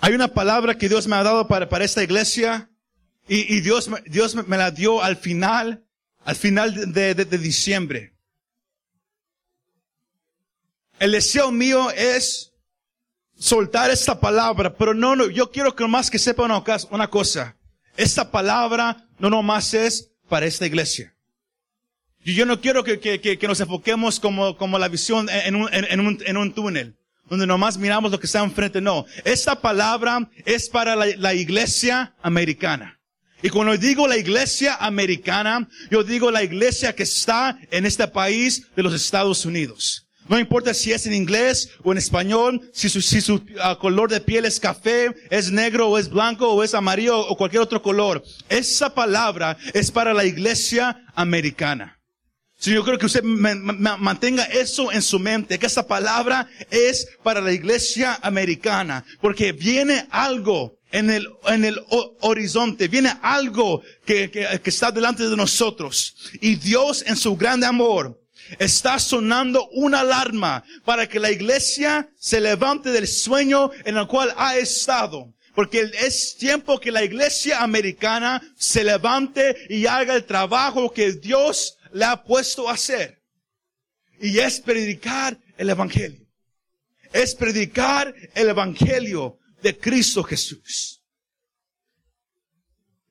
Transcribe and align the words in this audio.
Hay 0.00 0.14
una 0.14 0.28
palabra 0.28 0.76
que 0.78 0.88
Dios 0.88 1.06
me 1.06 1.16
ha 1.16 1.22
dado 1.22 1.46
para, 1.46 1.68
para 1.68 1.84
esta 1.84 2.02
iglesia 2.02 2.70
y, 3.28 3.54
y 3.54 3.60
Dios, 3.60 3.90
Dios 4.06 4.34
me 4.34 4.56
la 4.56 4.70
dio 4.70 5.02
al 5.02 5.16
final, 5.16 5.84
al 6.24 6.36
final 6.36 6.92
de, 6.92 7.14
de- 7.14 7.24
de 7.24 7.38
diciembre. 7.38 8.14
El 10.98 11.12
deseo 11.12 11.50
mío 11.50 11.90
es 11.90 12.52
soltar 13.38 13.90
esta 13.90 14.20
palabra, 14.20 14.74
pero 14.76 14.92
no, 14.94 15.16
no, 15.16 15.28
yo 15.28 15.50
quiero 15.50 15.74
que 15.74 15.84
nomás 15.84 16.10
que 16.10 16.18
sepa 16.18 16.42
una, 16.44 16.62
una 16.90 17.08
cosa. 17.08 17.56
Esta 17.96 18.30
palabra 18.30 19.06
no 19.18 19.30
nomás 19.30 19.72
es 19.74 20.10
para 20.28 20.46
esta 20.46 20.66
iglesia. 20.66 21.14
Yo 22.22 22.44
no 22.44 22.60
quiero 22.60 22.84
que, 22.84 23.00
que, 23.00 23.18
que, 23.20 23.38
que 23.38 23.48
nos 23.48 23.60
enfoquemos 23.60 24.20
como, 24.20 24.56
como 24.58 24.78
la 24.78 24.88
visión 24.88 25.28
en 25.30 25.56
un, 25.56 25.72
en 25.72 26.00
un, 26.00 26.18
en 26.26 26.36
un 26.36 26.52
túnel, 26.52 26.98
donde 27.30 27.46
nomás 27.46 27.78
miramos 27.78 28.10
lo 28.10 28.20
que 28.20 28.26
está 28.26 28.42
enfrente. 28.42 28.80
No, 28.80 29.06
esta 29.24 29.60
palabra 29.60 30.28
es 30.44 30.68
para 30.68 30.94
la, 30.96 31.06
la 31.16 31.32
iglesia 31.32 32.14
americana. 32.22 32.98
Y 33.42 33.48
cuando 33.48 33.76
digo 33.76 34.06
la 34.06 34.18
iglesia 34.18 34.76
americana, 34.76 35.66
yo 35.90 36.04
digo 36.04 36.30
la 36.30 36.42
iglesia 36.42 36.94
que 36.94 37.04
está 37.04 37.58
en 37.70 37.86
este 37.86 38.06
país 38.06 38.66
de 38.76 38.82
los 38.82 38.92
Estados 38.92 39.46
Unidos. 39.46 40.06
No 40.28 40.38
importa 40.38 40.74
si 40.74 40.92
es 40.92 41.06
en 41.06 41.14
inglés 41.14 41.70
o 41.82 41.90
en 41.90 41.98
español, 41.98 42.60
si 42.72 42.88
su, 42.88 43.00
si 43.00 43.20
su 43.20 43.44
ah, 43.62 43.78
color 43.80 44.10
de 44.10 44.20
piel 44.20 44.44
es 44.44 44.60
café, 44.60 45.12
es 45.30 45.50
negro 45.50 45.88
o 45.88 45.98
es 45.98 46.08
blanco 46.08 46.50
o 46.50 46.62
es 46.62 46.74
amarillo 46.74 47.18
o 47.18 47.36
cualquier 47.36 47.62
otro 47.62 47.82
color. 47.82 48.22
Esa 48.48 48.94
palabra 48.94 49.56
es 49.72 49.90
para 49.90 50.12
la 50.12 50.24
iglesia 50.24 51.04
americana. 51.14 51.99
Si 52.60 52.72
yo 52.74 52.84
creo 52.84 52.98
que 52.98 53.06
usted 53.06 53.22
mantenga 53.24 54.44
eso 54.44 54.92
en 54.92 55.00
su 55.00 55.18
mente, 55.18 55.58
que 55.58 55.64
esa 55.64 55.86
palabra 55.86 56.46
es 56.70 57.08
para 57.22 57.40
la 57.40 57.52
iglesia 57.52 58.18
americana, 58.22 59.02
porque 59.22 59.52
viene 59.52 60.06
algo 60.10 60.76
en 60.92 61.08
el, 61.08 61.26
en 61.46 61.64
el 61.64 61.80
ho- 61.88 62.16
horizonte, 62.20 62.86
viene 62.88 63.14
algo 63.22 63.80
que, 64.04 64.30
que, 64.30 64.60
que 64.62 64.70
está 64.70 64.90
delante 64.92 65.26
de 65.26 65.36
nosotros. 65.36 66.14
Y 66.42 66.56
Dios 66.56 67.02
en 67.06 67.16
su 67.16 67.34
grande 67.34 67.64
amor 67.66 68.20
está 68.58 68.98
sonando 68.98 69.66
una 69.72 70.00
alarma 70.00 70.62
para 70.84 71.08
que 71.08 71.18
la 71.18 71.30
iglesia 71.30 72.10
se 72.18 72.42
levante 72.42 72.90
del 72.90 73.08
sueño 73.08 73.70
en 73.86 73.96
el 73.96 74.06
cual 74.06 74.34
ha 74.36 74.58
estado. 74.58 75.32
Porque 75.54 75.90
es 75.98 76.36
tiempo 76.36 76.78
que 76.78 76.92
la 76.92 77.02
iglesia 77.04 77.62
americana 77.62 78.42
se 78.56 78.84
levante 78.84 79.56
y 79.70 79.86
haga 79.86 80.14
el 80.14 80.24
trabajo 80.24 80.92
que 80.92 81.12
Dios 81.12 81.76
le 81.92 82.04
ha 82.04 82.22
puesto 82.22 82.68
a 82.68 82.74
hacer. 82.74 83.22
Y 84.20 84.38
es 84.38 84.60
predicar 84.60 85.38
el 85.56 85.70
evangelio. 85.70 86.26
Es 87.12 87.34
predicar 87.34 88.14
el 88.34 88.48
evangelio 88.48 89.38
de 89.62 89.76
Cristo 89.78 90.22
Jesús. 90.22 91.02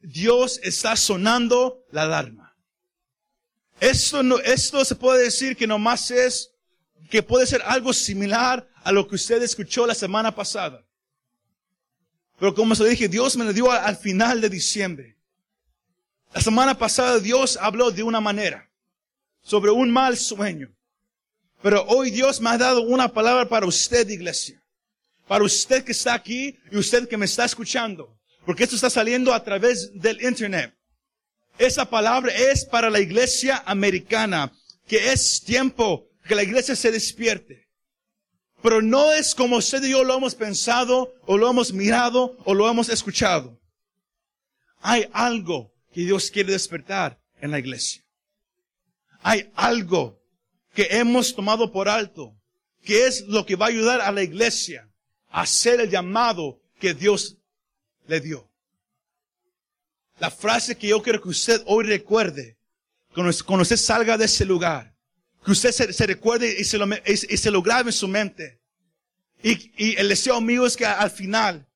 Dios 0.02 0.60
está 0.64 0.96
sonando 0.96 1.84
la 1.92 2.04
alarma. 2.04 2.56
Esto 3.80 4.24
no, 4.24 4.40
esto 4.40 4.84
se 4.86 4.96
puede 4.96 5.24
decir 5.24 5.56
que 5.56 5.68
nomás 5.68 6.12
es, 6.12 6.52
que 7.10 7.24
puede 7.24 7.46
ser 7.46 7.62
algo 7.66 7.92
similar 7.94 8.68
a 8.84 8.92
lo 8.92 9.08
que 9.08 9.16
usted 9.16 9.42
escuchó 9.42 9.86
la 9.86 9.96
semana 9.96 10.34
pasada. 10.34 10.86
Pero 12.38 12.54
como 12.54 12.76
se 12.76 12.88
dije, 12.88 13.10
Dios 13.10 13.36
me 13.36 13.46
lo 13.46 13.52
dio 13.52 13.72
al 13.72 13.98
final 13.98 14.42
de 14.42 14.50
diciembre. 14.50 15.18
La 16.34 16.42
semana 16.42 16.78
pasada 16.78 17.20
Dios 17.20 17.58
habló 17.60 17.92
de 17.92 18.04
una 18.04 18.22
manera 18.22 18.69
sobre 19.50 19.72
un 19.72 19.90
mal 19.90 20.16
sueño. 20.16 20.70
Pero 21.64 21.84
hoy 21.88 22.12
Dios 22.12 22.40
me 22.40 22.52
ha 22.52 22.58
dado 22.58 22.82
una 22.84 23.12
palabra 23.12 23.50
para 23.50 23.66
usted, 23.66 24.08
iglesia. 24.08 24.62
Para 25.28 25.44
usted 25.44 25.84
que 25.84 25.92
está 25.92 26.14
aquí 26.14 26.56
y 26.72 26.78
usted 26.78 27.10
que 27.10 27.18
me 27.18 27.26
está 27.26 27.46
escuchando. 27.46 28.16
Porque 28.46 28.64
esto 28.64 28.76
está 28.76 28.92
saliendo 28.92 29.34
a 29.34 29.44
través 29.44 29.92
del 30.00 30.22
internet. 30.22 30.76
Esa 31.58 31.90
palabra 31.90 32.32
es 32.32 32.64
para 32.64 32.92
la 32.92 33.00
iglesia 33.00 33.64
americana, 33.66 34.52
que 34.88 35.12
es 35.12 35.42
tiempo 35.42 36.08
que 36.28 36.36
la 36.36 36.44
iglesia 36.44 36.76
se 36.76 36.92
despierte. 36.92 37.68
Pero 38.62 38.84
no 38.84 39.12
es 39.12 39.34
como 39.34 39.58
usted 39.58 39.84
y 39.84 39.92
yo 39.92 40.04
lo 40.04 40.16
hemos 40.16 40.36
pensado, 40.36 41.12
o 41.26 41.38
lo 41.38 41.50
hemos 41.50 41.74
mirado, 41.74 42.38
o 42.46 42.54
lo 42.54 42.70
hemos 42.70 42.88
escuchado. 42.90 43.60
Hay 44.82 45.10
algo 45.12 45.74
que 45.92 46.02
Dios 46.02 46.30
quiere 46.30 46.54
despertar 46.54 47.20
en 47.42 47.50
la 47.50 47.58
iglesia. 47.58 48.04
Hay 49.22 49.52
algo 49.56 50.20
que 50.74 50.88
hemos 50.92 51.36
tomado 51.36 51.72
por 51.72 51.90
alto, 51.90 52.36
que 52.84 53.06
es 53.06 53.22
lo 53.28 53.46
que 53.46 53.56
va 53.56 53.66
a 53.66 53.70
ayudar 53.70 54.02
a 54.02 54.12
la 54.12 54.24
iglesia 54.24 54.90
a 55.30 55.42
hacer 55.42 55.80
el 55.80 55.90
llamado 55.90 56.62
que 56.80 56.94
Dios 56.94 57.38
le 58.08 58.20
dio. 58.20 58.50
La 60.20 60.32
frase 60.32 60.76
que 60.76 60.88
yo 60.88 61.02
quiero 61.02 61.22
que 61.22 61.30
usted 61.30 61.62
hoy 61.66 61.86
recuerde, 61.86 62.58
cuando, 63.14 63.62
usted 63.62 63.78
salga 63.78 64.18
de 64.18 64.26
ese 64.26 64.46
lugar, 64.46 64.96
que 65.44 65.52
usted 65.52 65.72
se, 65.72 66.06
recuerde 66.06 66.56
y 66.60 66.64
se, 66.64 66.78
lo, 66.78 66.86
y 67.06 67.16
se 67.16 67.52
lo 67.52 67.62
grabe 67.62 67.90
en 67.90 67.94
su 67.94 68.08
mente. 68.08 68.60
Y, 69.42 69.72
y 69.78 69.96
el 69.98 70.10
deseo 70.10 70.42
mío 70.42 70.66
es 70.66 70.76
que 70.76 70.86
al 70.86 71.10
final, 71.10 71.68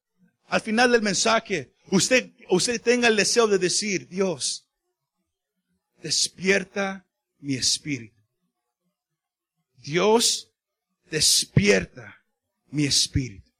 al 0.47 0.61
final 0.61 0.91
del 0.91 1.01
mensaje, 1.01 1.73
usted, 1.89 2.31
usted 2.49 2.81
tenga 2.81 3.07
el 3.07 3.15
deseo 3.15 3.47
de 3.47 3.57
decir, 3.57 4.07
Dios, 4.09 4.67
despierta 6.01 7.02
mi 7.43 7.55
espíritu. 7.55 8.15
Dios, 9.77 10.49
despierta 11.11 12.15
mi 12.71 12.85
espíritu. 12.85 13.51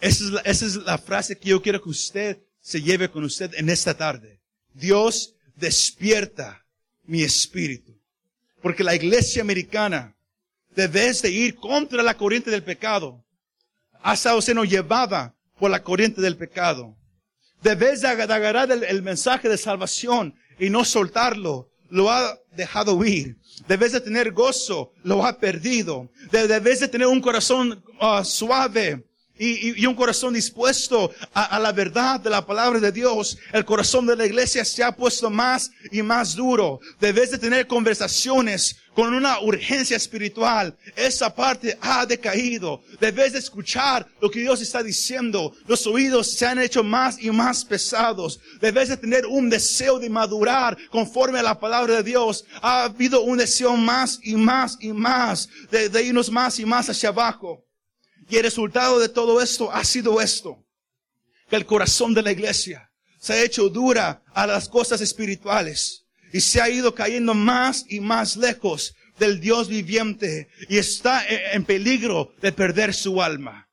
Esa 0.00 0.24
es, 0.24 0.30
la, 0.30 0.40
esa 0.42 0.66
es 0.66 0.76
la 0.76 0.98
frase 0.98 1.38
que 1.38 1.48
yo 1.48 1.62
quiero 1.62 1.82
que 1.82 1.88
usted 1.88 2.42
se 2.60 2.82
lleve 2.82 3.10
con 3.10 3.24
usted 3.24 3.54
en 3.54 3.70
esta 3.70 3.96
tarde. 3.96 4.40
Dios, 4.74 5.34
despierta 5.56 6.66
mi 7.04 7.22
espíritu. 7.22 7.98
Porque 8.60 8.84
la 8.84 8.94
iglesia 8.94 9.40
americana 9.40 10.14
debes 10.76 11.22
de 11.22 11.30
ir 11.30 11.54
contra 11.56 12.02
la 12.02 12.16
corriente 12.16 12.50
del 12.50 12.62
pecado. 12.62 13.24
Ha 14.02 14.12
estado 14.14 14.42
siendo 14.42 14.64
llevada 14.64 15.34
por 15.58 15.70
la 15.70 15.82
corriente 15.82 16.20
del 16.20 16.36
pecado. 16.36 16.94
Debes 17.62 18.02
de 18.02 18.08
ag- 18.08 18.26
de 18.26 18.34
agarrar 18.34 18.70
el 18.70 19.02
mensaje 19.02 19.48
de 19.48 19.56
salvación 19.56 20.34
y 20.58 20.68
no 20.68 20.84
soltarlo. 20.84 21.70
Lo 21.90 22.10
ha 22.10 22.38
dejado 22.56 23.04
ir. 23.04 23.36
Debes 23.68 23.92
de 23.92 24.00
tener 24.00 24.32
gozo. 24.32 24.92
Lo 25.02 25.24
ha 25.24 25.38
perdido. 25.38 26.08
De- 26.32 26.48
debes 26.48 26.80
de 26.80 26.88
tener 26.88 27.06
un 27.06 27.20
corazón 27.20 27.82
ah, 28.00 28.24
suave. 28.24 29.04
Y, 29.36 29.70
y- 29.70 29.82
y 29.82 29.86
un 29.86 29.96
corazón 29.96 30.34
dispuesto 30.34 31.10
a, 31.32 31.56
a 31.56 31.58
la 31.58 31.72
verdad 31.72 32.20
de 32.20 32.30
la 32.30 32.46
palabra 32.46 32.78
de 32.78 32.92
Dios, 32.92 33.36
el 33.52 33.64
corazón 33.64 34.06
de 34.06 34.14
la 34.14 34.26
iglesia 34.26 34.64
se 34.64 34.84
ha 34.84 34.92
puesto 34.94 35.28
más 35.28 35.70
y 35.90 36.02
más 36.02 36.36
duro. 36.36 36.78
Debes 37.00 37.32
de 37.32 37.38
tener 37.38 37.66
conversaciones 37.66 38.76
con 38.94 39.12
una 39.12 39.40
urgencia 39.40 39.96
espiritual. 39.96 40.76
Esa 40.94 41.34
parte 41.34 41.76
ha 41.80 42.06
decaído. 42.06 42.80
Debes 43.00 43.32
de 43.32 43.40
escuchar 43.40 44.06
lo 44.20 44.30
que 44.30 44.38
Dios 44.40 44.60
está 44.60 44.84
diciendo. 44.84 45.52
Los 45.66 45.84
oídos 45.88 46.30
se 46.32 46.46
han 46.46 46.60
hecho 46.60 46.84
más 46.84 47.20
y 47.20 47.28
más 47.32 47.64
pesados. 47.64 48.38
Debes 48.60 48.88
de 48.90 48.96
tener 48.96 49.26
un 49.26 49.50
deseo 49.50 49.98
de 49.98 50.08
madurar 50.08 50.76
conforme 50.90 51.40
a 51.40 51.42
la 51.42 51.58
palabra 51.58 51.96
de 51.96 52.02
Dios. 52.04 52.44
Ha 52.62 52.84
habido 52.84 53.22
un 53.22 53.38
deseo 53.38 53.76
más 53.76 54.20
y 54.22 54.36
más 54.36 54.76
y 54.80 54.92
más 54.92 55.48
de, 55.72 55.88
de 55.88 56.02
irnos 56.04 56.30
más 56.30 56.60
y 56.60 56.64
más 56.64 56.88
hacia 56.88 57.08
abajo. 57.08 57.63
Y 58.28 58.36
el 58.36 58.42
resultado 58.42 58.98
de 58.98 59.08
todo 59.08 59.40
esto 59.40 59.70
ha 59.70 59.84
sido 59.84 60.20
esto. 60.20 60.64
Que 61.48 61.56
el 61.56 61.66
corazón 61.66 62.14
de 62.14 62.22
la 62.22 62.32
iglesia 62.32 62.90
se 63.18 63.32
ha 63.34 63.42
hecho 63.42 63.68
dura 63.68 64.22
a 64.34 64.46
las 64.46 64.68
cosas 64.68 65.00
espirituales 65.00 66.04
y 66.32 66.40
se 66.40 66.60
ha 66.60 66.68
ido 66.68 66.94
cayendo 66.94 67.32
más 67.32 67.84
y 67.88 68.00
más 68.00 68.36
lejos 68.36 68.94
del 69.18 69.40
Dios 69.40 69.68
viviente 69.68 70.48
y 70.68 70.78
está 70.78 71.24
en 71.28 71.64
peligro 71.64 72.34
de 72.40 72.52
perder 72.52 72.92
su 72.92 73.22
alma. 73.22 73.68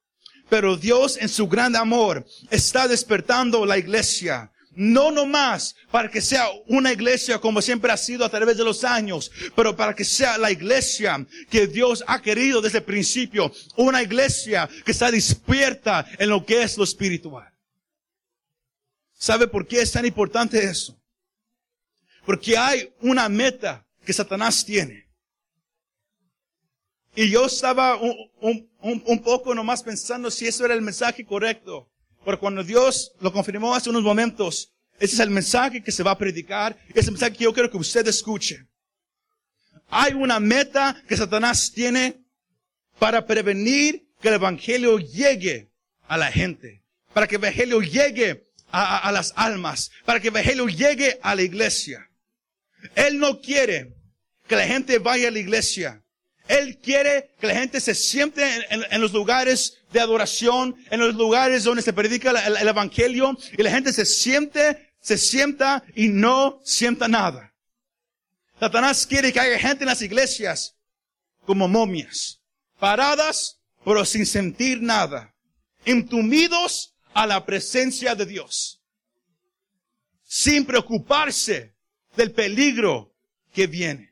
Pero 0.50 0.78
Dios 0.78 1.18
en 1.18 1.30
su 1.30 1.48
gran 1.48 1.76
amor 1.76 2.26
está 2.50 2.88
despertando 2.88 3.66
la 3.66 3.78
iglesia. 3.78 4.52
No 4.84 5.12
nomás 5.12 5.76
para 5.92 6.10
que 6.10 6.22
sea 6.22 6.48
una 6.66 6.92
iglesia 6.92 7.38
como 7.38 7.62
siempre 7.62 7.92
ha 7.92 7.98
sido 7.98 8.26
a 8.26 8.30
través 8.30 8.58
de 8.58 8.64
los 8.64 8.84
años, 8.84 9.32
pero 9.56 9.76
para 9.76 9.94
que 9.94 10.04
sea 10.04 10.40
la 10.40 10.50
iglesia 10.50 11.24
que 11.52 11.68
Dios 11.68 12.04
ha 12.08 12.20
querido 12.20 12.62
desde 12.62 12.80
el 12.80 12.84
principio. 12.84 13.52
Una 13.78 14.02
iglesia 14.02 14.68
que 14.84 14.92
está 14.92 15.12
despierta 15.12 16.04
en 16.18 16.30
lo 16.30 16.44
que 16.44 16.64
es 16.64 16.80
lo 16.80 16.84
espiritual. 16.84 17.48
¿Sabe 19.14 19.48
por 19.48 19.68
qué 19.68 19.82
es 19.84 19.92
tan 19.92 20.04
importante 20.08 20.64
eso? 20.64 21.00
Porque 22.26 22.58
hay 22.58 22.92
una 23.02 23.30
meta 23.30 23.86
que 24.04 24.14
Satanás 24.14 24.66
tiene. 24.66 25.08
Y 27.16 27.30
yo 27.30 27.46
estaba 27.46 27.98
un, 27.98 28.16
un- 28.40 29.04
un- 29.06 29.22
poco 29.22 29.54
nomás 29.54 29.84
pensando 29.84 30.32
si 30.32 30.48
eso 30.48 30.66
era 30.66 30.74
el 30.74 30.82
mensaje 30.82 31.24
correcto. 31.24 31.91
Pero 32.24 32.40
cuando 32.40 32.64
Dios 32.64 33.14
lo 33.20 33.34
confirmó 33.34 33.74
hace 33.74 33.90
unos 33.90 34.04
momentos, 34.04 34.74
ese 35.00 35.16
es 35.16 35.20
el 35.20 35.32
mensaje 35.32 35.84
que 35.84 35.92
se 35.92 36.04
va 36.04 36.12
a 36.12 36.18
predicar, 36.18 36.78
es 36.94 37.06
el 37.08 37.14
mensaje 37.14 37.34
que 37.34 37.44
yo 37.46 37.54
quiero 37.54 37.72
que 37.72 37.78
usted 37.78 38.08
escuche. 38.08 38.68
Hay 39.90 40.14
una 40.14 40.40
meta 40.40 41.02
que 41.08 41.18
Satanás 41.18 41.72
tiene 41.74 42.24
para 43.00 43.26
prevenir 43.26 44.08
que 44.22 44.28
el 44.28 44.36
Evangelio 44.36 45.00
llegue 45.00 45.72
a 46.08 46.18
la 46.18 46.32
gente, 46.32 46.84
para 47.14 47.28
que 47.28 47.36
el 47.36 47.44
Evangelio 47.44 47.82
llegue 47.82 48.48
a, 48.72 49.00
a, 49.00 49.12
las 49.12 49.34
almas, 49.36 49.90
para 50.06 50.20
que 50.20 50.28
el 50.28 50.36
Evangelio 50.36 50.68
llegue 50.68 51.20
a 51.24 51.36
la 51.36 51.42
iglesia. 51.42 52.08
Él 52.96 53.18
no 53.20 53.42
quiere 53.42 53.96
que 54.48 54.56
la 54.56 54.68
gente 54.68 55.00
vaya 55.00 55.30
a 55.30 55.32
la 55.32 55.40
iglesia. 55.40 56.01
Él 56.52 56.80
quiere 56.80 57.30
que 57.40 57.48
la 57.48 57.56
gente 57.56 57.80
se 57.80 57.96
siente 57.96 58.44
en, 58.70 59.00
los 59.00 59.14
lugares 59.14 59.78
de 59.94 60.02
adoración, 60.02 60.76
en 60.90 61.00
los 61.00 61.16
lugares 61.16 61.64
donde 61.64 61.82
se 61.82 61.94
predica 61.94 62.32
el, 62.32 62.58
el, 62.58 62.68
Evangelio, 62.68 63.38
y 63.58 63.64
la 63.64 63.72
gente 63.72 63.94
se 63.94 64.06
siente, 64.06 64.92
se 65.00 65.18
sienta 65.18 65.82
y 65.96 66.10
no 66.10 66.60
sienta 66.66 67.08
nada. 67.08 67.54
Satanás 68.60 69.08
quiere 69.08 69.32
que 69.32 69.40
haya 69.40 69.58
gente 69.60 69.86
en 69.86 69.88
las 69.88 70.02
iglesias 70.02 70.76
como 71.46 71.70
momias, 71.70 72.42
paradas, 72.80 73.58
pero 73.86 74.04
sin 74.04 74.26
sentir 74.26 74.82
nada, 74.82 75.34
entumidos 75.86 76.94
a 77.14 77.28
la 77.28 77.46
presencia 77.46 78.14
de 78.14 78.26
Dios, 78.26 78.82
sin 80.26 80.66
preocuparse 80.66 81.74
del 82.18 82.34
peligro 82.34 83.16
que 83.54 83.68
viene, 83.68 84.11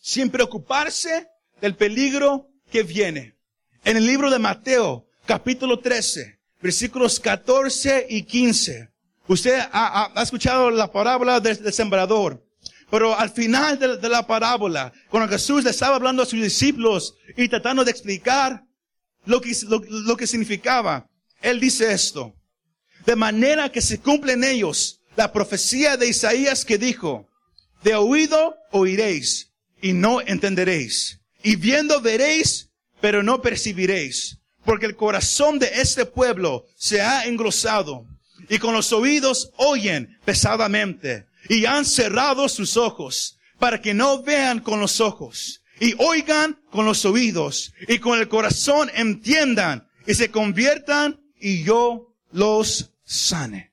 sin 0.00 0.30
preocuparse 0.30 1.28
del 1.60 1.74
peligro 1.74 2.48
que 2.70 2.82
viene. 2.82 3.36
En 3.84 3.96
el 3.96 4.06
libro 4.06 4.30
de 4.30 4.38
Mateo, 4.38 5.06
capítulo 5.26 5.78
13, 5.78 6.38
versículos 6.60 7.20
14 7.20 8.06
y 8.08 8.22
15, 8.22 8.90
usted 9.26 9.60
ha, 9.72 10.12
escuchado 10.22 10.70
la 10.70 10.90
parábola 10.90 11.40
del, 11.40 11.72
sembrador. 11.72 12.44
Pero 12.90 13.18
al 13.18 13.30
final 13.30 13.78
de, 13.78 14.08
la 14.08 14.26
parábola, 14.26 14.92
cuando 15.10 15.28
Jesús 15.28 15.64
le 15.64 15.70
estaba 15.70 15.96
hablando 15.96 16.22
a 16.22 16.26
sus 16.26 16.40
discípulos 16.40 17.14
y 17.36 17.48
tratando 17.48 17.84
de 17.84 17.90
explicar 17.90 18.64
lo 19.26 19.40
que, 19.40 19.54
lo 19.68 20.16
que 20.16 20.26
significaba, 20.26 21.06
Él 21.42 21.60
dice 21.60 21.92
esto. 21.92 22.34
De 23.04 23.14
manera 23.14 23.70
que 23.70 23.82
se 23.82 24.00
cumple 24.00 24.32
en 24.32 24.44
ellos 24.44 25.00
la 25.16 25.32
profecía 25.32 25.96
de 25.96 26.08
Isaías 26.08 26.64
que 26.64 26.78
dijo, 26.78 27.28
de 27.82 27.94
oído 27.94 28.56
oiréis 28.70 29.47
y 29.80 29.92
no 29.92 30.20
entenderéis. 30.20 31.20
Y 31.42 31.56
viendo 31.56 32.00
veréis, 32.00 32.70
pero 33.00 33.22
no 33.22 33.40
percibiréis. 33.40 34.38
Porque 34.64 34.86
el 34.86 34.96
corazón 34.96 35.58
de 35.58 35.70
este 35.74 36.04
pueblo 36.04 36.66
se 36.76 37.00
ha 37.00 37.24
engrosado 37.26 38.06
y 38.48 38.58
con 38.58 38.74
los 38.74 38.92
oídos 38.92 39.50
oyen 39.56 40.18
pesadamente 40.24 41.26
y 41.48 41.64
han 41.66 41.84
cerrado 41.84 42.48
sus 42.48 42.76
ojos 42.76 43.38
para 43.58 43.80
que 43.80 43.94
no 43.94 44.22
vean 44.22 44.60
con 44.60 44.80
los 44.80 45.00
ojos 45.00 45.62
y 45.80 45.94
oigan 45.98 46.60
con 46.70 46.84
los 46.84 47.04
oídos 47.04 47.72
y 47.86 47.98
con 47.98 48.18
el 48.18 48.28
corazón 48.28 48.90
entiendan 48.94 49.88
y 50.06 50.14
se 50.14 50.30
conviertan 50.30 51.20
y 51.40 51.62
yo 51.64 52.14
los 52.32 52.92
sane. 53.04 53.72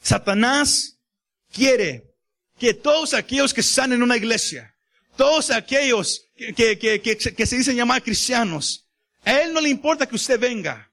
Satanás 0.00 0.98
quiere 1.52 2.11
que 2.62 2.74
todos 2.74 3.12
aquellos 3.12 3.52
que 3.52 3.60
están 3.60 3.92
en 3.92 4.04
una 4.04 4.16
iglesia, 4.16 4.72
todos 5.16 5.50
aquellos 5.50 6.28
que, 6.36 6.54
que, 6.54 6.78
que, 6.78 7.00
que, 7.00 7.46
se 7.46 7.56
dicen 7.56 7.74
llamar 7.74 8.04
cristianos, 8.04 8.86
a 9.24 9.40
él 9.40 9.52
no 9.52 9.60
le 9.60 9.68
importa 9.68 10.06
que 10.06 10.14
usted 10.14 10.38
venga. 10.38 10.88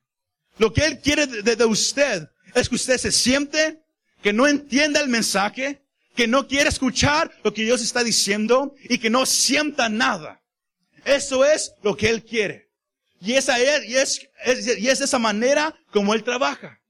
Lo 0.57 0.73
que 0.73 0.83
él 0.83 0.99
quiere 0.99 1.27
de, 1.27 1.55
de 1.55 1.65
usted 1.65 2.27
es 2.55 2.67
que 2.67 2.73
usted 2.73 2.97
se 2.97 3.11
siente, 3.11 3.83
que 4.23 4.33
no 4.33 4.47
entienda 4.47 4.99
el 4.99 5.09
mensaje, 5.09 5.83
que 6.15 6.27
no 6.27 6.47
quiere 6.47 6.69
escuchar 6.69 7.31
lo 7.43 7.53
que 7.53 7.61
Dios 7.61 7.83
está 7.83 8.03
diciendo 8.03 8.73
y 8.85 8.97
que 8.97 9.11
no 9.11 9.27
sienta 9.27 9.89
nada. 9.89 10.41
Eso 11.05 11.45
es 11.45 11.73
lo 11.83 11.95
que 11.95 12.09
Él 12.09 12.23
quiere. 12.23 12.71
Y 13.21 13.33
es, 13.33 13.47
y 13.85 13.95
es, 13.95 14.27
y 14.79 14.87
es 14.89 15.01
esa 15.01 15.19
manera 15.19 15.75
como 15.91 16.15
Él 16.15 16.23
trabaja. 16.23 16.81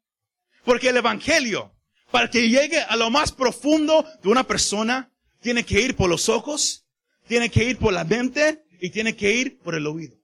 Porque 0.63 0.87
el 0.87 0.95
Evangelio, 0.95 1.75
para 2.11 2.29
que 2.29 2.50
llegue 2.50 2.79
a 2.81 2.95
lo 2.95 3.09
más 3.09 3.31
profundo 3.31 4.06
de 4.21 4.29
una 4.29 4.44
persona, 4.44 5.11
tiene 5.41 5.63
que 5.63 5.81
ir 5.81 5.95
por 5.95 6.09
los 6.09 6.29
ojos, 6.29 6.85
tiene 7.27 7.50
que 7.50 7.63
ir 7.63 7.77
por 7.77 7.94
la 7.94 8.03
mente 8.03 8.63
y 8.79 8.89
tiene 8.89 9.15
que 9.15 9.31
ir 9.31 9.59
por 9.59 9.75
el 9.75 9.88
oído. 9.88 10.17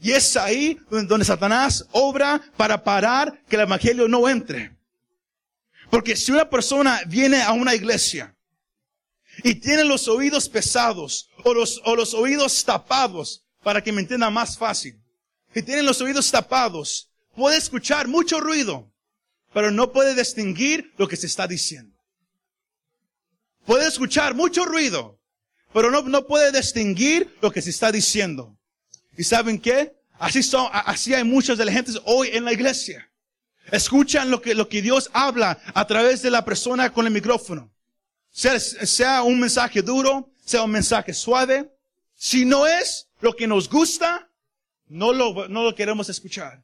Y 0.00 0.12
es 0.12 0.36
ahí 0.36 0.78
donde 0.90 1.24
Satanás 1.24 1.86
obra 1.92 2.40
para 2.56 2.82
parar 2.82 3.42
que 3.48 3.56
el 3.56 3.62
Evangelio 3.62 4.08
no 4.08 4.28
entre. 4.28 4.76
Porque 5.90 6.16
si 6.16 6.32
una 6.32 6.48
persona 6.48 7.02
viene 7.06 7.42
a 7.42 7.52
una 7.52 7.74
iglesia 7.74 8.34
y 9.42 9.56
tiene 9.56 9.84
los 9.84 10.08
oídos 10.08 10.48
pesados 10.48 11.28
o 11.44 11.52
los, 11.52 11.80
o 11.84 11.94
los 11.94 12.14
oídos 12.14 12.64
tapados, 12.64 13.44
para 13.62 13.82
que 13.82 13.92
me 13.92 14.00
entienda 14.00 14.30
más 14.30 14.56
fácil, 14.56 14.98
si 15.52 15.62
tienen 15.62 15.84
los 15.84 16.00
oídos 16.00 16.30
tapados, 16.30 17.10
puede 17.34 17.58
escuchar 17.58 18.08
mucho 18.08 18.40
ruido, 18.40 18.90
pero 19.52 19.70
no 19.70 19.92
puede 19.92 20.14
distinguir 20.14 20.92
lo 20.96 21.08
que 21.08 21.16
se 21.16 21.26
está 21.26 21.46
diciendo. 21.46 21.96
Puede 23.66 23.88
escuchar 23.88 24.34
mucho 24.34 24.64
ruido, 24.64 25.20
pero 25.72 25.90
no, 25.90 26.02
no 26.02 26.26
puede 26.26 26.52
distinguir 26.52 27.36
lo 27.40 27.50
que 27.50 27.62
se 27.62 27.70
está 27.70 27.92
diciendo. 27.92 28.56
¿Y 29.16 29.24
saben 29.24 29.58
qué? 29.60 29.94
Así 30.18 30.42
son, 30.42 30.68
así 30.72 31.14
hay 31.14 31.24
muchos 31.24 31.58
de 31.58 31.64
la 31.64 31.72
gente 31.72 31.92
hoy 32.04 32.28
en 32.32 32.44
la 32.44 32.52
iglesia. 32.52 33.10
Escuchan 33.70 34.30
lo 34.30 34.40
que, 34.40 34.54
lo 34.54 34.68
que 34.68 34.82
Dios 34.82 35.10
habla 35.12 35.58
a 35.74 35.86
través 35.86 36.22
de 36.22 36.30
la 36.30 36.44
persona 36.44 36.92
con 36.92 37.06
el 37.06 37.12
micrófono. 37.12 37.72
Sea, 38.30 38.58
sea 38.58 39.22
un 39.22 39.40
mensaje 39.40 39.82
duro, 39.82 40.32
sea 40.44 40.62
un 40.62 40.70
mensaje 40.70 41.14
suave. 41.14 41.72
Si 42.14 42.44
no 42.44 42.66
es 42.66 43.08
lo 43.20 43.34
que 43.34 43.46
nos 43.46 43.68
gusta, 43.68 44.28
no 44.88 45.12
lo, 45.12 45.48
no 45.48 45.64
lo 45.64 45.74
queremos 45.74 46.08
escuchar. 46.08 46.62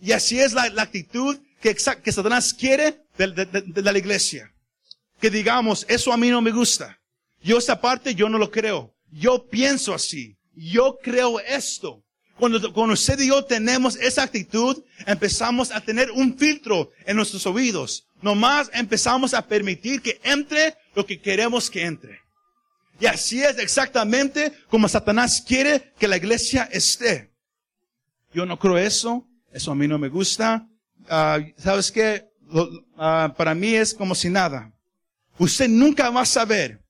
Y 0.00 0.12
así 0.12 0.38
es 0.38 0.52
la, 0.52 0.68
la 0.70 0.82
actitud 0.82 1.38
que, 1.60 1.74
que 1.74 2.12
Satanás 2.12 2.54
quiere 2.54 3.00
de, 3.16 3.28
de, 3.28 3.82
la 3.82 3.96
iglesia. 3.96 4.52
Que 5.20 5.30
digamos, 5.30 5.84
eso 5.88 6.12
a 6.12 6.16
mí 6.16 6.30
no 6.30 6.40
me 6.40 6.52
gusta. 6.52 6.98
Yo 7.42 7.58
esa 7.58 7.80
parte 7.80 8.14
yo 8.14 8.28
no 8.28 8.38
lo 8.38 8.50
creo. 8.50 8.94
Yo 9.10 9.46
pienso 9.48 9.94
así. 9.94 10.36
Yo 10.54 10.98
creo 11.02 11.40
esto. 11.40 12.02
Cuando, 12.38 12.72
cuando 12.72 12.94
usted 12.94 13.18
y 13.18 13.28
yo 13.28 13.44
tenemos 13.44 13.96
esa 13.96 14.22
actitud, 14.22 14.84
empezamos 15.06 15.72
a 15.72 15.80
tener 15.80 16.10
un 16.12 16.38
filtro 16.38 16.90
en 17.04 17.16
nuestros 17.16 17.46
oídos. 17.46 18.06
Nomás 18.22 18.70
empezamos 18.72 19.34
a 19.34 19.46
permitir 19.46 20.00
que 20.00 20.20
entre 20.22 20.76
lo 20.94 21.04
que 21.04 21.20
queremos 21.20 21.70
que 21.70 21.84
entre. 21.84 22.20
Y 23.00 23.06
así 23.06 23.42
es 23.42 23.58
exactamente 23.58 24.52
como 24.68 24.88
Satanás 24.88 25.42
quiere 25.46 25.92
que 25.98 26.08
la 26.08 26.16
iglesia 26.16 26.68
esté. 26.70 27.30
Yo 28.32 28.44
no 28.44 28.58
creo 28.58 28.78
eso. 28.78 29.24
Eso 29.52 29.70
a 29.72 29.74
mí 29.74 29.88
no 29.88 29.98
me 29.98 30.08
gusta. 30.08 30.68
Uh, 31.08 31.52
¿Sabes 31.56 31.90
qué? 31.90 32.28
Uh, 32.50 33.32
para 33.36 33.54
mí 33.54 33.74
es 33.74 33.94
como 33.94 34.14
si 34.14 34.28
nada. 34.28 34.72
Usted 35.38 35.68
nunca 35.68 36.10
va 36.10 36.22
a 36.22 36.26
saber 36.26 36.82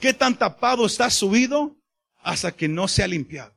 qué 0.00 0.12
tan 0.12 0.36
tapado 0.36 0.86
está 0.86 1.10
su 1.10 1.28
oído 1.30 1.76
hasta 2.22 2.52
que 2.52 2.68
no 2.68 2.88
sea 2.88 3.06
limpiado. 3.06 3.54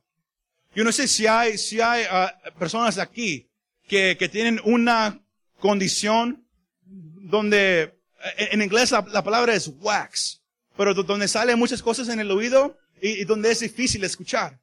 Yo 0.74 0.84
no 0.84 0.92
sé 0.92 1.08
si 1.08 1.26
hay, 1.26 1.56
si 1.58 1.80
hay 1.80 2.04
uh, 2.04 2.58
personas 2.58 2.98
aquí 2.98 3.48
que, 3.88 4.16
que 4.18 4.28
tienen 4.28 4.60
una 4.64 5.22
condición 5.58 6.46
donde, 6.84 7.98
en, 8.36 8.62
inglés 8.62 8.90
la, 8.90 9.04
la, 9.10 9.24
palabra 9.24 9.54
es 9.54 9.68
wax, 9.80 10.42
pero 10.76 10.94
donde 10.94 11.28
salen 11.28 11.58
muchas 11.58 11.82
cosas 11.82 12.08
en 12.08 12.20
el 12.20 12.30
oído 12.30 12.76
y, 13.00 13.24
donde 13.24 13.50
es 13.50 13.60
difícil 13.60 14.04
escuchar. 14.04 14.60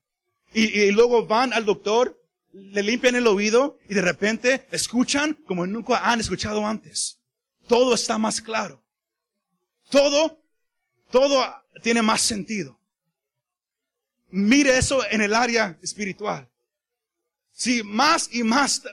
Y, 0.53 0.91
luego 0.91 1.25
van 1.25 1.51
al 1.51 1.65
doctor, 1.65 2.21
le 2.53 2.83
limpian 2.83 3.15
el 3.15 3.27
oído 3.27 3.79
y 3.89 3.95
de 3.95 4.01
repente 4.01 4.67
escuchan 4.71 5.33
como 5.45 5.65
nunca 5.65 6.09
han 6.09 6.19
escuchado 6.19 6.65
antes. 6.65 7.19
Todo 7.67 7.95
está 7.95 8.17
más 8.17 8.41
claro. 8.41 8.83
Todo, 9.89 10.39
todo 11.11 11.43
tiene 11.81 12.01
más 12.01 12.21
sentido. 12.21 12.79
Mire 14.29 14.77
eso 14.77 15.03
en 15.09 15.21
el 15.21 15.33
área 15.33 15.77
espiritual. 15.81 16.49
Si 17.51 17.83
más 17.83 18.29
y 18.31 18.43
más 18.43 18.83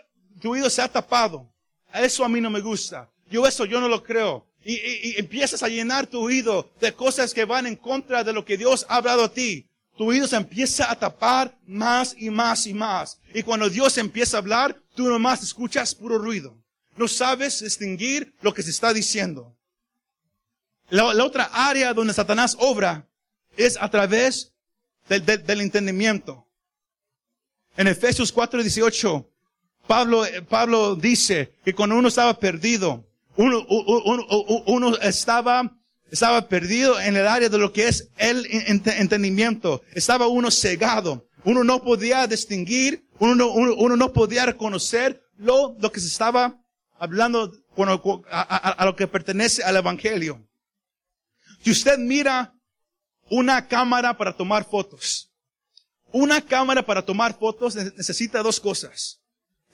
tu 0.41 0.53
oído 0.53 0.69
se 0.69 0.83
ha 0.83 0.89
tapado, 0.89 1.51
eso 1.95 2.25
a 2.25 2.29
mí 2.29 2.41
no 2.41 2.51
me 2.51 2.61
gusta. 2.61 3.11
Yo 3.31 3.47
eso 3.47 3.65
yo 3.65 3.81
no 3.81 3.89
lo 3.89 4.03
creo. 4.03 4.47
Y, 4.63 4.75
y, 4.75 5.15
empiezas 5.19 5.63
a 5.63 5.69
llenar 5.69 6.07
tu 6.07 6.21
oído 6.21 6.71
de 6.81 6.93
cosas 6.93 7.33
que 7.33 7.47
van 7.47 7.67
en 7.67 7.77
contra 7.77 8.23
de 8.23 8.35
lo 8.35 8.45
que 8.45 8.59
Dios 8.59 8.85
ha 8.89 8.97
hablado 8.97 9.25
a 9.25 9.33
ti. 9.33 9.70
Tu 9.97 10.07
oído 10.07 10.27
se 10.27 10.37
empieza 10.37 10.91
a 10.91 10.99
tapar 10.99 11.59
más 11.67 12.15
y 12.17 12.31
más 12.31 12.67
y 12.67 12.75
más. 12.75 13.21
Y 13.35 13.43
cuando 13.43 13.69
Dios 13.69 13.99
empieza 13.99 14.37
a 14.37 14.41
hablar, 14.41 14.81
tú 14.95 15.09
nomás 15.09 15.43
escuchas 15.43 15.95
puro 15.95 16.19
ruido. 16.19 16.57
No 16.97 17.09
sabes 17.09 17.61
distinguir 17.61 18.35
lo 18.41 18.53
que 18.55 18.63
se 18.63 18.71
está 18.71 18.93
diciendo. 18.93 19.57
La, 20.91 21.07
otra 21.25 21.45
área 21.53 21.95
donde 21.95 22.13
Satanás 22.13 22.57
obra 22.59 23.09
es 23.57 23.77
a 23.81 23.89
través 23.89 24.53
del, 25.09 25.61
entendimiento. 25.61 26.47
En 27.77 27.87
Efesios 27.87 28.35
4:18, 28.35 29.27
Pablo, 29.87 30.25
Pablo 30.49 30.97
dice 30.97 31.55
que 31.65 31.75
cuando 31.75 31.97
uno 31.97 32.09
estaba 32.09 32.39
perdido, 32.39 33.05
uno, 33.37 34.97
estaba, 34.99 35.77
estaba 36.11 36.49
perdido 36.49 37.01
en 37.01 37.17
el 37.17 37.27
área 37.27 37.49
de 37.49 37.59
lo 37.59 37.73
que 37.73 37.89
es 37.89 38.09
el 38.17 38.47
entendimiento. 38.51 39.83
Estaba 39.95 40.29
uno 40.29 40.51
cegado. 40.51 41.27
Uno 41.45 41.65
no 41.65 41.83
podía 41.83 42.27
distinguir, 42.27 43.07
uno 43.19 43.35
no, 43.97 44.13
podía 44.13 44.45
reconocer 44.45 45.23
lo, 45.37 45.77
que 45.93 46.01
se 46.01 46.09
estaba 46.09 46.61
hablando 46.99 47.53
a 47.77 48.85
lo 48.85 48.97
que 48.97 49.07
pertenece 49.07 49.63
al 49.63 49.77
Evangelio. 49.77 50.47
Si 51.63 51.71
usted 51.71 51.99
mira 51.99 52.55
una 53.31 53.69
cámara 53.69 54.17
para 54.17 54.37
tomar 54.37 54.65
fotos, 54.65 55.31
una 56.13 56.41
cámara 56.41 56.85
para 56.85 57.05
tomar 57.05 57.39
fotos 57.39 57.75
necesita 57.75 58.43
dos 58.43 58.61
cosas. 58.61 59.21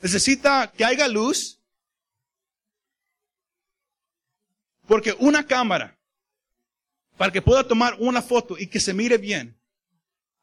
Necesita 0.03 0.71
que 0.77 0.85
haya 0.85 1.09
luz, 1.09 1.61
porque 4.87 5.17
una 5.19 5.47
cámara, 5.47 5.96
para 7.17 7.33
que 7.33 7.43
pueda 7.43 7.67
tomar 7.67 7.97
una 7.99 8.23
foto 8.23 8.57
y 8.59 8.67
que 8.67 8.81
se 8.81 8.93
mire 8.93 9.19
bien, 9.19 9.57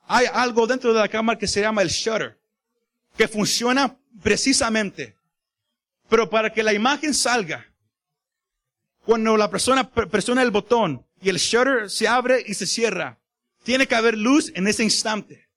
hay 0.05 0.25
algo 0.31 0.67
dentro 0.67 0.93
de 0.93 0.99
la 0.99 1.07
cámara 1.07 1.39
que 1.39 1.47
se 1.47 1.61
llama 1.61 1.81
el 1.81 1.89
shutter, 1.89 2.39
que 3.17 3.27
funciona 3.27 3.97
precisamente. 4.21 5.15
Pero 6.09 6.29
para 6.29 6.51
que 6.51 6.63
la 6.63 6.73
imagen 6.73 7.13
salga, 7.13 7.65
cuando 9.05 9.37
la 9.37 9.49
persona 9.49 9.89
presiona 9.89 10.41
el 10.41 10.51
botón 10.51 11.05
y 11.21 11.29
el 11.29 11.37
shutter 11.37 11.89
se 11.89 12.07
abre 12.07 12.43
y 12.45 12.53
se 12.53 12.65
cierra, 12.65 13.19
tiene 13.63 13.87
que 13.87 13.95
haber 13.95 14.17
luz 14.17 14.51
en 14.55 14.67
ese 14.67 14.83
instante. 14.83 15.47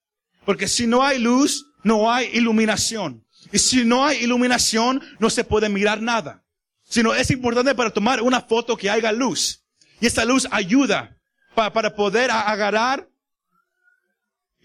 Porque 0.45 0.69
si 0.69 0.87
no 0.87 1.03
hay 1.03 1.19
luz, 1.19 1.67
no 1.83 2.11
hay 2.11 2.27
iluminación. 2.33 3.25
Y 3.53 3.59
si 3.59 3.85
no 3.85 4.05
hay 4.05 4.19
iluminación, 4.19 5.03
no 5.19 5.31
se 5.31 5.45
puede 5.45 5.69
mirar 5.69 6.01
nada. 6.01 6.45
Sino 6.85 7.15
es 7.15 7.31
importante 7.31 7.75
para 7.75 7.91
tomar 7.91 8.23
una 8.23 8.41
foto 8.41 8.77
que 8.77 8.91
haya 8.91 9.11
luz. 9.13 9.66
Y 10.01 10.07
esta 10.07 10.25
luz 10.25 10.47
ayuda 10.51 11.17
para 11.55 11.95
poder 11.95 12.31
agarrar 12.31 13.09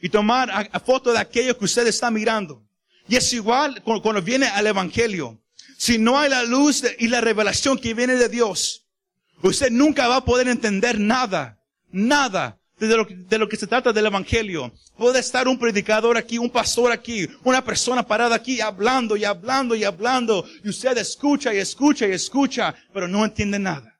y 0.01 0.09
tomar 0.09 0.49
a, 0.51 0.79
foto 0.79 1.13
de 1.13 1.19
aquello 1.19 1.57
que 1.57 1.65
usted 1.65 1.87
está 1.87 2.11
mirando. 2.11 2.63
Y 3.07 3.15
es 3.15 3.31
igual 3.33 3.81
cuando, 3.83 4.21
viene 4.21 4.47
al 4.47 4.67
Evangelio. 4.67 5.39
Si 5.77 5.97
no 5.97 6.17
hay 6.17 6.29
la 6.29 6.43
luz 6.43 6.83
y 6.99 7.07
la 7.07 7.21
revelación 7.21 7.77
que 7.77 7.93
viene 7.93 8.15
de 8.15 8.29
Dios, 8.29 8.85
usted 9.41 9.71
nunca 9.71 10.07
va 10.07 10.17
a 10.17 10.25
poder 10.25 10.47
entender 10.47 10.99
nada, 10.99 11.59
nada 11.91 12.59
de 12.77 12.97
lo, 12.97 13.05
de 13.05 13.37
lo 13.37 13.47
que 13.47 13.57
se 13.57 13.67
trata 13.67 13.93
del 13.93 14.07
Evangelio. 14.07 14.71
Puede 14.97 15.19
estar 15.19 15.47
un 15.47 15.57
predicador 15.57 16.17
aquí, 16.17 16.37
un 16.37 16.49
pastor 16.49 16.91
aquí, 16.91 17.27
una 17.43 17.63
persona 17.63 18.03
parada 18.05 18.35
aquí 18.35 18.59
hablando 18.59 19.15
y 19.15 19.23
hablando 19.23 19.75
y 19.75 19.83
hablando, 19.83 20.45
y 20.63 20.69
usted 20.69 20.97
escucha 20.97 21.53
y 21.53 21.57
escucha 21.57 22.07
y 22.07 22.11
escucha, 22.11 22.75
pero 22.93 23.07
no 23.07 23.23
entiende 23.23 23.59
nada. 23.59 23.90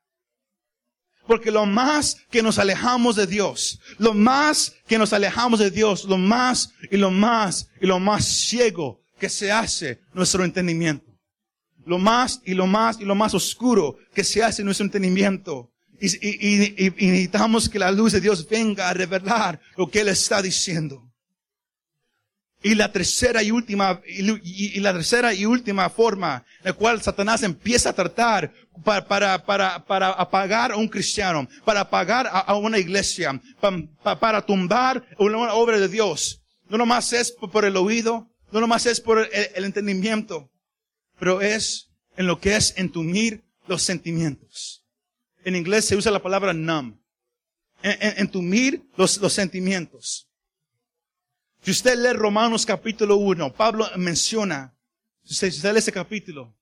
Porque 1.31 1.49
lo 1.49 1.65
más 1.65 2.17
que 2.29 2.43
nos 2.43 2.59
alejamos 2.59 3.15
de 3.15 3.25
Dios, 3.25 3.79
lo 3.97 4.13
más 4.13 4.75
que 4.85 4.97
nos 4.97 5.13
alejamos 5.13 5.61
de 5.61 5.71
Dios, 5.71 6.03
lo 6.03 6.17
más 6.17 6.73
y 6.91 6.97
lo 6.97 7.09
más 7.09 7.69
y 7.79 7.85
lo 7.85 8.01
más 8.01 8.25
ciego 8.25 8.99
que 9.17 9.29
se 9.29 9.49
hace 9.49 10.01
nuestro 10.13 10.43
entendimiento. 10.43 11.09
Lo 11.85 11.99
más 11.99 12.41
y 12.43 12.53
lo 12.53 12.67
más 12.67 12.99
y 12.99 13.05
lo 13.05 13.15
más 13.15 13.33
oscuro 13.33 13.95
que 14.13 14.25
se 14.25 14.43
hace 14.43 14.61
nuestro 14.61 14.85
entendimiento. 14.85 15.71
Y, 16.01 16.07
y, 16.17 16.75
y, 16.77 16.93
y 16.97 17.07
necesitamos 17.07 17.69
que 17.69 17.79
la 17.79 17.93
luz 17.93 18.11
de 18.11 18.19
Dios 18.19 18.45
venga 18.49 18.89
a 18.89 18.93
revelar 18.93 19.57
lo 19.77 19.89
que 19.89 20.01
Él 20.01 20.09
está 20.09 20.41
diciendo. 20.41 21.11
Y 22.63 22.75
la 22.75 22.91
tercera 22.91 23.41
y 23.41 23.49
última, 23.49 24.01
y, 24.05 24.79
la 24.79 24.93
tercera 24.93 25.33
y 25.33 25.45
última 25.45 25.89
forma 25.89 26.45
en 26.59 26.65
la 26.65 26.73
cual 26.73 27.01
Satanás 27.01 27.41
empieza 27.41 27.89
a 27.89 27.93
tratar 27.93 28.53
para, 28.83 29.07
para, 29.07 29.45
para, 29.45 29.85
para 29.85 30.09
apagar 30.09 30.71
a 30.71 30.77
un 30.77 30.87
cristiano, 30.87 31.47
para 31.65 31.81
apagar 31.81 32.29
a, 32.31 32.55
una 32.55 32.77
iglesia, 32.77 33.39
para, 33.59 34.19
para 34.19 34.45
tumbar 34.45 35.05
una 35.17 35.53
obra 35.53 35.79
de 35.79 35.87
Dios. 35.87 36.41
No 36.69 36.77
nomás 36.77 37.13
es 37.13 37.31
por 37.31 37.65
el 37.65 37.75
oído, 37.77 38.29
no 38.51 38.59
nomás 38.59 38.85
es 38.85 39.01
por 39.01 39.27
el, 39.31 39.63
entendimiento, 39.63 40.49
pero 41.19 41.41
es 41.41 41.89
en 42.17 42.27
lo 42.27 42.39
que 42.39 42.55
es 42.55 42.73
entumir 42.77 43.43
los 43.67 43.83
sentimientos. 43.83 44.83
En 45.43 45.55
inglés 45.55 45.85
se 45.85 45.95
usa 45.95 46.11
la 46.11 46.21
palabra 46.21 46.53
numb. 46.53 46.97
entumir 47.81 48.83
los, 48.95 49.17
los 49.17 49.33
sentimientos. 49.33 50.27
Si 51.63 51.69
usted 51.69 51.95
lee 51.95 52.13
Romanos 52.13 52.65
capítulo 52.65 53.17
1, 53.17 53.53
Pablo 53.53 53.87
menciona, 53.95 54.75
si 55.23 55.47
usted, 55.47 55.71
lee 55.71 55.77
ese 55.77 55.91
capítulo, 55.91 56.55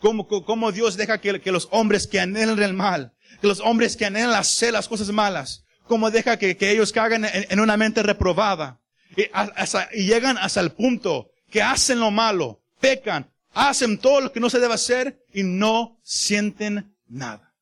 cómo, 0.00 0.26
cómo 0.26 0.72
Dios 0.72 0.96
deja 0.96 1.20
que, 1.20 1.40
que, 1.40 1.52
los 1.52 1.68
hombres 1.70 2.06
que 2.06 2.18
anhelan 2.18 2.60
el 2.60 2.74
mal, 2.74 3.12
que 3.40 3.46
los 3.46 3.60
hombres 3.60 3.96
que 3.96 4.06
anhelan 4.06 4.34
hacer 4.34 4.72
las 4.72 4.88
cosas 4.88 5.10
malas, 5.10 5.64
cómo 5.86 6.10
deja 6.10 6.38
que, 6.38 6.56
que 6.56 6.70
ellos 6.70 6.92
caigan 6.92 7.24
en, 7.24 7.60
una 7.60 7.76
mente 7.76 8.02
reprobada 8.02 8.80
y, 9.16 9.26
hasta, 9.32 9.88
y 9.92 10.06
llegan 10.06 10.38
hasta 10.38 10.60
el 10.60 10.72
punto 10.72 11.30
que 11.50 11.62
hacen 11.62 12.00
lo 12.00 12.10
malo, 12.10 12.62
pecan, 12.80 13.30
hacen 13.52 13.98
todo 13.98 14.20
lo 14.20 14.32
que 14.32 14.40
no 14.40 14.50
se 14.50 14.58
debe 14.58 14.74
hacer 14.74 15.24
y 15.32 15.42
no 15.42 16.00
sienten 16.02 16.96
nada. 17.06 17.54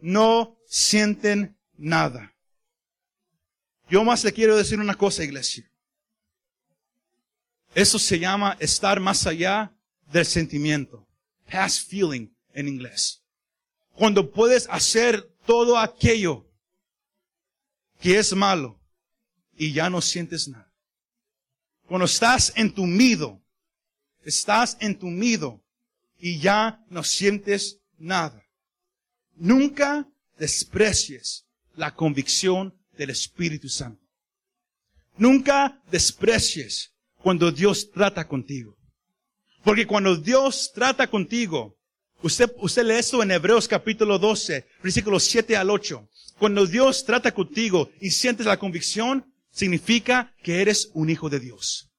No 0.00 0.56
sienten 0.66 1.58
nada. 1.76 2.34
Yo 3.88 4.04
más 4.04 4.24
le 4.24 4.32
quiero 4.32 4.56
decir 4.56 4.78
una 4.78 4.94
cosa, 4.94 5.24
iglesia. 5.24 5.70
Eso 7.74 7.98
se 7.98 8.18
llama 8.18 8.56
estar 8.58 8.98
más 8.98 9.26
allá 9.26 9.72
del 10.10 10.26
sentimiento. 10.26 11.09
Past 11.50 11.88
feeling 11.88 12.28
en 12.54 12.68
inglés. 12.68 13.22
Cuando 13.94 14.30
puedes 14.30 14.68
hacer 14.70 15.30
todo 15.46 15.78
aquello 15.78 16.46
que 18.00 18.18
es 18.18 18.32
malo 18.34 18.80
y 19.56 19.72
ya 19.72 19.90
no 19.90 20.00
sientes 20.00 20.48
nada. 20.48 20.72
Cuando 21.86 22.06
estás 22.06 22.52
entumido, 22.56 23.42
estás 24.24 24.76
entumido 24.80 25.60
y 26.18 26.38
ya 26.38 26.84
no 26.88 27.02
sientes 27.02 27.80
nada. 27.98 28.42
Nunca 29.36 30.08
desprecies 30.38 31.46
la 31.74 31.94
convicción 31.94 32.74
del 32.96 33.10
Espíritu 33.10 33.68
Santo. 33.68 34.04
Nunca 35.16 35.82
desprecies 35.90 36.92
cuando 37.22 37.50
Dios 37.50 37.90
trata 37.90 38.26
contigo. 38.26 38.79
Porque 39.64 39.86
cuando 39.86 40.16
Dios 40.16 40.72
trata 40.74 41.08
contigo, 41.08 41.76
usted, 42.22 42.50
usted 42.58 42.84
lee 42.84 42.94
esto 42.94 43.22
en 43.22 43.30
Hebreos 43.30 43.68
capítulo 43.68 44.18
12, 44.18 44.66
versículos 44.82 45.24
7 45.24 45.56
al 45.56 45.70
8. 45.70 46.08
Cuando 46.38 46.66
Dios 46.66 47.04
trata 47.04 47.32
contigo 47.32 47.90
y 48.00 48.10
sientes 48.10 48.46
la 48.46 48.58
convicción, 48.58 49.26
significa 49.50 50.34
que 50.42 50.62
eres 50.62 50.90
un 50.94 51.10
hijo 51.10 51.28
de 51.28 51.40
Dios. 51.40 51.90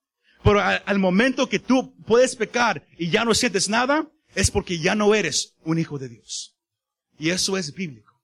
Pero 0.44 0.60
al, 0.60 0.82
al 0.86 0.98
momento 0.98 1.48
que 1.48 1.60
tú 1.60 1.96
puedes 2.06 2.36
pecar 2.36 2.88
y 2.98 3.10
ya 3.10 3.24
no 3.24 3.36
sientes 3.36 3.70
nada, 3.70 4.10
es 4.34 4.50
porque 4.50 4.80
ya 4.80 4.96
no 4.96 5.13
eres 5.13 5.56
un 5.63 5.77
hijo 5.77 6.00
de 6.00 6.10
Dios. 6.10 6.56
Y 7.20 7.30
eso 7.30 7.58
es 7.58 7.74
bíblico. 7.74 8.20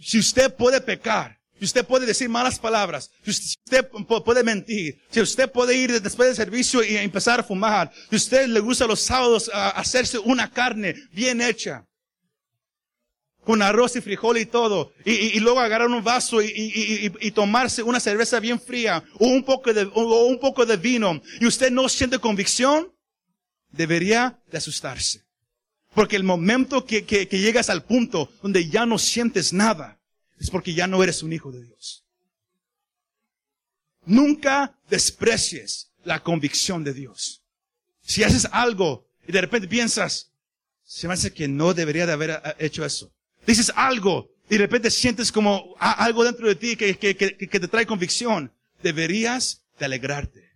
Si 0.00 0.18
usted 0.18 0.54
puede 0.54 0.80
pecar, 0.80 1.37
si 1.58 1.64
usted 1.64 1.84
puede 1.84 2.06
decir 2.06 2.28
malas 2.28 2.58
palabras, 2.58 3.10
si 3.24 3.30
usted 3.30 3.88
puede 4.24 4.42
mentir, 4.42 5.00
si 5.10 5.20
usted 5.20 5.50
puede 5.50 5.74
ir 5.74 6.00
después 6.00 6.28
del 6.28 6.36
servicio 6.36 6.82
y 6.82 6.96
empezar 6.96 7.40
a 7.40 7.44
fumar, 7.44 7.92
si 8.10 8.16
usted 8.16 8.46
le 8.46 8.60
gusta 8.60 8.86
los 8.86 9.00
sábados 9.00 9.50
hacerse 9.52 10.18
una 10.18 10.50
carne 10.50 10.94
bien 11.12 11.40
hecha, 11.40 11.84
con 13.48 13.62
arroz 13.62 13.96
y 13.96 14.02
frijol 14.02 14.36
y 14.36 14.44
todo, 14.44 14.92
y, 15.06 15.40
luego 15.40 15.60
agarrar 15.60 15.88
un 15.88 16.04
vaso 16.04 16.42
y, 16.42 17.30
tomarse 17.34 17.82
una 17.82 17.98
cerveza 17.98 18.40
bien 18.40 18.60
fría, 18.60 19.02
o 19.18 19.26
un 19.26 19.42
poco 19.42 19.72
de, 20.66 20.76
vino, 20.76 21.22
y 21.40 21.46
usted 21.46 21.70
no 21.70 21.88
siente 21.88 22.18
convicción, 22.18 22.92
debería 23.70 24.38
de 24.50 24.58
asustarse. 24.58 25.22
Porque 25.94 26.16
el 26.16 26.24
momento 26.24 26.84
que, 26.84 27.02
llegas 27.30 27.70
al 27.70 27.84
punto 27.84 28.30
donde 28.42 28.68
ya 28.68 28.84
no 28.84 28.98
sientes 28.98 29.54
nada, 29.54 29.97
es 30.38 30.50
porque 30.50 30.74
ya 30.74 30.86
no 30.86 31.02
eres 31.02 31.22
un 31.22 31.32
hijo 31.32 31.50
de 31.52 31.62
Dios. 31.62 32.04
Nunca 34.06 34.78
desprecies 34.88 35.90
la 36.04 36.22
convicción 36.22 36.84
de 36.84 36.94
Dios. 36.94 37.42
Si 38.02 38.22
haces 38.22 38.48
algo 38.52 39.06
y 39.26 39.32
de 39.32 39.40
repente 39.40 39.68
piensas, 39.68 40.32
se 40.84 41.06
me 41.06 41.14
hace 41.14 41.32
que 41.32 41.48
no 41.48 41.74
debería 41.74 42.06
de 42.06 42.12
haber 42.12 42.40
hecho 42.58 42.84
eso. 42.84 43.12
Dices 43.46 43.70
algo 43.76 44.30
y 44.48 44.54
de 44.54 44.58
repente 44.58 44.90
sientes 44.90 45.30
como 45.30 45.74
algo 45.78 46.24
dentro 46.24 46.48
de 46.48 46.54
ti 46.54 46.76
que, 46.76 46.96
que 46.96 47.16
te 47.16 47.68
trae 47.68 47.86
convicción. 47.86 48.52
Deberías 48.82 49.62
de 49.78 49.84
alegrarte. 49.84 50.48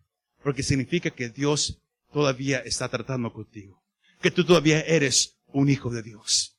Porque 0.42 0.62
significa 0.62 1.10
que 1.10 1.28
Dios 1.28 1.78
todavía 2.12 2.60
está 2.60 2.88
tratando 2.88 3.32
contigo 3.32 3.82
que 4.22 4.30
tú 4.30 4.44
todavía 4.44 4.80
eres 4.80 5.36
un 5.48 5.68
hijo 5.68 5.90
de 5.90 6.02
Dios. 6.02 6.51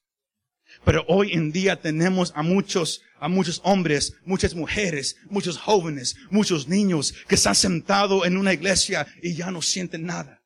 Pero 0.85 1.05
hoy 1.07 1.31
en 1.33 1.51
día 1.51 1.79
tenemos 1.79 2.33
a 2.35 2.43
muchos, 2.43 3.01
a 3.19 3.29
muchos 3.29 3.61
hombres, 3.63 4.15
muchas 4.25 4.53
mujeres, 4.53 5.15
muchos 5.29 5.57
jóvenes, 5.57 6.15
muchos 6.29 6.67
niños 6.67 7.13
que 7.27 7.35
están 7.35 7.55
sentados 7.55 8.25
en 8.25 8.37
una 8.37 8.53
iglesia 8.53 9.07
y 9.21 9.35
ya 9.35 9.49
no 9.49 9.61
sienten 9.61 10.05
nada. 10.05 10.41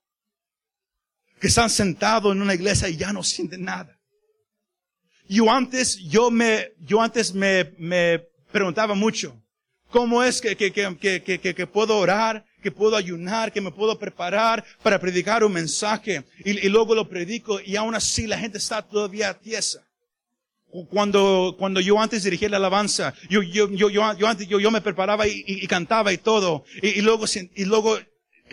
Que 1.40 1.48
están 1.48 1.70
sentados 1.70 2.36
en 2.36 2.42
una 2.42 2.54
iglesia 2.54 2.88
y 2.90 2.98
ya 2.98 3.12
no 3.14 3.24
sienten 3.24 3.64
nada. 3.64 4.00
Yo 5.28 5.52
antes, 5.52 5.98
yo 5.98 6.30
me, 6.30 6.72
yo 6.80 7.02
antes 7.02 7.34
me, 7.34 7.74
me 7.78 8.20
preguntaba 8.52 8.94
mucho, 8.94 9.42
cómo 9.90 10.24
es 10.24 10.40
que, 10.40 10.56
que, 10.56 10.72
que, 10.72 11.22
que, 11.22 11.40
que, 11.40 11.68
puedo 11.68 11.98
orar, 11.98 12.46
que 12.62 12.72
puedo 12.72 12.96
ayunar, 12.96 13.52
que 13.52 13.60
me 13.60 13.72
puedo 13.72 13.98
preparar 14.00 14.64
para 14.84 15.00
predicar 15.00 15.44
un 15.44 15.52
mensaje 15.52 16.24
y 16.46 16.70
luego 16.70 16.96
lo 16.96 17.10
predico 17.10 17.60
y 17.60 17.76
aún 17.76 17.96
así 17.96 18.26
la 18.26 18.38
gente 18.38 18.58
está 18.58 18.82
todavía 18.82 19.34
tiesa. 19.34 19.87
Cuando, 20.90 21.56
cuando 21.58 21.80
yo 21.80 22.00
antes 22.00 22.24
dirigía 22.24 22.50
la 22.50 22.58
alabanza, 22.58 23.14
yo, 23.30 23.42
yo, 23.42 23.70
yo, 23.72 23.90
yo, 23.90 24.14
yo 24.14 24.28
antes, 24.28 24.48
yo, 24.48 24.60
yo 24.60 24.70
me 24.70 24.82
preparaba 24.82 25.28
y, 25.28 25.44
y, 25.48 25.64
y 25.64 25.68
cantaba 25.68 26.12
y 26.12 26.18
todo. 26.18 26.66
Y, 26.82 26.90
y 26.90 27.02
luego, 27.02 27.26
y 27.56 27.66
luego, 27.66 27.98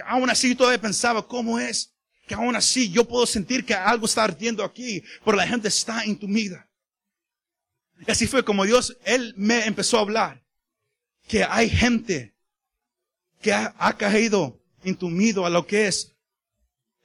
aún 0.06 0.30
así 0.30 0.54
todavía 0.54 0.80
pensaba, 0.80 1.26
¿cómo 1.26 1.58
es? 1.58 1.92
Que 2.26 2.34
aún 2.34 2.56
así 2.56 2.90
yo 2.90 3.04
puedo 3.04 3.26
sentir 3.26 3.64
que 3.64 3.74
algo 3.74 4.06
está 4.06 4.24
ardiendo 4.24 4.64
aquí, 4.64 5.02
pero 5.24 5.36
la 5.36 5.46
gente 5.46 5.68
está 5.68 6.06
intumida. 6.06 6.68
Y 8.06 8.10
así 8.10 8.26
fue 8.26 8.44
como 8.44 8.64
Dios, 8.64 8.96
Él 9.04 9.34
me 9.36 9.66
empezó 9.66 9.98
a 9.98 10.02
hablar. 10.02 10.42
Que 11.26 11.42
hay 11.44 11.70
gente 11.70 12.34
que 13.40 13.52
ha, 13.52 13.74
ha 13.78 13.96
caído 13.96 14.60
intumido 14.84 15.46
a 15.46 15.50
lo 15.50 15.66
que 15.66 15.86
es 15.86 16.14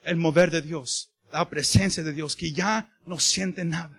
el 0.04 0.18
mover 0.18 0.51
de 0.51 0.62
Dios, 0.62 1.12
la 1.32 1.50
presencia 1.50 2.04
de 2.04 2.13
Dios, 2.13 2.36
que 2.36 2.51
ya 2.51 2.92
no 3.06 3.20
siente 3.20 3.63
nada. 3.66 3.99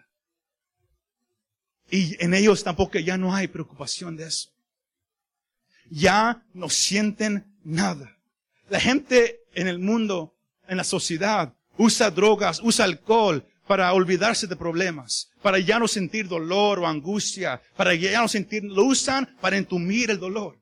Y 1.90 2.16
en 2.22 2.34
ellos 2.34 2.62
tampoco 2.62 2.98
ya 2.98 3.16
no 3.16 3.34
hay 3.34 3.48
preocupación 3.48 4.16
de 4.16 4.28
eso. 4.28 4.50
Ya 5.90 6.44
no 6.54 6.68
sienten 6.68 7.52
nada. 7.64 8.16
La 8.68 8.78
gente 8.78 9.40
en 9.54 9.66
el 9.66 9.80
mundo, 9.80 10.36
en 10.68 10.76
la 10.76 10.84
sociedad, 10.84 11.52
usa 11.76 12.10
drogas, 12.10 12.60
usa 12.62 12.84
alcohol 12.84 13.44
para 13.66 13.92
olvidarse 13.92 14.46
de 14.46 14.56
problemas, 14.56 15.30
para 15.42 15.58
ya 15.58 15.78
no 15.78 15.88
sentir 15.88 16.28
dolor 16.28 16.78
o 16.78 16.86
angustia, 16.86 17.60
para 17.76 17.94
ya 17.94 18.20
no 18.20 18.28
sentir, 18.28 18.64
lo 18.64 18.84
usan 18.84 19.36
para 19.40 19.56
entumir 19.56 20.10
el 20.10 20.18
dolor. 20.18 20.58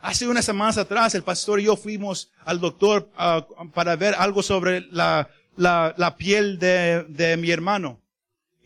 Hace 0.00 0.26
unas 0.26 0.44
semanas 0.44 0.78
atrás 0.78 1.14
el 1.14 1.22
pastor 1.22 1.60
y 1.60 1.64
yo 1.64 1.76
fuimos 1.76 2.30
al 2.44 2.60
doctor 2.60 3.10
uh, 3.18 3.70
para 3.70 3.96
ver 3.96 4.14
algo 4.16 4.42
sobre 4.42 4.82
la, 4.92 5.28
la, 5.56 5.94
la 5.96 6.16
piel 6.16 6.58
de, 6.58 7.04
de 7.08 7.36
mi 7.36 7.50
hermano 7.50 8.00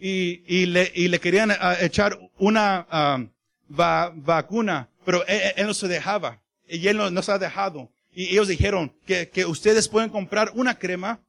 y, 0.04 0.42
y, 0.48 0.66
le, 0.66 0.90
y 0.96 1.06
le 1.06 1.20
querían 1.20 1.52
uh, 1.52 1.54
echar 1.80 2.18
una 2.36 2.88
uh, 2.90 3.72
va, 3.72 4.12
vacuna, 4.12 4.88
pero 5.04 5.24
él, 5.28 5.40
él, 5.54 5.66
no 5.68 5.74
se 5.74 5.86
dejaba. 5.86 6.42
Y 6.68 6.88
él 6.88 6.96
no, 6.96 7.08
no, 7.08 7.22
se 7.22 7.30
ha 7.30 7.38
dejado. 7.38 7.88
Y 8.12 8.30
ellos 8.30 8.48
dijeron 8.48 8.92
que, 9.06 9.28
que 9.28 9.46
ustedes 9.46 9.88
pueden 9.88 10.10
comprar 10.10 10.50
una 10.56 10.76
crema 10.76 11.20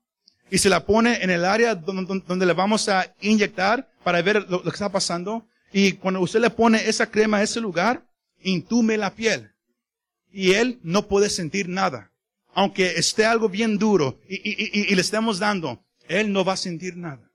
y 0.50 0.58
se 0.58 0.70
la 0.70 0.88
pone 0.88 1.22
en 1.22 1.30
el 1.30 1.46
área 1.46 1.76
donde, 1.76 2.24
donde 2.26 2.46
le 2.48 2.54
vamos 2.54 2.90
a 2.90 3.14
inyectar 3.22 3.88
para 4.04 4.24
ver 4.24 4.50
lo, 4.50 4.58
lo, 4.58 4.64
que 4.64 4.70
está 4.70 4.92
pasando. 4.92 5.46
Y 5.72 5.94
cuando 5.94 6.20
usted 6.22 6.40
le 6.40 6.50
pone 6.50 6.90
esa 6.90 7.06
crema 7.12 7.38
a 7.38 7.44
ese 7.44 7.62
lugar, 7.62 8.04
intume 8.42 8.98
la 8.98 9.14
piel. 9.14 9.52
Y 10.32 10.54
él 10.54 10.80
no 10.82 11.08
puede 11.08 11.30
sentir 11.30 11.70
nada. 11.70 12.12
Aunque 12.56 12.96
esté 12.98 13.24
algo 13.24 13.50
bien 13.50 13.78
duro 13.78 14.20
y, 14.28 14.36
y, 14.36 14.82
y, 14.82 14.92
y 14.92 14.96
le 14.96 15.02
estemos 15.02 15.38
dando, 15.38 15.86
él 16.08 16.34
no 16.34 16.44
va 16.44 16.54
a 16.54 16.58
sentir 16.58 16.98
nada. 16.98 17.33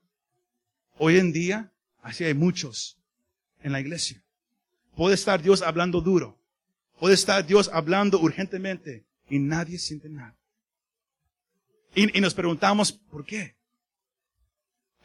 Hoy 1.01 1.17
en 1.17 1.31
día, 1.31 1.71
así 2.01 2.25
hay 2.25 2.33
muchos 2.33 2.97
en 3.63 3.71
la 3.71 3.79
iglesia. 3.79 4.21
Puede 4.97 5.15
estar 5.15 5.41
Dios 5.41 5.61
hablando 5.61 6.01
duro. 6.01 6.37
Puede 6.99 7.15
estar 7.15 7.47
Dios 7.47 7.69
hablando 7.71 8.19
urgentemente 8.19 9.05
y 9.29 9.39
nadie 9.39 9.79
siente 9.79 10.09
nada. 10.09 10.35
Y, 11.95 12.19
nos 12.19 12.33
preguntamos, 12.33 12.91
¿por 12.91 13.25
qué? 13.25 13.55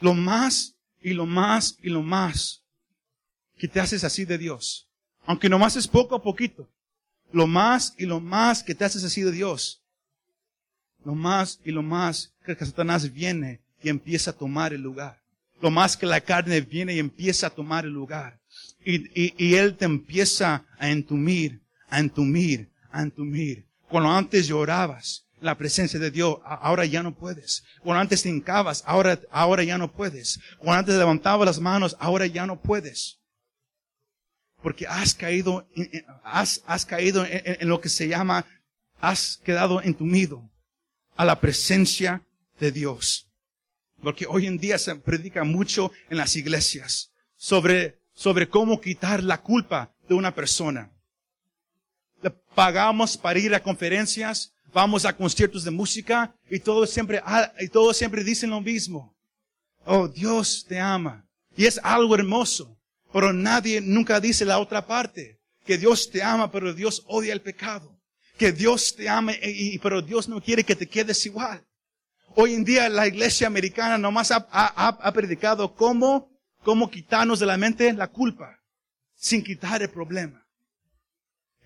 Lo 0.01 0.15
más 0.15 0.75
y 1.01 1.13
lo 1.13 1.27
más 1.27 1.79
y 1.81 1.91
lo 1.91 2.03
más 2.03 2.65
que 3.57 3.69
te 3.69 3.79
haces 3.79 4.03
así 4.03 4.25
de 4.25 4.37
Dios. 4.37 4.89
Aunque 5.27 5.49
nomás 5.49 5.77
es 5.77 5.87
poco 5.87 6.17
a 6.17 6.23
poquito. 6.25 6.69
Lo 7.31 7.47
más 7.47 7.95
y 7.97 8.07
lo 8.07 8.19
más 8.19 8.65
que 8.65 8.75
te 8.75 8.85
haces 8.85 9.05
así 9.05 9.23
de 9.23 9.31
Dios. 9.31 9.81
Lo 11.05 11.15
más 11.15 11.61
y 11.65 11.71
lo 11.71 11.85
más 11.85 12.35
que 12.45 12.57
Satanás 12.57 13.13
viene 13.13 13.61
y 13.81 13.91
empieza 13.91 14.33
a 14.33 14.37
tomar 14.37 14.73
el 14.73 14.83
lugar 14.83 15.24
lo 15.65 15.71
más 15.71 15.97
que 15.97 16.05
la 16.05 16.21
carne 16.21 16.61
viene 16.61 16.93
y 16.93 16.99
empieza 16.99 17.47
a 17.47 17.51
tomar 17.51 17.87
el 17.87 17.91
lugar. 17.91 18.39
Y, 18.85 18.97
y, 19.19 19.35
y 19.39 19.55
Él 19.55 19.79
te 19.79 19.87
empieza 19.87 20.67
a 20.79 20.91
entumir, 20.91 21.63
a 21.89 22.01
entumir, 22.01 22.71
a 22.91 23.01
entumir. 23.01 23.67
Cuando 23.89 24.11
antes 24.11 24.47
llorabas, 24.47 25.25
la 25.41 25.57
presencia 25.57 25.99
de 25.99 26.11
Dios, 26.11 26.37
ahora 26.45 26.85
ya 26.85 27.03
no 27.03 27.15
puedes. 27.15 27.65
Cuando 27.81 28.03
antes 28.03 28.23
te 28.23 28.29
hincabas, 28.29 28.83
ahora, 28.85 29.19
ahora 29.31 29.65
ya 29.65 29.79
no 29.79 29.91
puedes. 29.91 30.39
Cuando 30.59 30.81
antes 30.81 30.97
levantabas 30.97 31.47
las 31.47 31.61
manos, 31.61 31.97
ahora 31.99 32.27
ya 32.27 32.45
no 32.45 32.61
puedes. 32.61 33.21
Porque 34.63 34.87
has 34.87 35.15
caído, 35.15 35.67
has, 36.25 36.63
has 36.67 36.85
caído 36.85 37.25
en, 37.25 37.41
en 37.43 37.69
lo 37.71 37.81
que 37.81 37.89
se 37.89 38.07
llama, 38.07 38.45
has 39.01 39.39
quedado 39.39 39.81
entumido 39.81 40.47
a 41.17 41.25
la 41.25 41.41
presencia 41.41 42.23
de 42.61 42.71
Dios. 42.71 43.31
Porque 44.05 44.27
hoy 44.29 44.47
en 44.47 44.59
día 44.59 44.79
se 44.79 44.95
predica 44.95 45.43
mucho 45.43 45.91
en 46.11 46.19
las 46.19 46.37
iglesias 46.37 47.11
sobre, 47.37 47.99
sobre 48.13 48.49
cómo 48.49 48.81
quitar 48.81 49.25
la 49.25 49.41
culpa 49.41 49.93
de 50.09 50.15
una 50.15 50.35
persona. 50.35 50.93
Le 52.23 52.31
pagamos 52.31 53.17
para 53.17 53.39
ir 53.39 53.55
a 53.55 53.63
conferencias, 53.63 54.53
vamos 54.73 55.05
a 55.05 55.17
conciertos 55.17 55.65
de 55.65 55.71
música 55.71 56.35
y 56.51 56.61
todos 56.61 56.91
siempre, 56.91 57.21
ah, 57.25 57.53
y 57.59 57.69
todos 57.69 57.97
siempre 57.97 58.23
dicen 58.23 58.51
lo 58.51 58.61
mismo. 58.61 59.17
Oh, 59.87 60.07
Dios 60.09 60.65
te 60.69 60.79
ama. 60.79 61.27
Y 61.57 61.67
es 61.67 61.81
algo 61.83 62.15
hermoso. 62.15 62.79
Pero 63.13 63.33
nadie 63.33 63.81
nunca 63.81 64.21
dice 64.21 64.45
la 64.45 64.59
otra 64.59 64.87
parte. 64.87 65.39
Que 65.65 65.79
Dios 65.79 66.11
te 66.11 66.23
ama, 66.23 66.51
pero 66.51 66.75
Dios 66.75 67.05
odia 67.07 67.33
el 67.33 67.41
pecado. 67.41 67.99
Que 68.37 68.53
Dios 68.53 68.95
te 68.97 69.09
ama, 69.09 69.33
y, 69.41 69.79
pero 69.79 70.03
Dios 70.03 70.29
no 70.29 70.41
quiere 70.41 70.65
que 70.65 70.75
te 70.75 70.87
quedes 70.87 71.25
igual. 71.25 71.65
Hoy 72.37 72.55
en 72.55 72.65
día 72.65 72.89
la 72.89 73.07
iglesia 73.07 73.47
americana 73.47 73.97
nomás 73.97 74.33
ha, 74.33 74.47
ha, 74.51 75.13
predicado 75.13 75.75
cómo, 75.75 76.31
cómo 76.63 76.91
quitarnos 76.91 77.39
de 77.39 77.47
la 77.47 77.57
mente 77.57 77.93
la 77.93 78.09
culpa, 78.09 78.59
sin 79.15 79.45
quitar 79.45 79.83
el 79.83 79.91
problema. 79.91 80.45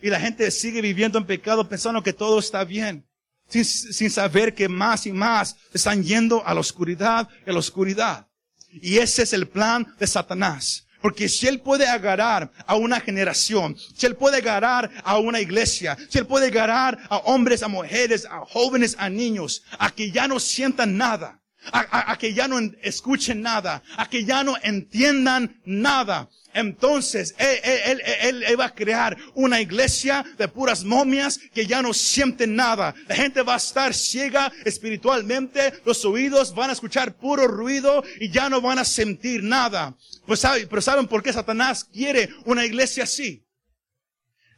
Y 0.03 0.11
la 0.11 0.21
gente 0.21 0.51
sigue 0.51 0.83
viviendo 0.83 1.19
en 1.19 1.25
pecado 1.25 1.69
pensando 1.69 2.03
que 2.03 2.13
todo 2.13 2.39
está 2.39 2.65
bien, 2.65 3.09
sin, 3.49 3.65
sin 3.65 4.11
saber 4.11 4.55
que 4.55 4.69
más 4.69 5.07
y 5.07 5.13
más 5.13 5.57
están 5.73 6.03
yendo 6.03 6.47
a 6.47 6.53
la 6.53 6.61
oscuridad 6.61 7.29
a 7.47 7.53
la 7.53 7.59
oscuridad. 7.59 8.29
Y 8.71 8.99
ese 8.99 9.23
es 9.23 9.33
el 9.33 9.49
plan 9.49 9.95
de 9.99 10.07
Satanás. 10.07 10.88
Porque 11.01 11.29
si 11.29 11.47
Él 11.47 11.61
puede 11.61 11.87
agarrar 11.87 12.51
a 12.67 12.75
una 12.77 13.01
generación, 13.01 13.77
si 13.95 14.07
Él 14.07 14.17
puede 14.17 14.39
agarrar 14.39 14.91
a 15.05 15.19
una 15.19 15.41
iglesia, 15.41 15.97
si 16.09 16.19
Él 16.19 16.27
puede 16.27 16.49
agarrar 16.49 16.99
a 17.09 17.19
hombres, 17.19 17.63
a 17.63 17.69
mujeres, 17.69 18.27
a 18.27 18.41
jóvenes, 18.41 18.97
a 18.99 19.09
niños, 19.09 19.63
a 19.79 19.91
que 19.91 20.11
ya 20.11 20.27
no 20.27 20.41
sientan 20.41 20.97
nada, 20.97 21.38
a, 21.73 21.81
a, 21.81 22.13
a 22.13 22.19
que 22.19 22.35
ya 22.35 22.49
no 22.49 22.59
escuchen 22.83 23.43
nada, 23.43 23.83
a 23.97 24.09
que 24.09 24.25
ya 24.25 24.45
no 24.45 24.57
entiendan 24.63 25.61
nada, 25.65 26.29
entonces 26.55 27.35
él, 27.39 27.61
él, 27.63 28.03
él, 28.23 28.43
él, 28.43 28.61
va 28.61 28.67
a 28.67 28.75
crear 28.75 29.17
una 29.35 29.61
iglesia 29.61 30.25
de 30.39 30.49
puras 30.49 30.83
momias 30.83 31.39
que 31.53 31.67
ya 31.67 31.83
no 31.83 31.93
sienten 31.93 32.57
nada. 32.57 32.95
La 33.07 33.15
gente 33.15 33.43
va 33.43 33.55
a 33.55 33.59
estar 33.59 33.95
ciega 33.95 34.51
espiritualmente, 34.65 35.75
los 35.85 36.05
oídos 36.05 36.55
van 36.55 36.71
a 36.71 36.73
escuchar 36.73 37.17
puro 37.17 37.47
ruido 37.47 38.03
y 38.19 38.31
ya 38.31 38.49
no 38.49 38.61
van 38.61 38.79
a 38.79 38.85
sentir 38.85 39.43
nada. 39.43 39.97
Pues 40.27 40.43
pero 40.69 40.83
¿saben 40.83 41.07
por 41.07 41.23
qué 41.23 41.33
Satanás 41.33 41.85
quiere 41.85 42.29
una 42.45 42.65
iglesia 42.65 43.05
así? 43.05 43.45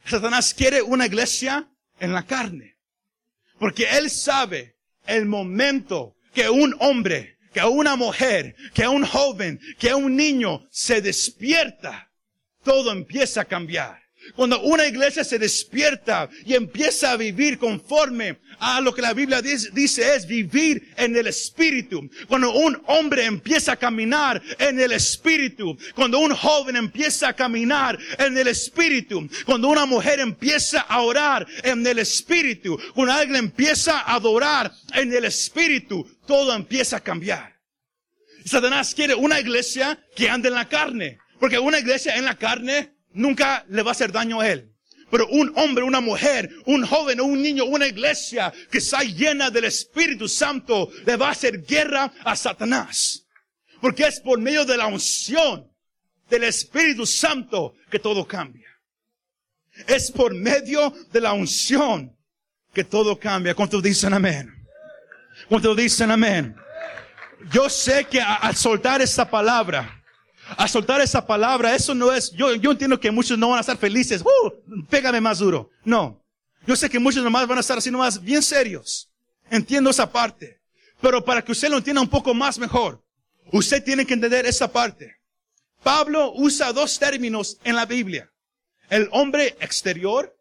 Satanás 0.05 0.53
quiere 0.53 0.81
una 0.81 1.05
iglesia 1.05 1.69
en 1.99 2.13
la 2.13 2.25
carne. 2.25 2.77
Porque 3.59 3.85
él 3.97 4.09
sabe 4.09 4.75
el 5.05 5.27
momento 5.27 6.15
que 6.33 6.49
un 6.49 6.75
hombre 6.79 7.37
que 7.51 7.63
una 7.63 7.95
mujer, 7.95 8.55
que 8.73 8.87
un 8.87 9.05
joven, 9.05 9.59
que 9.77 9.93
un 9.93 10.15
niño 10.15 10.65
se 10.71 11.01
despierta, 11.01 12.11
todo 12.63 12.91
empieza 12.91 13.41
a 13.41 13.45
cambiar. 13.45 14.00
Cuando 14.35 14.61
una 14.61 14.85
iglesia 14.85 15.23
se 15.23 15.39
despierta 15.39 16.29
y 16.45 16.53
empieza 16.53 17.11
a 17.11 17.17
vivir 17.17 17.57
conforme 17.57 18.39
a 18.59 18.79
lo 18.81 18.93
que 18.93 19.01
la 19.01 19.13
Biblia 19.13 19.41
dice, 19.41 20.15
es 20.15 20.27
vivir 20.27 20.93
en 20.97 21.15
el 21.15 21.27
Espíritu. 21.27 22.09
Cuando 22.27 22.53
un 22.53 22.81
hombre 22.87 23.25
empieza 23.25 23.73
a 23.73 23.75
caminar 23.77 24.41
en 24.59 24.79
el 24.79 24.91
Espíritu. 24.91 25.77
Cuando 25.95 26.19
un 26.19 26.35
joven 26.35 26.75
empieza 26.75 27.29
a 27.29 27.35
caminar 27.35 27.97
en 28.17 28.37
el 28.37 28.47
Espíritu. 28.47 29.27
Cuando 29.45 29.69
una 29.69 29.85
mujer 29.85 30.19
empieza 30.19 30.81
a 30.81 31.01
orar 31.01 31.47
en 31.63 31.85
el 31.85 31.99
Espíritu. 31.99 32.79
Cuando 32.93 33.13
alguien 33.13 33.37
empieza 33.37 33.99
a 33.99 34.15
adorar 34.15 34.71
en 34.93 35.13
el 35.13 35.25
Espíritu. 35.25 36.07
Todo 36.27 36.53
empieza 36.53 36.97
a 36.97 37.01
cambiar. 37.01 37.59
Satanás 38.45 38.95
quiere 38.95 39.15
una 39.15 39.39
iglesia 39.39 39.99
que 40.15 40.29
ande 40.29 40.49
en 40.49 40.55
la 40.55 40.67
carne. 40.67 41.19
Porque 41.39 41.57
una 41.57 41.79
iglesia 41.79 42.15
en 42.15 42.25
la 42.25 42.35
carne 42.35 42.93
nunca 43.13 43.65
le 43.69 43.81
va 43.81 43.89
a 43.89 43.93
hacer 43.93 44.11
daño 44.11 44.41
a 44.41 44.49
él. 44.49 44.71
Pero 45.09 45.27
un 45.27 45.51
hombre, 45.57 45.83
una 45.83 45.99
mujer, 45.99 46.49
un 46.65 46.85
joven 46.85 47.19
o 47.19 47.25
un 47.25 47.41
niño, 47.41 47.65
una 47.65 47.85
iglesia 47.85 48.51
que 48.71 48.77
está 48.77 49.03
llena 49.03 49.49
del 49.49 49.65
Espíritu 49.65 50.27
Santo 50.29 50.89
le 51.05 51.17
va 51.17 51.27
a 51.27 51.31
hacer 51.31 51.65
guerra 51.65 52.13
a 52.23 52.35
Satanás. 52.35 53.25
Porque 53.81 54.07
es 54.07 54.21
por 54.21 54.39
medio 54.39 54.63
de 54.63 54.77
la 54.77 54.87
unción 54.87 55.69
del 56.29 56.45
Espíritu 56.45 57.05
Santo 57.05 57.73
que 57.89 57.99
todo 57.99 58.25
cambia. 58.25 58.69
Es 59.87 60.11
por 60.11 60.33
medio 60.33 60.93
de 61.11 61.19
la 61.19 61.33
unción 61.33 62.15
que 62.73 62.85
todo 62.85 63.19
cambia. 63.19 63.53
¿Cuántos 63.53 63.83
dicen 63.83 64.13
amén? 64.13 64.49
¿Cuántos 65.49 65.75
dicen 65.75 66.11
amén? 66.11 66.55
Yo 67.51 67.69
sé 67.69 68.05
que 68.05 68.21
al 68.21 68.55
soltar 68.55 69.01
esta 69.01 69.29
palabra, 69.29 70.00
a 70.57 70.67
soltar 70.67 71.01
esa 71.01 71.25
palabra, 71.25 71.75
eso 71.75 71.93
no 71.93 72.11
es, 72.11 72.31
yo, 72.31 72.53
yo 72.55 72.71
entiendo 72.71 72.99
que 72.99 73.11
muchos 73.11 73.37
no 73.37 73.49
van 73.49 73.57
a 73.57 73.61
estar 73.61 73.77
felices, 73.77 74.21
uh, 74.21 74.85
pégame 74.89 75.21
más 75.21 75.39
duro. 75.39 75.69
No. 75.83 76.21
Yo 76.67 76.75
sé 76.75 76.89
que 76.89 76.99
muchos 76.99 77.23
nomás 77.23 77.47
van 77.47 77.57
a 77.57 77.61
estar 77.61 77.77
así 77.77 77.89
nomás 77.89 78.21
bien 78.21 78.41
serios. 78.41 79.09
Entiendo 79.49 79.89
esa 79.89 80.11
parte. 80.11 80.61
Pero 81.01 81.23
para 81.25 81.41
que 81.41 81.51
usted 81.51 81.69
lo 81.69 81.77
entienda 81.77 82.01
un 82.01 82.09
poco 82.09 82.33
más 82.33 82.59
mejor, 82.59 83.03
usted 83.51 83.83
tiene 83.83 84.05
que 84.05 84.13
entender 84.13 84.45
esa 84.45 84.71
parte. 84.71 85.15
Pablo 85.81 86.31
usa 86.35 86.71
dos 86.71 86.99
términos 86.99 87.57
en 87.63 87.75
la 87.75 87.85
Biblia. 87.85 88.31
El 88.89 89.09
hombre 89.11 89.55
exterior 89.59 90.35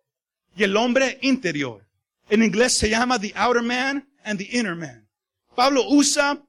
y 0.54 0.64
el 0.64 0.76
hombre 0.76 1.18
interior. 1.22 1.86
En 2.28 2.42
inglés 2.42 2.74
se 2.74 2.90
llama 2.90 3.18
the 3.18 3.32
outer 3.34 3.62
man 3.62 4.06
and 4.22 4.38
the 4.38 4.48
inner 4.56 4.76
man. 4.76 5.08
Pablo 5.56 5.84
usa 5.88 6.42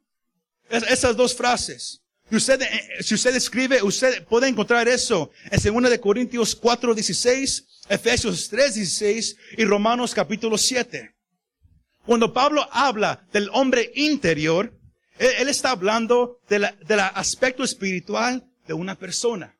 esas 0.70 1.16
dos 1.16 1.36
frases. 1.36 2.02
Usted, 2.32 2.62
eh, 2.62 3.04
si 3.04 3.16
usted 3.16 3.36
escribe, 3.36 3.84
usted 3.84 4.26
puede 4.26 4.48
encontrar 4.48 4.88
eso 4.88 5.32
en 5.52 5.74
2 5.74 5.90
de 5.90 6.00
Corintios 6.00 6.56
4, 6.56 6.94
16, 6.94 7.68
Efesios 7.90 8.48
3, 8.50 8.76
16 8.76 9.38
y 9.58 9.66
Romanos 9.66 10.16
capítulo 10.16 10.58
7. 10.58 11.14
Cuando 12.06 12.32
Pablo 12.32 12.66
habla 12.72 13.28
del 13.34 13.50
hombre 13.52 13.92
interior, 13.96 14.74
él, 15.20 15.50
está 15.50 15.72
hablando 15.72 16.40
del 16.48 17.00
aspecto 17.00 17.64
espiritual 17.64 18.48
de 18.66 18.74
una 18.74 18.98
persona. 18.98 19.58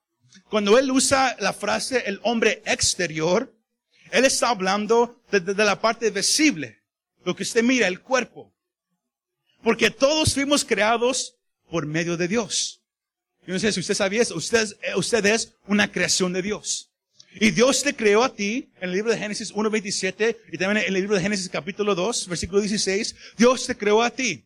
Cuando 0.50 0.80
él 0.80 0.90
usa 0.92 1.36
la 1.40 1.52
frase 1.52 2.04
el 2.06 2.22
hombre 2.24 2.64
exterior, 2.66 3.54
él 4.12 4.24
está 4.24 4.48
hablando 4.50 5.22
de, 5.30 5.42
de 5.42 5.66
la 5.66 5.82
parte 5.82 6.10
visible, 6.10 6.82
lo 7.26 7.36
que 7.36 7.44
usted 7.44 7.64
mira, 7.64 7.88
el 7.88 8.00
cuerpo. 8.00 8.54
Porque 9.62 9.92
todos 9.92 10.34
fuimos 10.34 10.64
creados 10.64 11.36
por 11.72 11.88
medio 11.88 12.18
de 12.18 12.28
Dios. 12.28 12.82
Yo 13.48 13.54
no 13.54 13.60
sé 13.60 13.72
si 13.72 13.80
usted 13.80 13.96
sabía 13.96 14.22
eso. 14.22 14.36
Usted, 14.36 14.68
eh, 14.84 14.96
usted 14.96 15.26
es 15.26 15.56
una 15.66 15.92
creación 15.92 16.34
de 16.34 16.42
Dios. 16.42 16.92
Y 17.34 17.52
Dios 17.52 17.82
te 17.82 17.96
creó 17.96 18.24
a 18.24 18.36
ti, 18.36 18.70
en 18.82 18.90
el 18.90 18.92
libro 18.92 19.10
de 19.10 19.18
Génesis 19.18 19.54
1.27 19.54 20.38
y 20.52 20.58
también 20.58 20.84
en 20.86 20.94
el 20.94 21.02
libro 21.02 21.16
de 21.16 21.22
Génesis 21.22 21.48
capítulo 21.48 21.96
2, 21.96 22.28
versículo 22.28 22.60
16, 22.60 23.16
Dios 23.38 23.66
te 23.66 23.76
creó 23.76 24.04
a 24.04 24.10
ti. 24.10 24.46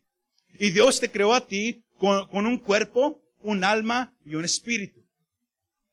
Y 0.58 0.70
Dios 0.70 1.00
te 1.00 1.10
creó 1.10 1.34
a 1.34 1.44
ti 1.44 1.82
con, 1.98 2.28
con 2.28 2.46
un 2.46 2.58
cuerpo, 2.58 3.20
un 3.42 3.64
alma 3.64 4.14
y 4.24 4.36
un 4.36 4.44
espíritu. 4.44 5.04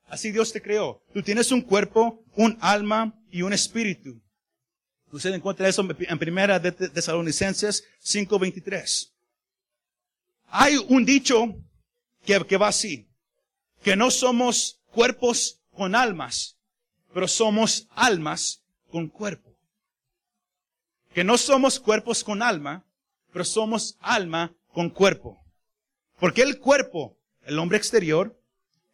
Así 0.05 0.31
Dios 0.31 0.53
te 0.53 0.61
creó. 0.61 1.01
Tú 1.13 1.23
tienes 1.23 1.51
un 1.51 1.61
cuerpo, 1.61 2.23
un 2.35 2.57
alma 2.61 3.19
y 3.31 3.41
un 3.41 3.53
espíritu. 3.53 4.21
Usted 5.11 5.33
encuentra 5.33 5.67
eso 5.67 5.85
en 5.87 6.19
primera 6.19 6.59
de 6.59 6.71
Tesalonicenses 6.71 7.83
5.23. 8.03 9.12
Hay 10.55 10.77
un 10.77 11.03
dicho 11.03 11.55
que, 12.23 12.39
que 12.45 12.57
va 12.57 12.67
así, 12.67 13.07
que 13.81 13.95
no 13.95 14.11
somos 14.11 14.79
cuerpos 14.91 15.59
con 15.75 15.95
almas, 15.95 16.57
pero 17.11 17.27
somos 17.27 17.87
almas 17.89 18.63
con 18.91 19.07
cuerpo. 19.07 19.49
Que 21.15 21.23
no 21.23 21.39
somos 21.39 21.79
cuerpos 21.79 22.23
con 22.23 22.43
alma, 22.43 22.85
pero 23.31 23.43
somos 23.43 23.97
alma 23.99 24.53
con 24.71 24.91
cuerpo. 24.91 25.43
Porque 26.19 26.43
el 26.43 26.59
cuerpo, 26.59 27.17
el 27.41 27.57
hombre 27.57 27.79
exterior, 27.79 28.39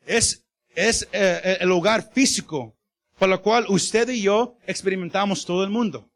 es, 0.06 0.46
es 0.76 1.04
eh, 1.12 1.42
eh, 1.44 1.58
el 1.60 1.72
hogar 1.72 2.10
físico 2.14 2.78
por 3.18 3.28
lo 3.28 3.42
cual 3.42 3.66
usted 3.68 4.08
y 4.08 4.22
yo 4.22 4.58
experimentamos 4.66 5.46
todo 5.46 5.66
el 5.66 5.70
mundo. 5.70 6.10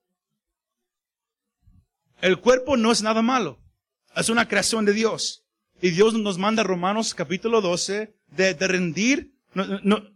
El 2.22 2.40
cuerpo 2.40 2.78
no 2.78 2.94
es 2.94 3.02
nada 3.02 3.22
malo. 3.22 3.60
Es 4.16 4.30
una 4.30 4.48
creación 4.48 4.86
de 4.86 4.94
Dios. 4.94 5.44
Y 5.82 5.90
Dios 5.90 6.14
nos 6.14 6.38
manda 6.38 6.64
Romanos 6.64 7.14
capítulo 7.14 7.62
12 7.62 8.14
de, 8.36 8.54
rendir 8.54 9.34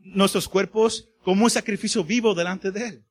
nuestros 0.04 0.48
cuerpos 0.48 1.10
como 1.24 1.44
un 1.44 1.50
sacrificio 1.50 2.04
vivo 2.04 2.34
delante 2.34 2.72
de 2.72 2.88
Él. 2.88 3.06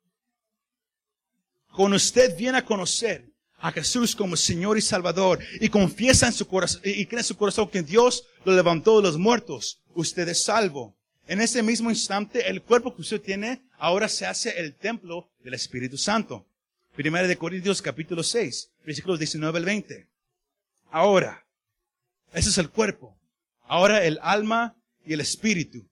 Cuando 1.74 1.96
usted 1.96 2.36
viene 2.36 2.58
a 2.58 2.64
conocer 2.64 3.30
a 3.58 3.72
Jesús 3.72 4.14
como 4.14 4.36
Señor 4.36 4.78
y 4.78 4.80
Salvador 4.80 5.40
y 5.60 5.68
confiesa 5.68 6.26
en 6.26 6.32
su 6.32 6.46
corazón 6.46 6.80
y 6.84 7.04
cree 7.06 7.20
en 7.20 7.24
su 7.24 7.36
corazón 7.36 7.68
que 7.68 7.82
Dios 7.82 8.24
lo 8.44 8.54
levantó 8.54 8.96
de 8.96 9.02
los 9.02 9.18
muertos, 9.18 9.82
usted 9.94 10.28
es 10.28 10.44
salvo. 10.44 10.96
En 11.26 11.40
ese 11.40 11.62
mismo 11.62 11.90
instante, 11.90 12.48
el 12.48 12.62
cuerpo 12.62 12.94
que 12.94 13.02
usted 13.02 13.20
tiene 13.20 13.62
ahora 13.78 14.08
se 14.08 14.24
hace 14.24 14.58
el 14.60 14.74
templo 14.76 15.28
del 15.42 15.54
Espíritu 15.54 15.98
Santo. 15.98 16.46
Primera 16.94 17.26
de 17.26 17.36
Corintios 17.36 17.82
capítulo 17.82 18.22
6, 18.22 18.70
versículos 18.84 19.18
19 19.18 19.58
al 19.58 19.64
20. 19.64 20.15
Ahora, 20.90 21.46
ese 22.32 22.50
es 22.50 22.58
el 22.58 22.70
cuerpo. 22.70 23.16
Ahora 23.62 24.04
el 24.04 24.18
alma 24.22 24.76
y 25.04 25.12
el 25.12 25.20
espíritu. 25.20 25.88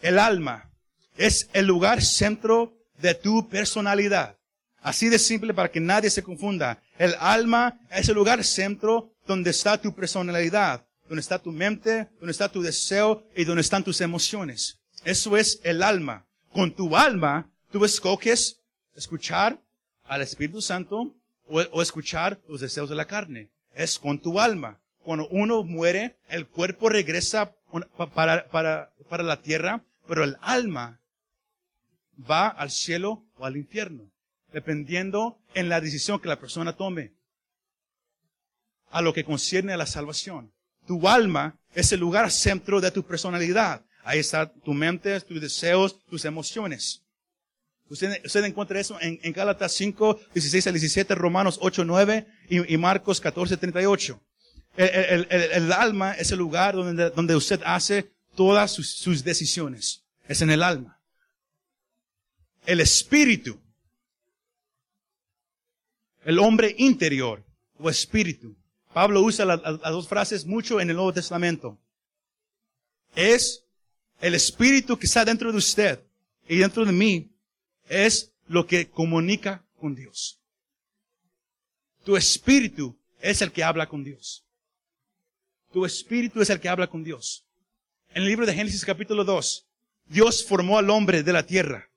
El 0.00 0.18
alma 0.18 0.70
es 1.16 1.48
el 1.52 1.66
lugar 1.66 2.02
centro 2.02 2.76
de 2.98 3.14
tu 3.14 3.48
personalidad. 3.48 4.36
Así 4.82 5.08
de 5.08 5.18
simple 5.18 5.54
para 5.54 5.70
que 5.70 5.80
nadie 5.80 6.10
se 6.10 6.22
confunda. 6.22 6.80
El 6.98 7.14
alma 7.18 7.78
es 7.90 8.08
el 8.08 8.14
lugar 8.14 8.44
centro 8.44 9.12
donde 9.26 9.50
está 9.50 9.80
tu 9.80 9.94
personalidad, 9.94 10.86
donde 11.08 11.20
está 11.20 11.38
tu 11.38 11.50
mente, 11.52 12.08
donde 12.18 12.32
está 12.32 12.48
tu 12.48 12.62
deseo 12.62 13.26
y 13.34 13.44
donde 13.44 13.62
están 13.62 13.82
tus 13.82 14.00
emociones. 14.00 14.78
Eso 15.04 15.36
es 15.36 15.60
el 15.64 15.82
alma. 15.82 16.26
Con 16.52 16.74
tu 16.74 16.96
alma, 16.96 17.50
tú 17.70 17.84
escoges 17.84 18.60
escuchar 18.94 19.60
al 20.04 20.22
Espíritu 20.22 20.62
Santo 20.62 21.14
o, 21.48 21.82
escuchar 21.82 22.40
los 22.48 22.60
deseos 22.60 22.88
de 22.88 22.96
la 22.96 23.06
carne. 23.06 23.50
Es 23.76 23.98
con 23.98 24.18
tu 24.18 24.40
alma. 24.40 24.80
Cuando 25.04 25.28
uno 25.28 25.62
muere, 25.62 26.16
el 26.28 26.48
cuerpo 26.48 26.88
regresa 26.88 27.54
para, 28.14 28.48
para, 28.48 28.90
para 29.08 29.22
la 29.22 29.42
tierra, 29.42 29.84
pero 30.08 30.24
el 30.24 30.36
alma 30.40 31.00
va 32.28 32.48
al 32.48 32.70
cielo 32.70 33.24
o 33.36 33.44
al 33.44 33.56
infierno, 33.56 34.10
dependiendo 34.52 35.38
en 35.54 35.68
la 35.68 35.80
decisión 35.80 36.18
que 36.18 36.28
la 36.28 36.40
persona 36.40 36.72
tome 36.72 37.12
a 38.90 39.02
lo 39.02 39.12
que 39.12 39.24
concierne 39.24 39.74
a 39.74 39.76
la 39.76 39.86
salvación. 39.86 40.52
Tu 40.86 41.06
alma 41.06 41.58
es 41.74 41.92
el 41.92 42.00
lugar 42.00 42.30
centro 42.30 42.80
de 42.80 42.90
tu 42.90 43.04
personalidad. 43.04 43.84
Ahí 44.04 44.20
está 44.20 44.52
tu 44.52 44.72
mente, 44.72 45.20
tus 45.20 45.40
deseos, 45.40 46.02
tus 46.06 46.24
emociones. 46.24 47.02
Usted, 47.88 48.20
usted 48.24 48.44
encuentra 48.44 48.80
eso 48.80 49.00
en, 49.00 49.20
en 49.22 49.32
Gálatas 49.32 49.72
5, 49.72 50.20
16 50.34 50.66
al 50.66 50.72
17, 50.72 51.14
Romanos 51.14 51.58
8, 51.60 51.84
9 51.84 52.26
y, 52.48 52.74
y 52.74 52.76
Marcos 52.76 53.20
14, 53.20 53.56
38. 53.56 54.20
El, 54.76 54.88
el, 54.88 55.26
el, 55.30 55.42
el, 55.52 55.72
alma 55.72 56.12
es 56.12 56.32
el 56.32 56.38
lugar 56.38 56.74
donde, 56.74 57.10
donde 57.10 57.36
usted 57.36 57.60
hace 57.64 58.12
todas 58.34 58.72
sus, 58.72 58.90
sus 58.90 59.22
decisiones. 59.22 60.04
Es 60.28 60.42
en 60.42 60.50
el 60.50 60.62
alma. 60.62 61.00
El 62.66 62.80
espíritu. 62.80 63.60
El 66.24 66.40
hombre 66.40 66.74
interior 66.78 67.44
o 67.78 67.88
espíritu. 67.88 68.56
Pablo 68.92 69.22
usa 69.22 69.44
las 69.44 69.62
dos 69.62 70.08
frases 70.08 70.44
mucho 70.44 70.80
en 70.80 70.90
el 70.90 70.96
Nuevo 70.96 71.12
Testamento. 71.12 71.78
Es 73.14 73.64
el 74.20 74.34
espíritu 74.34 74.98
que 74.98 75.06
está 75.06 75.24
dentro 75.24 75.52
de 75.52 75.58
usted 75.58 76.00
y 76.48 76.56
dentro 76.56 76.84
de 76.84 76.92
mí 76.92 77.35
es 77.88 78.32
lo 78.46 78.66
que 78.66 78.90
comunica 78.90 79.64
con 79.78 79.94
Dios. 79.94 80.40
Tu 82.04 82.16
espíritu 82.16 82.98
es 83.20 83.42
el 83.42 83.52
que 83.52 83.64
habla 83.64 83.88
con 83.88 84.04
Dios. 84.04 84.44
Tu 85.72 85.84
espíritu 85.84 86.40
es 86.40 86.50
el 86.50 86.60
que 86.60 86.68
habla 86.68 86.86
con 86.86 87.02
Dios. 87.02 87.44
En 88.10 88.22
el 88.22 88.28
libro 88.28 88.46
de 88.46 88.54
Génesis 88.54 88.84
capítulo 88.84 89.24
2, 89.24 89.66
Dios 90.06 90.44
formó 90.46 90.78
al 90.78 90.88
hombre 90.90 91.22
de 91.22 91.32
la 91.32 91.44
tierra, 91.44 91.90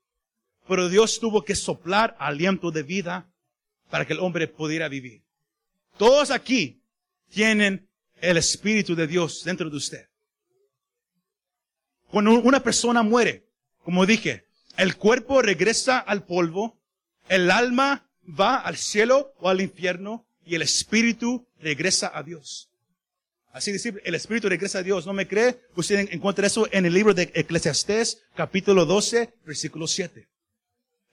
pero 0.67 0.89
Dios 0.89 1.19
tuvo 1.19 1.43
que 1.43 1.55
soplar 1.55 2.15
aliento 2.19 2.71
de 2.71 2.83
vida 2.83 3.31
para 3.89 4.05
que 4.05 4.13
el 4.13 4.19
hombre 4.19 4.47
pudiera 4.47 4.89
vivir. 4.89 5.23
Todos 5.97 6.31
aquí 6.31 6.81
tienen 7.29 7.87
el 8.21 8.37
espíritu 8.37 8.95
de 8.95 9.07
Dios 9.07 9.43
dentro 9.43 9.69
de 9.69 9.77
usted. 9.77 10.09
Cuando 12.09 12.33
una 12.33 12.61
persona 12.61 13.03
muere, 13.03 13.47
como 13.83 14.05
dije, 14.05 14.48
el 14.79 14.95
cuerpo 14.95 15.41
regresa 15.41 15.99
al 15.99 16.25
polvo, 16.25 16.79
el 17.27 17.51
alma 17.51 18.09
va 18.27 18.55
al 18.55 18.77
cielo 18.77 19.33
o 19.39 19.49
al 19.49 19.59
infierno 19.59 20.25
y 20.45 20.55
el 20.55 20.61
espíritu 20.61 21.45
regresa 21.59 22.09
a 22.13 22.23
Dios. 22.23 22.69
Así 23.51 23.73
decir, 23.73 24.01
el 24.05 24.15
espíritu 24.15 24.47
regresa 24.47 24.79
a 24.79 24.83
Dios. 24.83 25.05
¿No 25.05 25.11
me 25.11 25.27
cree? 25.27 25.59
Usted 25.75 26.07
encuentra 26.13 26.47
eso 26.47 26.69
en 26.71 26.85
el 26.85 26.93
libro 26.93 27.13
de 27.13 27.29
Eclesiastés, 27.33 28.21
capítulo 28.35 28.85
12, 28.85 29.33
versículo 29.45 29.85
7. 29.85 30.29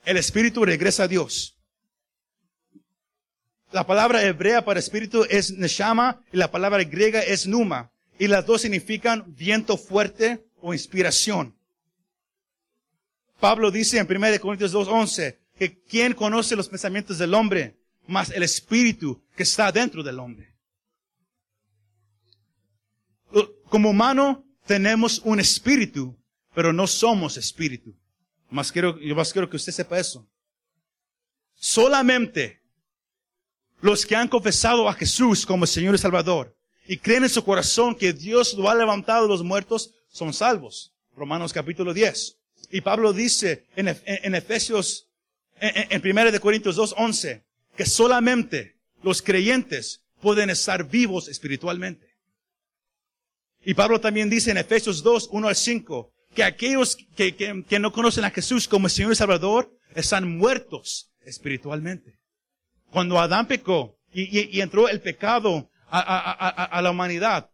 El 0.05 0.17
espíritu 0.17 0.65
regresa 0.65 1.03
a 1.03 1.09
Dios. 1.09 1.59
La 3.73 3.85
palabra 3.85 4.23
hebrea 4.23 4.65
para 4.65 4.79
espíritu 4.79 5.27
es 5.29 5.51
neshama 5.51 6.23
y 6.33 6.37
la 6.37 6.53
palabra 6.53 6.85
griega 6.85 7.21
es 7.21 7.49
numa. 7.49 7.91
Y 8.17 8.29
las 8.29 8.47
dos 8.47 8.63
significan 8.63 9.25
viento 9.35 9.77
fuerte 9.77 10.47
o 10.61 10.73
inspiración. 10.73 11.57
Pablo 13.41 13.71
dice 13.71 13.99
en 13.99 14.07
1 14.11 14.41
Corintios 14.41 14.75
2.11 14.75 15.39
que 15.59 15.83
quien 15.83 16.15
conoce 16.15 16.57
los 16.57 16.69
pensamientos 16.69 17.19
del 17.19 17.35
hombre, 17.35 17.79
más 18.07 18.31
el 18.31 18.43
espíritu 18.43 19.23
que 19.37 19.43
está 19.43 19.71
dentro 19.73 20.03
del 20.03 20.19
hombre. 20.19 20.55
Como 23.69 23.91
humano 23.91 24.45
tenemos 24.67 25.21
un 25.25 25.41
espíritu, 25.41 26.17
pero 26.55 26.73
no 26.73 26.87
somos 26.87 27.37
espíritu. 27.37 27.95
Más 28.49 28.71
quiero, 28.71 28.99
yo 29.01 29.15
más 29.15 29.33
quiero 29.33 29.51
que 29.51 29.57
usted 29.57 29.73
sepa 29.73 29.99
eso. 29.99 30.27
Solamente 31.55 32.63
los 33.81 34.07
que 34.07 34.17
han 34.17 34.29
confesado 34.29 34.89
a 34.89 34.95
Jesús 34.95 35.45
como 35.45 35.67
Señor 35.67 35.95
y 35.95 35.99
Salvador 35.99 36.57
y 36.87 36.97
creen 36.97 37.25
en 37.25 37.31
su 37.31 37.45
corazón 37.45 37.95
que 37.95 38.13
Dios 38.13 38.55
lo 38.55 38.71
ha 38.71 38.75
levantado 38.75 39.23
de 39.23 39.29
los 39.29 39.43
muertos 39.43 39.95
son 40.09 40.33
salvos. 40.33 40.95
Romanos 41.15 41.53
capítulo 41.53 41.93
10. 41.93 42.36
Y 42.71 42.81
Pablo 42.81 43.13
dice 43.13 43.67
en, 43.77 43.89
Efesios, 44.35 45.09
en, 45.61 46.03
en 46.05 46.11
1 46.11 46.33
de 46.33 46.41
Corintios 46.41 46.77
2, 46.77 46.95
11, 46.97 47.45
que 47.77 47.87
solamente 47.87 48.77
los 49.03 49.23
creyentes 49.23 50.03
pueden 50.21 50.51
estar 50.51 50.89
vivos 50.89 51.29
espiritualmente. 51.29 52.17
Y 53.65 53.75
Pablo 53.75 54.01
también 54.01 54.31
dice 54.31 54.51
en 54.51 54.59
Efesios 54.59 55.03
2, 55.03 55.29
1 55.33 55.49
al 55.49 55.57
5, 55.57 56.13
que 56.35 56.45
aquellos 56.45 56.97
que, 57.17 57.65
no 57.81 57.93
conocen 57.93 58.25
a 58.25 58.31
Jesús 58.31 58.69
como 58.69 58.89
Señor 58.89 59.13
y 59.13 59.17
Salvador 59.17 59.73
están 59.95 60.37
muertos 60.37 61.11
espiritualmente. 61.25 62.19
Cuando 62.91 63.19
Adán 63.19 63.49
pecó 63.49 63.99
y, 64.13 64.61
entró 64.61 64.89
el 64.89 65.01
pecado 65.01 65.71
a, 65.89 66.01
a, 66.01 66.83
la 66.83 66.91
humanidad, 66.91 67.51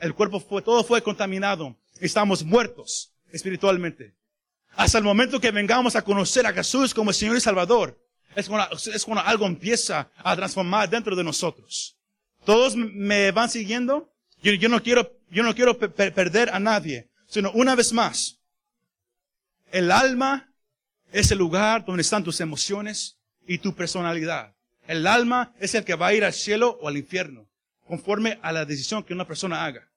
el 0.00 0.14
cuerpo 0.14 0.38
fue, 0.38 0.62
todo 0.62 0.84
fue 0.84 1.02
contaminado. 1.02 1.76
Estamos 2.00 2.44
muertos 2.44 3.12
espiritualmente. 3.32 4.14
Hasta 4.76 4.98
el 4.98 5.04
momento 5.04 5.40
que 5.40 5.50
vengamos 5.50 5.96
a 5.96 6.02
conocer 6.02 6.46
a 6.46 6.52
Jesús 6.52 6.92
como 6.92 7.12
Señor 7.12 7.36
y 7.36 7.40
Salvador, 7.40 7.98
es 8.34 8.48
cuando, 8.48 8.76
es 8.76 9.04
cuando 9.04 9.24
algo 9.24 9.46
empieza 9.46 10.10
a 10.18 10.36
transformar 10.36 10.90
dentro 10.90 11.16
de 11.16 11.24
nosotros. 11.24 11.96
¿Todos 12.44 12.76
me 12.76 13.30
van 13.32 13.48
siguiendo? 13.48 14.12
Yo, 14.42 14.52
yo 14.52 14.68
no 14.68 14.82
quiero, 14.82 15.18
yo 15.30 15.42
no 15.42 15.54
quiero 15.54 15.78
perder 15.78 16.50
a 16.50 16.60
nadie, 16.60 17.08
sino 17.26 17.50
una 17.52 17.74
vez 17.74 17.92
más, 17.92 18.38
el 19.72 19.90
alma 19.90 20.52
es 21.10 21.30
el 21.30 21.38
lugar 21.38 21.84
donde 21.86 22.02
están 22.02 22.22
tus 22.22 22.40
emociones 22.40 23.18
y 23.46 23.58
tu 23.58 23.74
personalidad. 23.74 24.54
El 24.86 25.06
alma 25.06 25.54
es 25.58 25.74
el 25.74 25.84
que 25.84 25.94
va 25.94 26.08
a 26.08 26.14
ir 26.14 26.24
al 26.24 26.34
cielo 26.34 26.78
o 26.82 26.88
al 26.88 26.98
infierno, 26.98 27.48
conforme 27.86 28.38
a 28.42 28.52
la 28.52 28.66
decisión 28.66 29.02
que 29.02 29.14
una 29.14 29.26
persona 29.26 29.64
haga. 29.64 29.88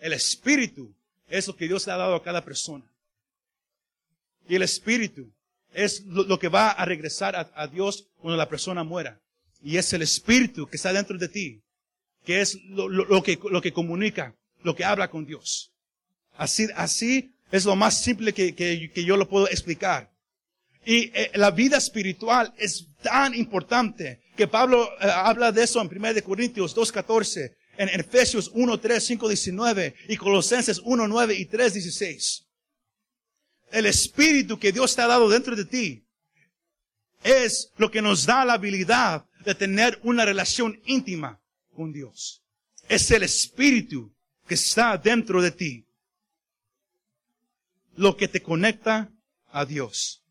El 0.00 0.12
espíritu 0.12 0.92
es 1.28 1.46
lo 1.46 1.56
que 1.56 1.68
Dios 1.68 1.86
le 1.86 1.92
ha 1.92 1.96
dado 1.96 2.16
a 2.16 2.22
cada 2.22 2.44
persona. 2.44 2.84
Y 4.48 4.56
el 4.56 4.62
espíritu 4.62 5.32
es 5.72 6.04
lo, 6.04 6.38
que 6.38 6.48
va 6.48 6.70
a 6.70 6.84
regresar 6.84 7.34
a, 7.54 7.66
Dios 7.66 8.08
cuando 8.18 8.36
la 8.36 8.48
persona 8.48 8.84
muera. 8.84 9.20
Y 9.62 9.76
es 9.76 9.92
el 9.92 10.02
espíritu 10.02 10.66
que 10.66 10.76
está 10.76 10.92
dentro 10.92 11.18
de 11.18 11.28
ti, 11.28 11.62
que 12.24 12.40
es 12.40 12.58
lo, 12.64 13.22
que, 13.22 13.38
lo 13.50 13.60
que 13.60 13.72
comunica, 13.72 14.34
lo 14.62 14.74
que 14.74 14.84
habla 14.84 15.10
con 15.10 15.26
Dios. 15.26 15.72
Así, 16.36 16.68
así 16.76 17.34
es 17.50 17.64
lo 17.64 17.76
más 17.76 18.02
simple 18.02 18.32
que, 18.32 18.54
que, 18.54 19.04
yo 19.04 19.16
lo 19.16 19.28
puedo 19.28 19.48
explicar. 19.48 20.10
Y 20.84 21.10
eh, 21.14 21.30
la 21.34 21.50
vida 21.50 21.78
espiritual 21.78 22.52
es 22.58 22.88
tan 23.02 23.34
importante 23.34 24.20
que 24.36 24.46
Pablo 24.46 24.90
eh, 25.00 25.08
habla 25.10 25.50
de 25.50 25.62
eso 25.62 25.80
en 25.80 25.88
1 25.88 26.22
Corintios 26.22 26.76
2.14, 26.76 27.54
en 27.78 27.88
Efesios 27.88 28.50
1, 28.52 28.80
3, 28.80 29.04
5, 29.04 29.28
19 29.28 29.94
y 30.08 30.16
Colosenses 30.16 30.80
1, 30.84 31.08
9 31.08 31.34
y 31.34 31.46
3, 31.46 31.72
16. 31.74 32.44
El 33.74 33.86
espíritu 33.86 34.58
que 34.58 34.72
Dios 34.72 34.94
te 34.94 35.02
ha 35.02 35.06
dado 35.06 35.28
dentro 35.28 35.56
de 35.56 35.64
ti 35.64 36.04
es 37.22 37.72
lo 37.76 37.90
que 37.90 38.02
nos 38.02 38.26
da 38.26 38.44
la 38.44 38.54
habilidad 38.54 39.26
de 39.44 39.54
tener 39.54 39.98
una 40.02 40.24
relación 40.24 40.80
íntima 40.86 41.40
con 41.74 41.92
Dios. 41.92 42.42
Es 42.88 43.10
el 43.10 43.22
espíritu 43.22 44.14
que 44.46 44.54
está 44.54 44.96
dentro 44.96 45.42
de 45.42 45.50
ti 45.50 45.86
lo 47.96 48.16
que 48.16 48.28
te 48.28 48.42
conecta 48.42 49.10
a 49.50 49.64
Dios. 49.64 50.22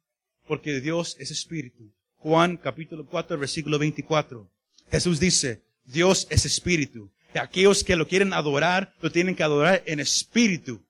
Porque 0.48 0.80
Dios 0.82 1.16
es 1.20 1.32
espíritu. 1.32 1.92
Juan 2.18 2.58
capítulo 2.58 3.06
4 3.06 3.38
versículo 3.38 3.78
24. 3.80 4.50
Jesús 4.92 5.20
dice, 5.20 5.64
Dios 5.86 6.28
es 6.30 6.46
espíritu 6.46 7.12
aquellos 7.40 7.84
que 7.84 7.96
lo 7.96 8.08
quieren 8.08 8.34
adorar, 8.34 8.94
lo 9.02 9.12
tienen 9.12 9.36
que 9.36 9.44
adorar 9.44 9.84
en 9.86 10.00
espíritu 10.00 10.86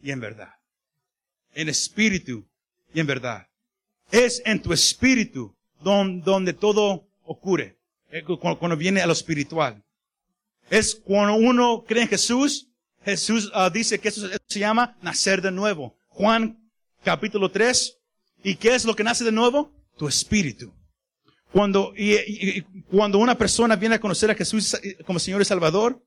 y 0.00 0.10
en 0.10 0.20
verdad. 0.20 0.54
En 1.54 1.68
espíritu 1.68 2.48
y 2.92 3.00
en 3.00 3.06
verdad. 3.06 3.46
Es 4.10 4.42
en 4.44 4.60
tu 4.62 4.72
espíritu 4.72 5.56
donde, 5.80 6.52
todo 6.52 7.08
ocurre. 7.22 7.78
Eh, 8.10 8.22
cuando, 8.22 8.76
viene 8.76 9.00
a 9.00 9.06
lo 9.06 9.12
espiritual. 9.12 9.84
Es 10.70 10.94
cuando 10.94 11.34
uno 11.34 11.84
cree 11.86 12.02
en 12.02 12.08
Jesús, 12.08 12.68
Jesús 13.04 13.50
ah, 13.54 13.70
dice 13.70 13.98
que 13.98 14.08
eso 14.08 14.28
se 14.46 14.58
llama 14.58 14.96
nacer 15.02 15.42
de 15.42 15.50
nuevo. 15.50 15.96
Juan 16.08 16.58
capítulo 17.02 17.50
3. 17.50 17.96
¿Y 18.44 18.54
qué 18.56 18.74
es 18.74 18.84
lo 18.84 18.94
que 18.94 19.04
nace 19.04 19.24
de 19.24 19.32
nuevo? 19.32 19.72
Tu 19.96 20.06
espíritu. 20.08 20.72
Cuando, 21.52 21.94
cuando 22.90 23.18
una 23.18 23.36
persona 23.36 23.76
viene 23.76 23.94
a 23.94 24.00
conocer 24.00 24.30
a 24.30 24.34
Jesús 24.34 24.76
como 25.06 25.18
Señor 25.18 25.40
y 25.40 25.46
Salvador, 25.46 26.04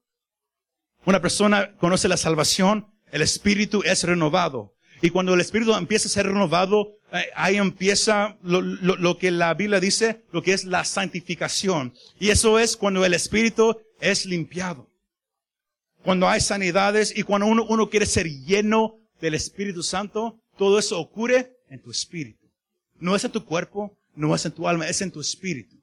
una 1.06 1.20
persona 1.20 1.76
conoce 1.78 2.08
la 2.08 2.18
salvación, 2.18 2.88
el 3.12 3.24
espíritu 3.24 3.82
es 3.84 4.04
renovado. 4.04 4.76
Y 5.02 5.10
cuando 5.10 5.34
el 5.34 5.42
espíritu 5.42 5.74
empieza 5.74 6.08
a 6.08 6.12
ser 6.12 6.28
renovado, 6.28 6.98
eh, 7.12 7.26
ahí 7.36 7.58
empieza 7.58 8.38
lo, 8.44 9.18
que 9.18 9.32
la 9.32 9.54
Biblia 9.56 9.80
dice, 9.80 10.24
lo 10.32 10.44
que 10.44 10.54
es 10.54 10.64
la 10.64 10.86
santificación. 10.86 11.94
Y 12.20 12.30
eso 12.30 12.60
es 12.60 12.78
cuando 12.78 13.04
el 13.04 13.14
espíritu 13.14 13.82
es 14.00 14.26
limpiado. 14.26 14.88
Cuando 16.04 16.30
hay 16.30 16.40
sanidades 16.40 17.16
y 17.16 17.24
cuando 17.24 17.48
uno, 17.48 17.66
uno 17.68 17.90
quiere 17.90 18.06
ser 18.06 18.28
lleno 18.28 19.00
del 19.20 19.36
Espíritu 19.36 19.84
Santo, 19.84 20.40
todo 20.58 20.80
eso 20.80 21.00
ocurre 21.00 21.58
en 21.70 21.82
tu 21.82 21.92
espíritu. 21.92 22.48
No 23.00 23.16
es 23.16 23.24
en 23.24 23.32
tu 23.32 23.46
cuerpo, 23.46 23.98
no 24.16 24.34
es 24.34 24.46
en 24.46 24.52
tu 24.52 24.68
alma, 24.68 24.88
es 24.88 25.02
en 25.02 25.12
tu 25.12 25.22
espíritu. 25.22 25.76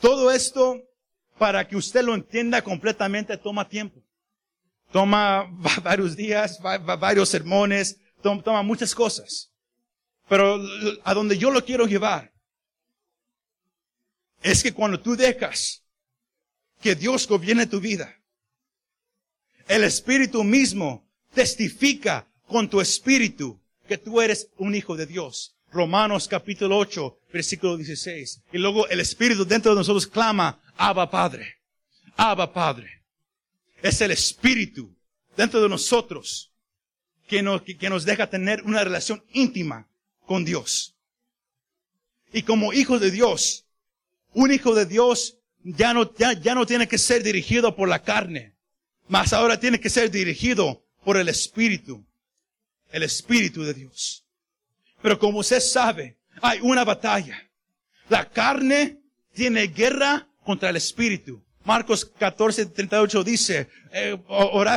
Todo 0.00 0.30
esto, 0.30 0.82
para 1.38 1.66
que 1.68 1.76
usted 1.76 2.02
lo 2.02 2.14
entienda 2.14 2.62
completamente, 2.62 3.36
toma 3.36 3.68
tiempo. 3.68 3.99
Toma 4.92 5.46
varios 5.82 6.16
días, 6.16 6.58
varios 6.98 7.28
sermones, 7.28 7.98
toma 8.22 8.62
muchas 8.62 8.94
cosas. 8.94 9.50
Pero 10.28 10.60
a 11.04 11.14
donde 11.14 11.36
yo 11.36 11.50
lo 11.50 11.64
quiero 11.64 11.86
llevar 11.86 12.32
es 14.42 14.62
que 14.62 14.72
cuando 14.72 15.00
tú 15.00 15.16
dejas 15.16 15.82
que 16.80 16.94
Dios 16.94 17.26
gobierne 17.26 17.66
tu 17.66 17.80
vida, 17.80 18.16
el 19.66 19.84
Espíritu 19.84 20.42
mismo 20.44 21.08
testifica 21.34 22.26
con 22.46 22.68
tu 22.68 22.80
espíritu 22.80 23.60
que 23.86 23.98
tú 23.98 24.20
eres 24.20 24.48
un 24.56 24.74
hijo 24.74 24.96
de 24.96 25.06
Dios. 25.06 25.56
Romanos 25.70 26.26
capítulo 26.26 26.78
8, 26.78 27.18
versículo 27.32 27.76
16. 27.76 28.42
Y 28.52 28.58
luego 28.58 28.88
el 28.88 29.00
Espíritu 29.00 29.44
dentro 29.44 29.72
de 29.72 29.78
nosotros 29.78 30.06
clama, 30.06 30.60
Abba 30.76 31.08
Padre, 31.08 31.58
Abba 32.16 32.52
Padre. 32.52 32.99
Es 33.82 34.00
el 34.00 34.10
Espíritu 34.10 34.94
dentro 35.36 35.62
de 35.62 35.68
nosotros 35.68 36.52
que 37.26 37.42
nos, 37.42 37.62
que 37.62 37.90
nos 37.90 38.04
deja 38.04 38.28
tener 38.28 38.62
una 38.62 38.84
relación 38.84 39.24
íntima 39.32 39.88
con 40.26 40.44
Dios. 40.44 40.96
Y 42.32 42.42
como 42.42 42.72
hijos 42.72 43.00
de 43.00 43.10
Dios, 43.10 43.66
un 44.32 44.52
hijo 44.52 44.74
de 44.74 44.86
Dios 44.86 45.38
ya 45.62 45.92
no, 45.94 46.14
ya, 46.14 46.32
ya 46.32 46.54
no 46.54 46.66
tiene 46.66 46.88
que 46.88 46.98
ser 46.98 47.22
dirigido 47.22 47.74
por 47.74 47.88
la 47.88 48.02
carne, 48.02 48.54
mas 49.08 49.32
ahora 49.32 49.58
tiene 49.58 49.80
que 49.80 49.90
ser 49.90 50.10
dirigido 50.10 50.84
por 51.04 51.16
el 51.16 51.28
Espíritu, 51.28 52.04
el 52.92 53.02
Espíritu 53.02 53.62
de 53.62 53.74
Dios. 53.74 54.24
Pero 55.02 55.18
como 55.18 55.38
usted 55.38 55.60
sabe, 55.60 56.18
hay 56.42 56.60
una 56.60 56.84
batalla. 56.84 57.50
La 58.08 58.28
carne 58.28 59.00
tiene 59.32 59.68
guerra 59.68 60.28
contra 60.44 60.70
el 60.70 60.76
espíritu. 60.76 61.42
Marcos 61.64 62.04
14, 62.18 62.66
38 62.66 63.24
dice, 63.24 63.68
eh, 63.92 64.18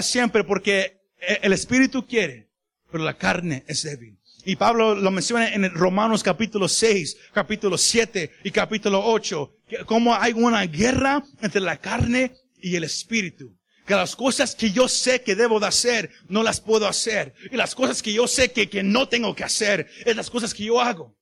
siempre 0.02 0.44
porque 0.44 1.02
eh, 1.20 1.40
el 1.42 1.54
espíritu 1.54 2.06
quiere, 2.06 2.50
pero 2.92 3.04
la 3.04 3.18
carne 3.18 3.64
es 3.68 3.84
débil. 3.84 4.18
Y 4.46 4.58
Pablo 4.58 4.94
lo 4.94 5.10
menciona 5.10 5.54
en 5.54 5.70
Romanos 5.74 6.22
capítulo 6.22 6.68
6, 6.68 7.18
capítulo 7.34 7.78
7 7.78 8.32
y 8.44 8.52
capítulo 8.52 9.02
8, 9.06 9.56
como 9.86 10.14
hay 10.14 10.34
una 10.34 10.66
guerra 10.66 11.24
entre 11.42 11.62
la 11.62 11.78
carne 11.78 12.34
y 12.58 12.76
el 12.76 12.84
espíritu 12.84 13.56
que 13.86 13.96
las 13.96 14.16
cosas 14.16 14.56
que 14.56 14.72
yo 14.72 14.88
sé 14.88 15.22
que 15.22 15.36
debo 15.36 15.60
de 15.60 15.68
hacer, 15.68 16.12
no 16.28 16.44
las 16.44 16.62
puedo 16.62 16.88
hacer. 16.88 17.34
Y 17.52 17.58
las 17.58 17.76
cosas 17.76 18.02
que 18.02 18.14
yo 18.14 18.28
sé 18.28 18.52
que, 18.52 18.70
que 18.70 18.84
no 18.84 19.08
tengo 19.08 19.36
que 19.36 19.44
hacer, 19.44 19.90
es 20.06 20.16
las 20.16 20.30
cosas 20.30 20.54
que 20.54 20.64
yo 20.64 20.82
hago. 20.82 21.16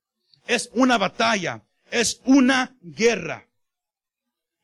Es 0.46 0.70
una 0.72 0.98
batalla, 0.98 1.64
es 1.90 2.20
una 2.24 2.76
guerra. 2.82 3.48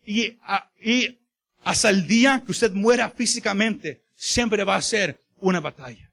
Y, 0.09 0.39
y 0.81 1.19
hasta 1.65 1.91
el 1.91 2.07
día 2.07 2.43
que 2.43 2.53
usted 2.53 2.73
muera 2.73 3.11
físicamente, 3.11 4.05
siempre 4.17 4.65
va 4.65 4.77
a 4.77 4.81
ser 4.81 5.23
una 5.37 5.61
batalla. 5.61 6.11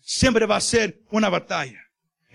Siempre 0.00 0.46
va 0.46 0.56
a 0.56 0.60
ser 0.62 1.02
una 1.10 1.28
batalla. 1.28 1.78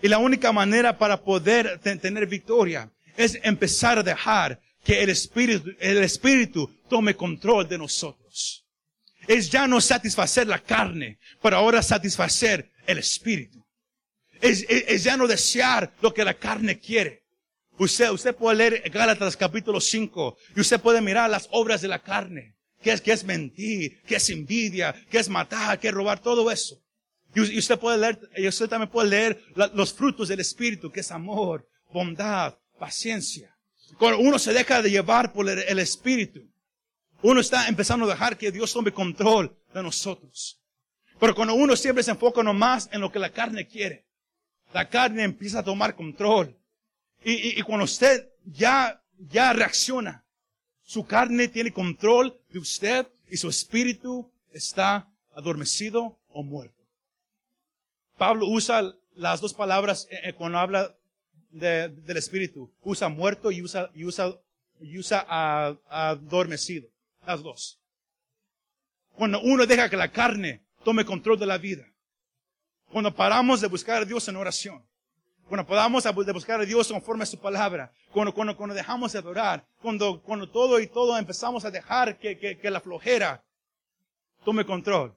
Y 0.04 0.08
la 0.08 0.20
única 0.20 0.52
manera 0.52 0.96
para 0.96 1.24
poder 1.24 1.80
tener 1.80 2.28
victoria 2.28 2.92
es 3.18 3.40
empezar 3.42 3.98
a 3.98 4.04
dejar 4.04 4.62
que 4.84 5.02
el 5.02 5.10
Espíritu, 5.10 5.72
el 5.80 6.04
Espíritu 6.04 6.72
tome 6.88 7.16
control 7.16 7.68
de 7.68 7.80
nosotros. 7.80 8.64
Es 9.28 9.50
ya 9.50 9.68
no 9.68 9.82
satisfacer 9.82 10.46
la 10.46 10.60
carne, 10.60 11.18
pero 11.42 11.58
ahora 11.58 11.82
satisfacer 11.82 12.72
el 12.86 13.00
Espíritu. 13.00 13.66
Es, 14.40 14.64
es, 14.70 15.04
ya 15.04 15.18
no 15.18 15.26
desear 15.26 15.92
lo 16.00 16.14
que 16.14 16.24
la 16.24 16.36
carne 16.36 16.78
quiere. 16.78 17.25
Usted, 17.78 18.10
usted 18.12 18.36
puede 18.36 18.58
leer 18.58 18.90
Gálatas 18.90 19.36
capítulo 19.36 19.82
5 19.82 20.38
y 20.56 20.62
usted 20.62 20.80
puede 20.80 21.02
mirar 21.02 21.30
las 21.30 21.48
obras 21.52 21.82
de 21.82 21.90
la 21.90 22.00
carne. 22.00 22.56
¿Qué 22.82 22.92
es, 22.92 23.02
qué 23.02 23.12
es 23.12 23.24
mentir? 23.24 24.02
¿Qué 24.04 24.16
es 24.16 24.30
envidia? 24.30 24.96
¿Qué 25.10 25.18
es 25.18 25.28
matar? 25.28 25.80
¿Qué 25.80 25.88
es 25.88 25.94
robar? 25.94 26.20
Todo 26.20 26.50
eso. 26.52 26.80
Y 27.36 27.58
usted 27.58 27.78
puede 27.78 27.98
leer, 27.98 28.20
y 28.38 28.48
usted 28.48 28.70
también 28.70 28.90
puede 28.90 29.10
leer 29.10 29.44
los 29.74 29.94
frutos 29.94 30.30
del 30.30 30.40
Espíritu, 30.40 30.90
que 30.90 31.02
es 31.02 31.12
amor, 31.12 31.68
bondad, 31.92 32.58
paciencia. 32.80 33.54
Cuando 33.98 34.20
uno 34.20 34.40
se 34.40 34.54
deja 34.54 34.82
de 34.82 34.90
llevar 34.90 35.34
por 35.34 35.50
el, 35.50 35.80
Espíritu, 35.80 36.50
uno 37.22 37.42
está 37.42 37.68
empezando 37.68 38.06
a 38.06 38.10
dejar 38.10 38.38
que 38.38 38.52
Dios 38.52 38.72
tome 38.72 38.94
control 38.94 39.54
de 39.74 39.84
nosotros. 39.84 40.62
Pero 41.20 41.36
cuando 41.36 41.56
uno 41.56 41.76
siempre 41.76 42.04
se 42.04 42.12
enfoca 42.12 42.42
nomás 42.42 42.88
en 42.94 43.02
lo 43.02 43.12
que 43.12 43.20
la 43.20 43.32
carne 43.32 43.68
quiere, 43.68 44.06
la 44.74 44.88
carne 44.88 45.24
empieza 45.24 45.60
a 45.60 45.64
tomar 45.64 45.96
control. 45.96 46.58
Y, 47.28 47.60
y, 47.60 47.62
cuando 47.64 47.86
usted 47.86 48.30
ya, 48.46 49.02
ya 49.18 49.52
reacciona, 49.52 50.24
su 50.84 51.08
carne 51.08 51.48
tiene 51.48 51.74
control 51.74 52.40
de 52.50 52.60
usted 52.60 53.08
y 53.32 53.38
su 53.38 53.50
espíritu 53.50 54.32
está 54.52 55.12
adormecido 55.34 56.20
o 56.30 56.44
muerto. 56.44 56.84
Pablo 58.16 58.46
usa 58.46 58.94
las 59.16 59.42
dos 59.42 59.56
palabras 59.56 60.08
eh, 60.12 60.20
eh, 60.24 60.34
cuando 60.34 60.60
habla 60.60 60.96
del 61.50 62.18
espíritu. 62.18 62.72
Usa 62.84 63.10
muerto 63.10 63.52
y 63.52 63.62
usa, 63.62 63.90
y 63.96 64.06
usa, 64.06 64.34
y 64.80 65.00
usa 65.00 65.26
adormecido. 65.90 66.90
Las 67.26 67.42
dos. 67.42 67.80
Cuando 69.16 69.42
uno 69.42 69.66
deja 69.66 69.90
que 69.90 69.98
la 69.98 70.12
carne 70.12 70.62
tome 70.84 71.06
control 71.06 71.40
de 71.40 71.46
la 71.48 71.58
vida. 71.58 71.88
Cuando 72.92 73.16
paramos 73.16 73.62
de 73.62 73.68
buscar 73.68 74.04
a 74.04 74.06
Dios 74.06 74.28
en 74.28 74.36
oración. 74.36 74.86
Cuando 75.48 75.66
podamos 75.66 76.04
buscar 76.34 76.60
a 76.60 76.66
Dios 76.66 76.88
conforme 76.88 77.24
a 77.24 77.28
su 77.28 77.40
palabra. 77.40 77.92
Cuando, 78.12 78.34
cuando, 78.34 78.58
cuando 78.58 78.74
dejamos 78.74 79.14
de 79.14 79.20
adorar. 79.20 79.66
Cuando, 79.80 80.22
cuando 80.22 80.50
todo 80.50 80.80
y 80.80 80.88
todo 80.88 81.18
empezamos 81.18 81.64
a 81.66 81.72
dejar 81.72 82.18
que, 82.18 82.38
que, 82.38 82.58
que 82.58 82.72
la 82.72 82.82
flojera 82.82 83.44
tome 84.44 84.66
control. 84.66 85.16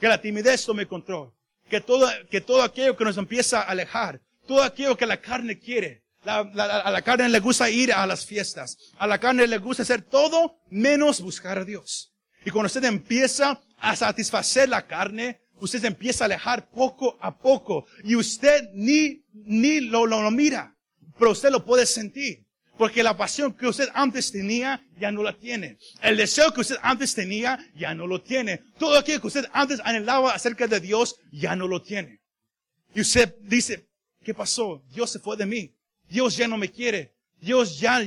Que 0.00 0.08
la 0.08 0.20
timidez 0.20 0.64
tome 0.64 0.86
control. 0.86 1.32
Que 1.68 1.80
todo, 1.80 2.08
que 2.28 2.40
todo 2.40 2.62
aquello 2.62 2.96
que 2.96 3.04
nos 3.04 3.16
empieza 3.16 3.60
a 3.60 3.70
alejar. 3.70 4.20
Todo 4.48 4.64
aquello 4.64 4.96
que 4.96 5.06
la 5.06 5.20
carne 5.20 5.56
quiere. 5.58 6.02
a 6.24 6.90
la 6.90 7.02
carne 7.02 7.28
le 7.28 7.38
gusta 7.38 7.70
ir 7.70 7.92
a 7.92 8.04
las 8.04 8.26
fiestas. 8.26 8.76
A 8.98 9.06
la 9.06 9.18
carne 9.18 9.46
le 9.46 9.58
gusta 9.58 9.84
hacer 9.84 10.02
todo 10.02 10.58
menos 10.70 11.20
buscar 11.20 11.58
a 11.58 11.64
Dios. 11.64 12.12
Y 12.44 12.50
cuando 12.50 12.66
usted 12.66 12.82
empieza 12.84 13.60
a 13.78 13.94
satisfacer 13.94 14.68
la 14.68 14.86
carne, 14.86 15.40
usted 15.60 15.84
empieza 15.84 16.24
a 16.24 16.26
alejar 16.26 16.70
poco 16.70 17.16
a 17.20 17.36
poco. 17.36 17.86
Y 18.04 18.16
usted 18.16 18.70
ni, 18.74 19.24
ni 19.32 19.80
lo, 19.80 20.06
lo, 20.06 20.22
lo 20.22 20.30
mira. 20.30 20.76
Pero 21.18 21.32
usted 21.32 21.50
lo 21.50 21.64
puede 21.64 21.86
sentir. 21.86 22.46
Porque 22.76 23.02
la 23.02 23.14
pasión 23.14 23.52
que 23.52 23.66
usted 23.66 23.90
antes 23.92 24.32
tenía 24.32 24.82
ya 24.98 25.12
no 25.12 25.22
la 25.22 25.36
tiene. 25.36 25.76
El 26.00 26.16
deseo 26.16 26.50
que 26.52 26.62
usted 26.62 26.76
antes 26.80 27.14
tenía 27.14 27.58
ya 27.74 27.94
no 27.94 28.06
lo 28.06 28.22
tiene. 28.22 28.62
Todo 28.78 28.98
aquello 28.98 29.20
que 29.20 29.26
usted 29.26 29.44
antes 29.52 29.80
anhelaba 29.84 30.32
acerca 30.32 30.66
de 30.66 30.80
Dios 30.80 31.16
ya 31.30 31.54
no 31.54 31.68
lo 31.68 31.82
tiene. 31.82 32.20
Y 32.94 33.02
usted 33.02 33.34
dice, 33.42 33.86
¿qué 34.24 34.32
pasó? 34.32 34.82
Dios 34.94 35.10
se 35.10 35.18
fue 35.18 35.36
de 35.36 35.44
mí. 35.44 35.74
Dios 36.08 36.38
ya 36.38 36.48
no 36.48 36.56
me 36.56 36.70
quiere. 36.70 37.14
Dios 37.38 37.78
ya, 37.78 38.00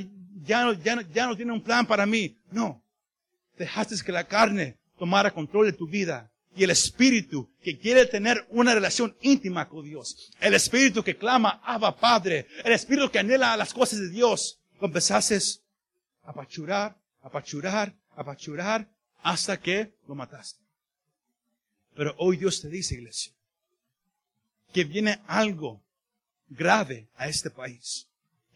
ya, 0.43 0.73
ya, 0.83 1.01
ya 1.13 1.27
no 1.27 1.37
tiene 1.37 1.51
un 1.51 1.61
plan 1.61 1.85
para 1.85 2.07
mí. 2.07 2.35
No. 2.51 2.83
Dejaste 3.57 3.95
que 4.03 4.11
la 4.11 4.23
carne 4.23 4.79
tomara 4.97 5.29
control 5.29 5.67
de 5.67 5.73
tu 5.73 5.87
vida 5.87 6.32
y 6.55 6.63
el 6.63 6.69
espíritu 6.69 7.51
que 7.61 7.77
quiere 7.79 8.05
tener 8.05 8.45
una 8.49 8.73
relación 8.73 9.15
íntima 9.21 9.67
con 9.67 9.83
Dios, 9.85 10.31
el 10.39 10.53
espíritu 10.53 11.03
que 11.03 11.17
clama, 11.17 11.61
Abba 11.63 11.97
Padre, 11.97 12.47
el 12.63 12.73
espíritu 12.73 13.09
que 13.09 13.19
anhela 13.19 13.57
las 13.57 13.73
cosas 13.73 13.99
de 13.99 14.09
Dios, 14.09 14.59
lo 14.79 14.87
empezaste 14.87 15.37
a 16.23 16.31
apachurar, 16.31 16.97
apachurar, 17.21 17.95
apachurar, 18.15 18.89
hasta 19.21 19.59
que 19.59 19.95
lo 20.07 20.15
mataste. 20.15 20.61
Pero 21.95 22.13
hoy 22.17 22.37
Dios 22.37 22.61
te 22.61 22.67
dice, 22.67 22.95
iglesia, 22.95 23.33
que 24.73 24.83
viene 24.83 25.21
algo 25.27 25.83
grave 26.49 27.07
a 27.15 27.27
este 27.27 27.49
país. 27.49 28.07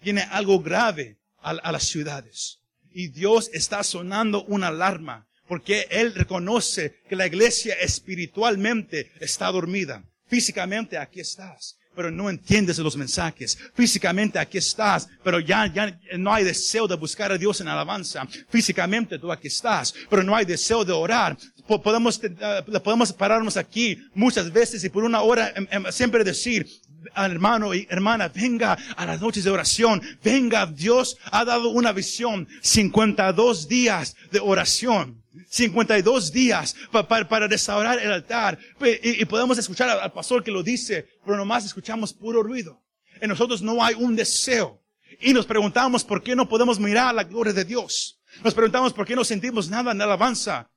Viene 0.02 0.22
algo 0.22 0.60
grave 0.60 1.18
a 1.40 1.72
las 1.72 1.84
ciudades. 1.84 2.60
Y 2.92 3.10
Dios 3.10 3.50
está 3.54 3.84
sonando 3.84 4.44
una 4.46 4.68
alarma 4.68 5.28
porque 5.48 5.88
Él 5.90 6.14
reconoce 6.14 7.00
que 7.10 7.16
la 7.16 7.28
iglesia 7.28 7.76
espiritualmente 7.76 9.12
está 9.20 9.52
dormida. 9.52 10.04
Físicamente 10.28 10.98
aquí 10.98 11.22
estás 11.22 11.78
pero 11.98 12.12
no 12.12 12.30
entiendes 12.30 12.78
los 12.78 12.96
mensajes. 12.96 13.58
Físicamente 13.74 14.38
aquí 14.38 14.60
estás, 14.60 15.10
pero 15.24 15.40
ya, 15.40 15.66
ya 15.66 16.00
no 16.16 16.32
hay 16.32 16.44
deseo 16.44 16.88
de 16.88 16.96
buscar 16.96 17.32
a 17.32 17.40
Dios 17.40 17.60
en 17.60 17.68
alabanza. 17.68 18.28
Físicamente 18.50 19.18
tú 19.18 19.32
aquí 19.32 19.48
estás, 19.48 19.96
pero 20.08 20.22
no 20.22 20.36
hay 20.36 20.46
deseo 20.46 20.86
de 20.86 20.94
orar. 20.94 21.36
Podemos, 21.68 22.22
eh, 22.24 22.64
podemos 22.84 23.12
pararnos 23.12 23.58
aquí 23.58 23.98
muchas 24.14 24.54
veces 24.54 24.84
y 24.84 24.90
por 24.90 25.04
una 25.04 25.22
hora 25.22 25.52
em, 25.56 25.68
em, 25.72 25.92
siempre 25.92 26.24
decir, 26.24 26.68
hermano 27.16 27.74
y 27.74 27.88
hermana, 27.90 28.28
venga 28.28 28.78
a 28.96 29.06
las 29.08 29.20
noches 29.20 29.44
de 29.44 29.50
oración. 29.50 30.00
Venga, 30.24 30.68
Dios 30.68 31.18
ha 31.32 31.46
dado 31.46 31.70
una 31.70 31.94
visión. 31.94 32.48
52 32.62 33.68
días 33.68 34.16
de 34.32 34.40
oración. 34.40 35.24
52 35.50 36.32
días 36.32 36.76
para, 36.91 37.28
para 37.28 37.47
restaurar 37.47 38.00
el 38.00 38.12
altar. 38.12 38.58
Y, 39.04 39.23
podemos 39.26 39.58
escuchar 39.58 39.89
al, 39.89 40.12
pastor 40.12 40.43
que 40.43 40.52
lo 40.52 40.63
dice, 40.63 41.08
pero 41.26 41.38
nomás 41.38 41.65
escuchamos 41.65 42.13
puro 42.13 42.43
ruido. 42.43 42.84
En 43.19 43.30
nosotros 43.30 43.62
no 43.62 43.84
hay 43.84 43.95
un 43.95 44.15
deseo. 44.15 44.84
Y 45.19 45.34
nos 45.34 45.45
preguntamos 45.45 46.04
por 46.04 46.21
qué 46.21 46.36
no 46.36 46.47
podemos 46.47 46.80
mirar 46.80 47.13
la 47.15 47.23
gloria 47.23 47.54
de 47.54 47.65
Dios. 47.65 48.19
Nos 48.43 48.54
preguntamos 48.54 48.93
por 48.93 49.06
qué 49.06 49.15
no 49.15 49.23
sentimos 49.23 49.69
nada 49.69 49.91
en 49.91 49.97
la 49.97 50.04
alabanza 50.04 50.69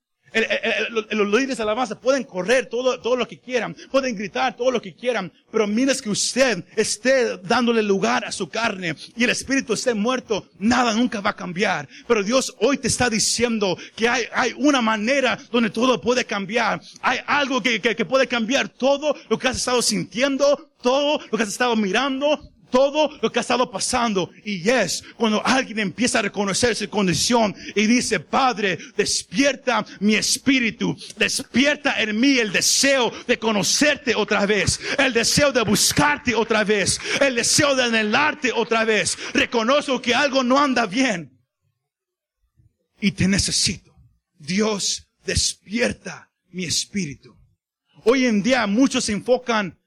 los 1.10 1.28
líderes 1.28 1.56
de 1.56 1.62
alabanza 1.62 1.98
pueden 1.98 2.24
correr 2.24 2.66
todo, 2.66 3.00
todo 3.00 3.16
lo 3.16 3.26
que 3.26 3.38
quieran, 3.38 3.74
pueden 3.90 4.16
gritar 4.16 4.56
todo 4.56 4.70
lo 4.70 4.80
que 4.80 4.94
quieran, 4.94 5.32
pero 5.50 5.66
mientras 5.66 6.00
que 6.00 6.10
usted 6.10 6.64
esté 6.76 7.36
dándole 7.38 7.82
lugar 7.82 8.24
a 8.24 8.32
su 8.32 8.48
carne 8.48 8.94
y 9.16 9.24
el 9.24 9.30
espíritu 9.30 9.72
esté 9.72 9.94
muerto, 9.94 10.48
nada 10.58 10.94
nunca 10.94 11.20
va 11.20 11.30
a 11.30 11.36
cambiar. 11.36 11.88
Pero 12.06 12.22
Dios 12.22 12.54
hoy 12.60 12.78
te 12.78 12.88
está 12.88 13.10
diciendo 13.10 13.76
que 13.96 14.08
hay, 14.08 14.24
hay 14.32 14.54
una 14.56 14.80
manera 14.80 15.38
donde 15.50 15.70
todo 15.70 16.00
puede 16.00 16.24
cambiar. 16.24 16.80
Hay 17.00 17.18
algo 17.26 17.62
que, 17.62 17.80
que, 17.80 17.96
que 17.96 18.04
puede 18.04 18.26
cambiar 18.26 18.68
todo 18.68 19.16
lo 19.28 19.38
que 19.38 19.48
has 19.48 19.56
estado 19.56 19.82
sintiendo, 19.82 20.70
todo 20.82 21.20
lo 21.30 21.36
que 21.36 21.42
has 21.42 21.50
estado 21.50 21.76
mirando, 21.76 22.40
todo 22.70 23.11
lo 23.20 23.30
que 23.30 23.38
ha 23.38 23.42
estado 23.42 23.70
pasando. 23.70 24.30
Y 24.44 24.68
es 24.68 25.02
cuando 25.16 25.44
alguien 25.44 25.78
empieza 25.80 26.18
a 26.18 26.22
reconocer 26.22 26.74
su 26.74 26.88
condición 26.88 27.54
y 27.74 27.87
dice, 27.87 28.20
Padre, 28.20 28.78
despierta 28.96 29.85
mi 30.00 30.14
espíritu, 30.14 30.96
despierta 31.16 32.00
en 32.00 32.18
mí 32.18 32.38
el 32.38 32.52
deseo 32.52 33.12
de 33.26 33.38
conocerte 33.38 34.14
otra 34.14 34.46
vez, 34.46 34.80
el 34.98 35.12
deseo 35.12 35.52
de 35.52 35.62
buscarte 35.62 36.35
otra 36.35 36.64
vez, 36.64 37.00
el 37.20 37.35
deseo 37.35 37.74
de 37.74 37.85
anhelarte 37.85 38.52
otra 38.52 38.85
vez. 38.85 39.18
Reconozco 39.35 40.00
que 40.00 40.14
algo 40.14 40.42
no 40.42 40.59
anda 40.59 40.87
bien 40.87 41.38
y 43.00 43.12
te 43.12 43.26
necesito. 43.28 43.94
Dios, 44.38 45.09
despierta 45.24 46.33
mi 46.48 46.64
espíritu. 46.64 47.37
Hoy 48.04 48.26
en 48.26 48.42
día 48.42 48.66
muchos 48.66 49.04
se 49.04 49.12
enfocan 49.12 49.78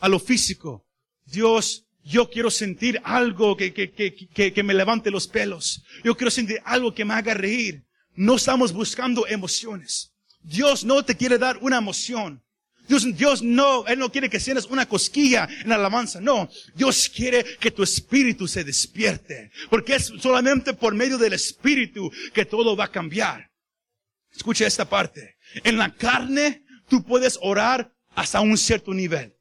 a 0.00 0.08
lo 0.08 0.18
físico. 0.18 0.86
Dios, 1.24 1.86
yo 2.08 2.30
quiero 2.30 2.50
sentir 2.50 3.00
algo 3.04 3.56
que, 3.56 3.72
que, 3.72 3.92
que, 3.92 4.52
que, 4.52 4.62
me 4.62 4.74
levante 4.74 5.10
los 5.10 5.28
pelos. 5.28 5.82
Yo 6.02 6.16
quiero 6.16 6.30
sentir 6.30 6.60
algo 6.64 6.94
que 6.94 7.04
me 7.04 7.14
haga 7.14 7.34
reír. 7.34 7.84
No 8.14 8.36
estamos 8.36 8.72
buscando 8.72 9.26
emociones. 9.26 10.14
Dios 10.42 10.84
no 10.84 11.04
te 11.04 11.16
quiere 11.16 11.38
dar 11.38 11.58
una 11.60 11.78
emoción. 11.78 12.42
Dios, 12.88 13.04
Dios 13.14 13.42
no, 13.42 13.86
Él 13.86 13.98
no 13.98 14.10
quiere 14.10 14.30
que 14.30 14.40
sientas 14.40 14.64
una 14.64 14.88
cosquilla 14.88 15.46
en 15.62 15.68
la 15.68 15.74
alabanza. 15.74 16.20
No, 16.20 16.48
Dios 16.74 17.10
quiere 17.14 17.44
que 17.60 17.70
tu 17.70 17.82
espíritu 17.82 18.48
se 18.48 18.64
despierte. 18.64 19.50
Porque 19.68 19.96
es 19.96 20.10
solamente 20.20 20.72
por 20.72 20.94
medio 20.94 21.18
del 21.18 21.34
espíritu 21.34 22.10
que 22.32 22.46
todo 22.46 22.74
va 22.74 22.84
a 22.84 22.90
cambiar. 22.90 23.50
Escucha 24.34 24.66
esta 24.66 24.88
parte. 24.88 25.36
En 25.62 25.76
la 25.76 25.92
carne, 25.92 26.64
tú 26.88 27.04
puedes 27.04 27.38
orar 27.42 27.92
hasta 28.14 28.40
un 28.40 28.56
cierto 28.56 28.94
nivel. 28.94 29.37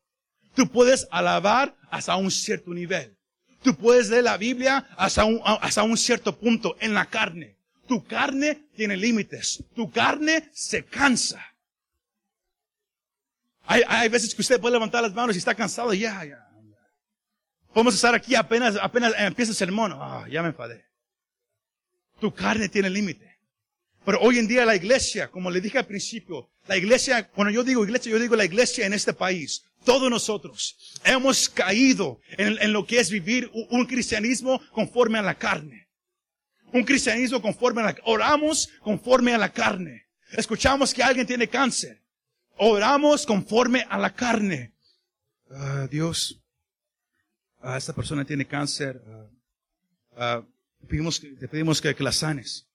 Tú 0.57 0.67
puedes 0.67 1.07
alabar 1.11 1.77
hasta 1.91 2.15
un 2.15 2.31
cierto 2.31 2.73
nivel. 2.73 3.15
Tú 3.61 3.77
puedes 3.77 4.09
leer 4.09 4.23
la 4.23 4.37
Biblia 4.37 4.87
hasta 4.97 5.23
un, 5.23 5.39
hasta 5.45 5.83
un 5.83 5.95
cierto 5.95 6.35
punto 6.35 6.75
en 6.79 6.95
la 6.95 7.05
carne. 7.05 7.55
Tu 7.87 8.03
carne 8.03 8.67
tiene 8.75 8.97
límites. 8.97 9.63
Tu 9.75 9.91
carne 9.91 10.49
se 10.51 10.83
cansa. 10.83 11.45
Hay, 13.67 13.83
hay 13.87 14.09
veces 14.09 14.33
que 14.33 14.41
usted 14.41 14.59
puede 14.59 14.73
levantar 14.73 15.03
las 15.03 15.13
manos 15.13 15.35
y 15.35 15.39
está 15.39 15.53
cansado, 15.53 15.93
ya, 15.93 16.25
ya. 16.25 16.43
Podemos 17.71 17.93
estar 17.93 18.15
aquí 18.15 18.33
apenas, 18.33 18.77
apenas 18.81 19.13
empieza 19.15 19.51
el 19.51 19.57
sermón. 19.57 19.91
Ah, 19.93 20.25
ya 20.27 20.41
me 20.41 20.47
enfadé. 20.47 20.83
Tu 22.19 22.33
carne 22.33 22.67
tiene 22.67 22.89
límite. 22.89 23.37
Pero 24.03 24.21
hoy 24.21 24.39
en 24.39 24.47
día 24.47 24.65
la 24.65 24.75
iglesia, 24.75 25.29
como 25.29 25.51
le 25.51 25.61
dije 25.61 25.77
al 25.77 25.85
principio, 25.85 26.49
la 26.65 26.77
iglesia, 26.77 27.29
cuando 27.29 27.53
yo 27.53 27.63
digo 27.63 27.83
iglesia, 27.83 28.11
yo 28.11 28.17
digo 28.17 28.35
la 28.35 28.45
iglesia 28.45 28.87
en 28.87 28.93
este 28.93 29.13
país. 29.13 29.63
Todos 29.87 30.09
nosotros 30.09 30.75
hemos 31.05 31.47
caído 31.47 32.19
en, 32.31 32.73
lo 32.73 32.85
que 32.85 32.99
es 32.99 33.09
vivir 33.09 33.49
un, 33.69 33.85
cristianismo 33.85 34.61
conforme 34.71 35.17
a 35.17 35.21
la 35.21 35.35
carne. 35.35 35.87
Un 36.73 36.83
cristianismo 36.83 37.41
conforme 37.41 37.81
a 37.81 37.85
la, 37.85 37.95
oramos 38.03 38.67
conforme 38.81 39.33
a 39.33 39.37
la 39.37 39.47
carne. 39.47 40.07
Escuchamos 40.33 40.93
que 40.93 41.01
alguien 41.01 41.25
tiene 41.25 41.47
cáncer. 41.47 42.03
Oramos 42.57 43.25
conforme 43.25 43.85
a 43.89 43.97
la 43.97 44.13
carne. 44.13 44.73
Ah, 45.51 45.87
Dios, 45.89 46.37
ah, 47.61 47.77
esta 47.77 47.93
persona 47.93 48.25
tiene 48.25 48.45
cáncer. 48.45 49.01
ah, 50.17 50.43
pedimos, 50.85 51.21
te 51.21 51.47
pedimos 51.47 51.79
que, 51.79 51.95
que 51.95 52.03
la 52.03 52.11
sanes. 52.11 52.67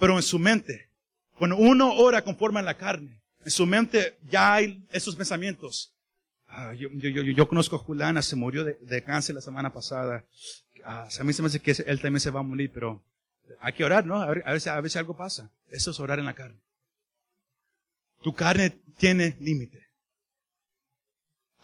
Pero 0.00 0.16
en 0.16 0.24
su 0.24 0.40
mente, 0.40 0.90
cuando 1.38 1.56
uno 1.56 1.94
ora 1.94 2.20
conforme 2.24 2.58
a 2.58 2.64
la 2.64 2.76
carne, 2.76 3.22
en 3.44 3.50
su 3.52 3.64
mente 3.64 4.18
ya 4.28 4.54
hay 4.54 4.84
esos 4.90 5.14
pensamientos. 5.14 5.91
Ah, 6.54 6.74
yo, 6.74 6.90
yo, 6.92 7.08
yo, 7.08 7.22
yo 7.22 7.48
conozco 7.48 7.76
a 7.76 7.78
Juliana, 7.78 8.20
se 8.20 8.36
murió 8.36 8.62
de, 8.62 8.74
de 8.82 9.02
cáncer 9.02 9.34
la 9.34 9.40
semana 9.40 9.72
pasada. 9.72 10.26
Ah, 10.84 11.08
a 11.18 11.24
mí 11.24 11.32
se 11.32 11.40
me 11.40 11.48
hace 11.48 11.60
que 11.60 11.70
él 11.70 12.00
también 12.00 12.20
se 12.20 12.30
va 12.30 12.40
a 12.40 12.42
morir, 12.42 12.70
pero 12.72 13.02
hay 13.58 13.72
que 13.72 13.84
orar, 13.84 14.04
¿no? 14.04 14.20
A 14.20 14.26
ver, 14.26 14.42
a 14.44 14.52
ver 14.52 14.60
si, 14.60 14.68
a 14.68 14.78
ver 14.78 14.90
si 14.90 14.98
algo 14.98 15.16
pasa. 15.16 15.50
Eso 15.70 15.92
es 15.92 15.98
orar 15.98 16.18
en 16.18 16.26
la 16.26 16.34
carne. 16.34 16.60
Tu 18.22 18.34
carne 18.34 18.68
tiene 18.98 19.34
límite. 19.40 19.86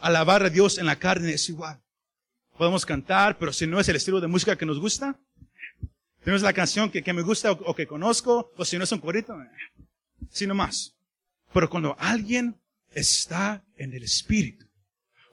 Alabar 0.01 0.45
a 0.45 0.49
Dios 0.49 0.79
en 0.79 0.87
la 0.87 0.97
carne 0.97 1.35
es 1.35 1.47
igual. 1.51 1.83
Podemos 2.57 2.87
cantar, 2.87 3.37
pero 3.37 3.53
si 3.53 3.67
no 3.67 3.79
es 3.79 3.89
el 3.91 3.97
estilo 3.97 4.23
de 4.23 4.27
música 4.27 4.57
que 4.57 4.65
nos 4.65 4.81
gusta, 4.81 5.21
si 6.25 6.31
no 6.31 6.35
es 6.35 6.43
la 6.43 6.55
canción 6.55 6.91
que, 6.91 7.03
que 7.03 7.13
me 7.13 7.23
gusta 7.23 7.53
o, 7.53 7.55
o 7.67 7.75
que 7.75 7.87
conozco, 7.87 8.53
o 8.57 8.65
si 8.65 8.79
no 8.79 8.85
es 8.85 8.93
un 8.93 9.01
corito, 9.01 9.39
eh, 9.39 9.51
sino 10.31 10.55
más. 10.55 10.97
Pero 11.53 11.69
cuando 11.69 11.95
alguien 11.99 12.59
está 12.91 13.63
en 13.77 13.93
el 13.93 14.03
espíritu, 14.03 14.68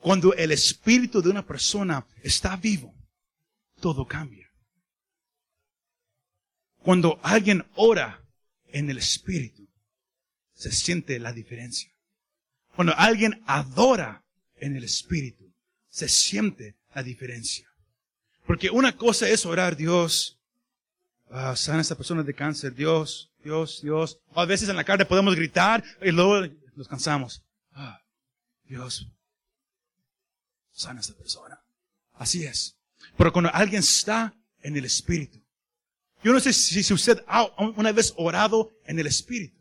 cuando 0.06 0.36
el 0.36 0.52
espíritu 0.52 1.20
de 1.20 1.32
una 1.32 1.44
persona 1.44 2.06
está 2.22 2.56
vivo, 2.58 2.94
todo 3.82 4.06
cambia. 4.06 4.48
Cuando 6.78 7.20
alguien 7.24 7.66
ora 7.74 8.24
en 8.68 8.92
el 8.92 9.00
espíritu, 9.00 9.68
se 10.54 10.72
siente 10.72 11.18
la 11.18 11.34
diferencia. 11.34 11.92
Cuando 12.76 12.94
alguien 12.96 13.42
adora 13.48 14.24
en 14.58 14.76
el 14.76 14.84
espíritu, 14.84 15.52
se 15.90 16.08
siente 16.08 16.76
la 16.94 17.02
diferencia. 17.02 17.68
Porque 18.46 18.70
una 18.70 18.96
cosa 18.96 19.28
es 19.28 19.44
orar, 19.44 19.76
Dios, 19.76 20.38
ah, 21.32 21.56
sana 21.56 21.80
a 21.80 21.82
esta 21.82 21.98
persona 21.98 22.22
de 22.22 22.36
cáncer, 22.36 22.76
Dios, 22.76 23.32
Dios, 23.44 23.82
Dios. 23.82 24.20
A 24.36 24.46
veces 24.46 24.70
en 24.70 24.76
la 24.76 24.84
carne 24.84 25.06
podemos 25.06 25.36
gritar 25.36 25.84
y 26.00 26.12
luego 26.12 26.48
nos 26.76 26.88
cansamos. 26.88 27.44
Ah, 27.72 28.00
Dios, 28.66 29.10
sana 30.76 31.00
esta 31.02 31.16
persona. 31.16 31.60
Así 32.14 32.44
es. 32.44 32.78
Pero 33.18 33.32
cuando 33.32 33.50
alguien 33.54 33.80
está 33.80 34.34
en 34.62 34.76
el 34.78 34.86
espíritu, 34.86 35.42
yo 36.24 36.34
no 36.34 36.40
sé 36.40 36.54
si, 36.54 36.94
usted 36.94 37.24
ha 37.28 37.46
una 37.60 37.92
vez 37.92 38.14
orado 38.18 38.72
en 38.86 39.00
el 39.00 39.08
espíritu. 39.08 39.58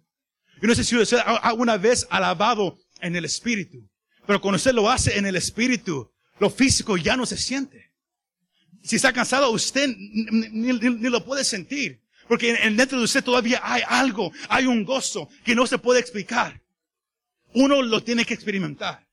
Yo 0.60 0.68
no 0.68 0.74
sé 0.74 0.82
si 0.82 0.96
usted 0.96 1.18
ha 1.24 1.52
una 1.52 1.76
vez 1.76 2.06
alabado 2.10 2.78
en 3.00 3.16
el 3.16 3.24
espíritu. 3.24 3.86
Pero 4.26 4.40
cuando 4.40 4.56
usted 4.56 4.72
lo 4.72 4.90
hace 4.90 5.18
en 5.18 5.26
el 5.26 5.36
espíritu, 5.36 6.10
lo 6.38 6.48
físico 6.48 6.96
ya 6.96 7.16
no 7.16 7.26
se 7.26 7.36
siente. 7.36 7.92
Si 8.82 8.96
está 8.96 9.12
cansado, 9.12 9.50
usted 9.50 9.94
ni 9.96 11.10
lo 11.10 11.24
puede 11.24 11.44
sentir. 11.44 12.02
Porque 12.28 12.50
en, 12.50 12.56
en 12.56 12.76
dentro 12.76 12.98
de 12.98 13.04
usted 13.04 13.22
todavía 13.22 13.60
hay 13.62 13.82
algo, 13.86 14.32
hay 14.48 14.66
un 14.66 14.84
gozo 14.84 15.28
que 15.44 15.54
no 15.54 15.66
se 15.66 15.76
puede 15.76 16.00
explicar. 16.00 16.62
Uno 17.52 17.82
lo 17.82 18.02
tiene 18.02 18.24
que 18.24 18.32
experimentar. 18.32 19.03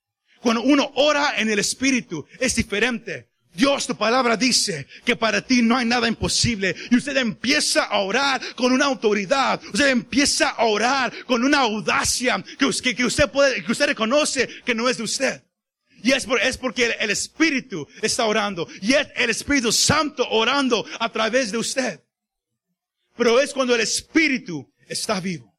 Cuando 0.42 0.62
uno 0.64 0.92
ora 0.96 1.36
en 1.38 1.50
el 1.50 1.60
Espíritu, 1.60 2.26
es 2.40 2.56
diferente. 2.56 3.30
Dios, 3.54 3.86
tu 3.86 3.96
palabra 3.98 4.38
dice 4.38 4.88
que 5.04 5.16
para 5.18 5.42
ti 5.46 5.62
no 5.62 5.76
hay 5.78 5.86
nada 5.86 6.08
imposible. 6.08 6.74
Y 6.90 6.96
usted 6.96 7.18
empieza 7.18 7.84
a 7.84 8.00
orar 8.00 8.42
con 8.56 8.72
una 8.72 8.86
autoridad. 8.86 9.62
Usted 9.66 9.90
empieza 9.90 10.50
a 10.50 10.66
orar 10.66 11.14
con 11.26 11.44
una 11.44 11.60
audacia 11.60 12.42
que, 12.58 12.66
us- 12.66 12.82
que- 12.82 12.96
que 12.96 13.04
usted 13.06 13.30
puede, 13.30 13.62
que 13.64 13.72
usted 13.72 13.88
reconoce 13.88 14.48
que 14.66 14.74
no 14.74 14.88
es 14.88 14.98
de 14.98 15.04
usted. 15.04 15.44
Y 16.02 16.14
es, 16.14 16.26
por- 16.26 16.42
es 16.42 16.58
porque 16.58 16.96
el 17.00 17.10
Espíritu 17.12 17.86
está 18.02 18.26
orando. 18.26 18.68
Y 18.82 18.94
es 18.94 19.08
el 19.16 19.30
Espíritu 19.30 19.72
Santo 19.72 20.28
orando 20.30 20.86
a 21.00 21.12
través 21.12 21.52
de 21.52 21.58
usted. 21.58 22.00
Pero 23.18 23.40
es 23.42 23.52
cuando 23.54 23.76
el 23.76 23.82
Espíritu 23.82 24.72
está 24.88 25.20
vivo. 25.20 25.54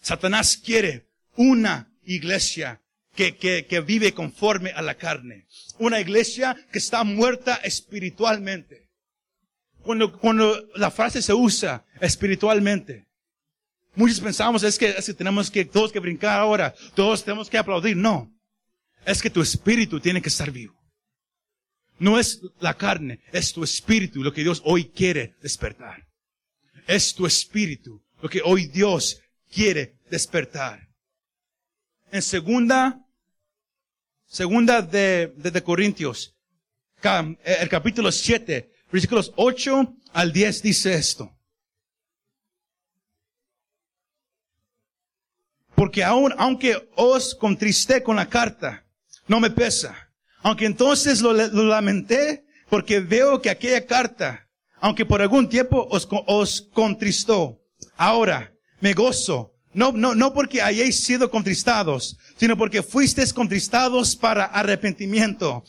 Satanás 0.00 0.56
quiere 0.56 1.06
una 1.36 1.92
iglesia 2.04 2.80
que, 3.18 3.36
que, 3.36 3.66
que 3.66 3.80
vive 3.80 4.14
conforme 4.14 4.70
a 4.70 4.80
la 4.80 4.94
carne. 4.94 5.48
Una 5.80 5.98
iglesia 5.98 6.56
que 6.70 6.78
está 6.78 7.02
muerta 7.02 7.56
espiritualmente. 7.56 8.90
Cuando, 9.82 10.16
cuando 10.20 10.68
la 10.76 10.92
frase 10.92 11.20
se 11.20 11.34
usa 11.34 11.84
espiritualmente, 12.00 13.08
muchos 13.96 14.20
pensamos 14.20 14.62
es 14.62 14.78
que, 14.78 14.90
es 14.90 15.06
que 15.06 15.14
tenemos 15.14 15.50
que, 15.50 15.64
todos 15.64 15.90
que 15.90 15.98
brincar 15.98 16.38
ahora, 16.38 16.72
todos 16.94 17.24
tenemos 17.24 17.50
que 17.50 17.58
aplaudir. 17.58 17.96
No. 17.96 18.30
Es 19.04 19.20
que 19.20 19.30
tu 19.30 19.42
espíritu 19.42 19.98
tiene 19.98 20.22
que 20.22 20.28
estar 20.28 20.52
vivo. 20.52 20.78
No 21.98 22.20
es 22.20 22.40
la 22.60 22.74
carne, 22.74 23.18
es 23.32 23.52
tu 23.52 23.64
espíritu 23.64 24.22
lo 24.22 24.32
que 24.32 24.44
Dios 24.44 24.62
hoy 24.64 24.90
quiere 24.90 25.34
despertar. 25.42 26.06
Es 26.86 27.16
tu 27.16 27.26
espíritu 27.26 28.00
lo 28.22 28.28
que 28.28 28.42
hoy 28.44 28.66
Dios 28.66 29.20
quiere 29.50 29.96
despertar. 30.08 30.86
En 32.12 32.22
segunda, 32.22 33.04
segunda 34.28 34.82
de, 34.82 35.32
de, 35.36 35.50
de 35.50 35.62
Corintios, 35.62 36.36
eh, 37.02 37.36
el 37.60 37.68
capítulo 37.68 38.12
7, 38.12 38.70
versículos 38.92 39.32
8 39.36 39.96
al 40.12 40.32
10 40.32 40.62
dice 40.62 40.94
esto. 40.94 41.34
Porque 45.74 46.04
aun, 46.04 46.34
aunque 46.38 46.90
os 46.96 47.34
contristé 47.34 48.02
con 48.02 48.16
la 48.16 48.28
carta, 48.28 48.84
no 49.28 49.40
me 49.40 49.50
pesa. 49.50 50.12
Aunque 50.42 50.66
entonces 50.66 51.20
lo, 51.20 51.32
lo 51.32 51.64
lamenté, 51.64 52.44
porque 52.68 53.00
veo 53.00 53.40
que 53.40 53.50
aquella 53.50 53.86
carta, 53.86 54.48
aunque 54.80 55.06
por 55.06 55.22
algún 55.22 55.48
tiempo 55.48 55.86
os, 55.90 56.06
os 56.26 56.62
contristó, 56.72 57.62
ahora 57.96 58.52
me 58.80 58.92
gozo, 58.92 59.54
no, 59.78 59.92
no, 59.92 60.14
no 60.14 60.34
porque 60.34 60.60
hayáis 60.60 61.00
sido 61.04 61.30
contristados, 61.30 62.16
sino 62.36 62.56
porque 62.56 62.82
fuisteis 62.82 63.32
contristados 63.32 64.16
para 64.16 64.44
arrepentimiento, 64.44 65.64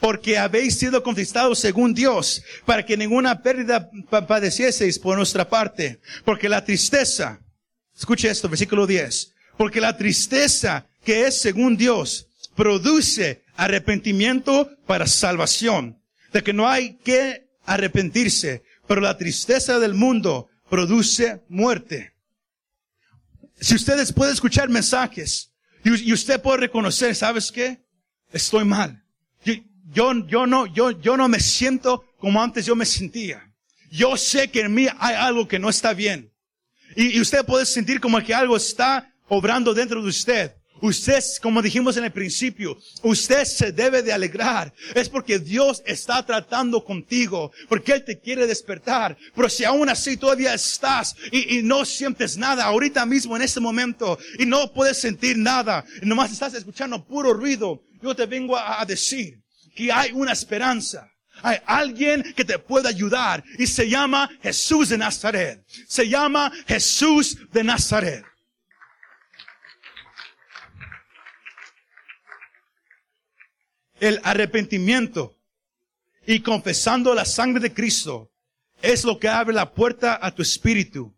porque 0.00 0.38
habéis 0.38 0.78
sido 0.78 1.02
contristados 1.02 1.58
según 1.58 1.94
Dios, 1.94 2.42
para 2.64 2.84
que 2.86 2.96
ninguna 2.96 3.42
pérdida 3.42 3.90
pa- 4.08 4.26
padecieseis 4.26 4.98
por 4.98 5.16
nuestra 5.16 5.48
parte, 5.48 5.98
porque 6.24 6.48
la 6.48 6.64
tristeza, 6.64 7.40
Escuche 7.96 8.28
esto, 8.28 8.48
versículo 8.48 8.88
10. 8.88 9.32
Porque 9.56 9.80
la 9.80 9.96
tristeza 9.96 10.86
que 11.04 11.26
es 11.28 11.40
según 11.40 11.76
Dios 11.76 12.26
produce 12.56 13.42
arrepentimiento 13.56 14.68
para 14.84 15.06
salvación. 15.06 15.98
De 16.32 16.42
que 16.42 16.52
no 16.52 16.68
hay 16.68 16.94
que 17.04 17.46
arrepentirse, 17.64 18.62
pero 18.88 19.00
la 19.00 19.16
tristeza 19.16 19.78
del 19.78 19.94
mundo 19.94 20.48
produce 20.68 21.40
muerte. 21.48 22.13
Si 23.64 23.74
ustedes 23.74 24.12
pueden 24.12 24.34
escuchar 24.34 24.68
mensajes 24.68 25.50
y, 25.82 26.12
usted 26.12 26.38
puede 26.42 26.58
reconocer, 26.58 27.16
¿sabes 27.16 27.50
qué? 27.50 27.82
Estoy 28.30 28.62
mal. 28.62 29.02
Yo, 29.90 30.12
yo, 30.26 30.46
no, 30.46 30.66
yo, 30.66 30.90
yo 30.90 31.16
no 31.16 31.28
me 31.28 31.40
siento 31.40 32.04
como 32.18 32.42
antes 32.42 32.66
yo 32.66 32.76
me 32.76 32.84
sentía. 32.84 33.42
Yo 33.90 34.18
sé 34.18 34.50
que 34.50 34.60
en 34.60 34.74
mí 34.74 34.86
hay 34.98 35.14
algo 35.14 35.48
que 35.48 35.58
no 35.58 35.70
está 35.70 35.94
bien. 35.94 36.30
Y 36.94 37.18
usted 37.18 37.42
puede 37.46 37.64
sentir 37.64 38.00
como 38.00 38.22
que 38.22 38.34
algo 38.34 38.54
está 38.54 39.10
obrando 39.28 39.72
dentro 39.72 40.02
de 40.02 40.10
usted. 40.10 40.54
Usted, 40.84 41.24
como 41.40 41.62
dijimos 41.62 41.96
en 41.96 42.04
el 42.04 42.12
principio, 42.12 42.76
usted 43.02 43.46
se 43.46 43.72
debe 43.72 44.02
de 44.02 44.12
alegrar. 44.12 44.70
Es 44.94 45.08
porque 45.08 45.38
Dios 45.38 45.82
está 45.86 46.26
tratando 46.26 46.84
contigo, 46.84 47.52
porque 47.70 47.92
Él 47.92 48.04
te 48.04 48.20
quiere 48.20 48.46
despertar. 48.46 49.16
Pero 49.34 49.48
si 49.48 49.64
aún 49.64 49.88
así 49.88 50.18
todavía 50.18 50.52
estás 50.52 51.16
y, 51.32 51.62
no 51.62 51.86
sientes 51.86 52.36
nada 52.36 52.64
ahorita 52.64 53.06
mismo 53.06 53.34
en 53.34 53.40
este 53.40 53.60
momento 53.60 54.18
y 54.38 54.44
no 54.44 54.74
puedes 54.74 54.98
sentir 54.98 55.38
nada, 55.38 55.86
nomás 56.02 56.30
estás 56.30 56.52
escuchando 56.52 57.02
puro 57.02 57.32
ruido, 57.32 57.80
yo 58.02 58.14
te 58.14 58.26
vengo 58.26 58.54
a, 58.54 58.82
a 58.82 58.84
decir 58.84 59.40
que 59.74 59.90
hay 59.90 60.12
una 60.12 60.32
esperanza. 60.32 61.08
Hay 61.40 61.56
alguien 61.64 62.34
que 62.36 62.44
te 62.44 62.58
puede 62.58 62.88
ayudar 62.90 63.42
y 63.58 63.66
se 63.66 63.88
llama 63.88 64.28
Jesús 64.42 64.90
de 64.90 64.98
Nazaret. 64.98 65.64
Se 65.88 66.06
llama 66.06 66.52
Jesús 66.66 67.38
de 67.54 67.64
Nazaret. 67.64 68.22
El 74.04 74.20
arrepentimiento 74.22 75.34
y 76.26 76.40
confesando 76.40 77.14
la 77.14 77.24
sangre 77.24 77.60
de 77.60 77.72
Cristo 77.72 78.30
es 78.82 79.02
lo 79.02 79.18
que 79.18 79.28
abre 79.28 79.54
la 79.54 79.72
puerta 79.72 80.18
a 80.20 80.34
tu 80.34 80.42
espíritu, 80.42 81.14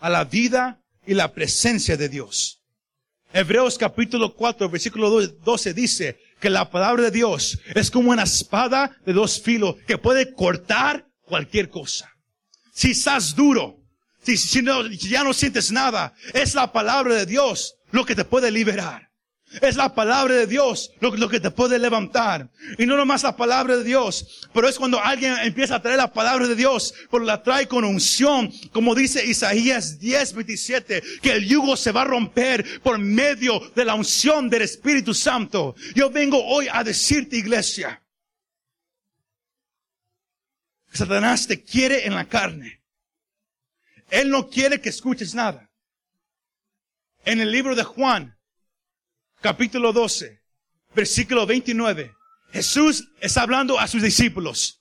a 0.00 0.08
la 0.08 0.24
vida 0.24 0.80
y 1.06 1.12
la 1.12 1.34
presencia 1.34 1.94
de 1.98 2.08
Dios. 2.08 2.62
Hebreos 3.34 3.76
capítulo 3.76 4.34
4, 4.34 4.70
versículo 4.70 5.10
12 5.20 5.74
dice 5.74 6.18
que 6.40 6.48
la 6.48 6.70
palabra 6.70 7.04
de 7.04 7.10
Dios 7.10 7.58
es 7.74 7.90
como 7.90 8.10
una 8.10 8.22
espada 8.22 8.96
de 9.04 9.12
dos 9.12 9.40
filos 9.40 9.76
que 9.86 9.98
puede 9.98 10.32
cortar 10.32 11.06
cualquier 11.26 11.68
cosa. 11.68 12.10
Si 12.72 12.92
estás 12.92 13.36
duro, 13.36 13.76
si, 14.22 14.38
si, 14.38 14.64
ya 15.10 15.22
no 15.22 15.34
sientes 15.34 15.70
nada, 15.70 16.14
es 16.32 16.54
la 16.54 16.72
palabra 16.72 17.14
de 17.14 17.26
Dios 17.26 17.74
lo 17.90 18.06
que 18.06 18.14
te 18.14 18.24
puede 18.24 18.50
liberar. 18.50 19.11
Es 19.60 19.76
la 19.76 19.94
palabra 19.94 20.34
de 20.34 20.46
Dios 20.46 20.92
lo, 21.00 21.28
que 21.28 21.40
te 21.40 21.50
puede 21.50 21.78
levantar. 21.78 22.48
Y 22.78 22.86
no 22.86 22.96
nomás 22.96 23.22
la 23.22 23.36
palabra 23.36 23.76
de 23.76 23.84
Dios, 23.84 24.48
pero 24.54 24.68
es 24.68 24.78
cuando 24.78 25.00
alguien 25.00 25.36
empieza 25.42 25.76
a 25.76 25.82
traer 25.82 25.98
la 25.98 26.12
palabra 26.12 26.48
de 26.48 26.54
Dios, 26.54 26.94
pero 27.10 27.24
la 27.24 27.42
trae 27.42 27.68
con 27.68 27.84
unción, 27.84 28.50
como 28.72 28.94
dice 28.94 29.24
Isaías 29.24 29.98
10, 29.98 30.34
27, 30.34 31.02
que 31.20 31.32
el 31.32 31.46
yugo 31.46 31.76
se 31.76 31.92
va 31.92 32.02
a 32.02 32.06
romper 32.06 32.80
por 32.82 32.98
medio 32.98 33.60
de 33.74 33.84
la 33.84 33.94
unción 33.94 34.48
del 34.48 34.62
Espíritu 34.62 35.12
Santo. 35.12 35.74
Yo 35.94 36.10
vengo 36.10 36.42
hoy 36.44 36.68
a 36.70 36.82
decirte, 36.82 37.36
iglesia, 37.36 38.02
Satanás 40.92 41.46
te 41.46 41.62
quiere 41.62 42.06
en 42.06 42.14
la 42.14 42.26
carne. 42.26 42.82
Él 44.10 44.28
no 44.28 44.48
quiere 44.48 44.80
que 44.80 44.90
escuches 44.90 45.34
nada. 45.34 45.70
En 47.24 47.40
el 47.40 47.50
libro 47.50 47.74
de 47.74 47.82
Juan, 47.82 48.36
capítulo 49.42 49.92
12, 49.92 50.40
versículo 50.94 51.46
29, 51.46 52.14
Jesús 52.52 53.08
está 53.20 53.42
hablando 53.42 53.78
a 53.78 53.88
sus 53.88 54.00
discípulos. 54.00 54.80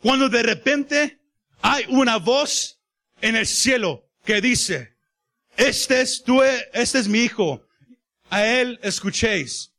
Cuando 0.00 0.28
de 0.28 0.42
repente 0.42 1.20
hay 1.62 1.84
una 1.88 2.16
voz 2.16 2.80
en 3.20 3.36
el 3.36 3.46
cielo 3.46 4.04
que 4.24 4.40
dice, 4.40 4.96
este 5.56 6.00
es 6.00 6.24
tú, 6.24 6.42
este 6.42 6.98
es 6.98 7.06
mi 7.08 7.20
hijo, 7.20 7.64
a 8.30 8.44
él 8.44 8.80
escuchéis. 8.82 9.72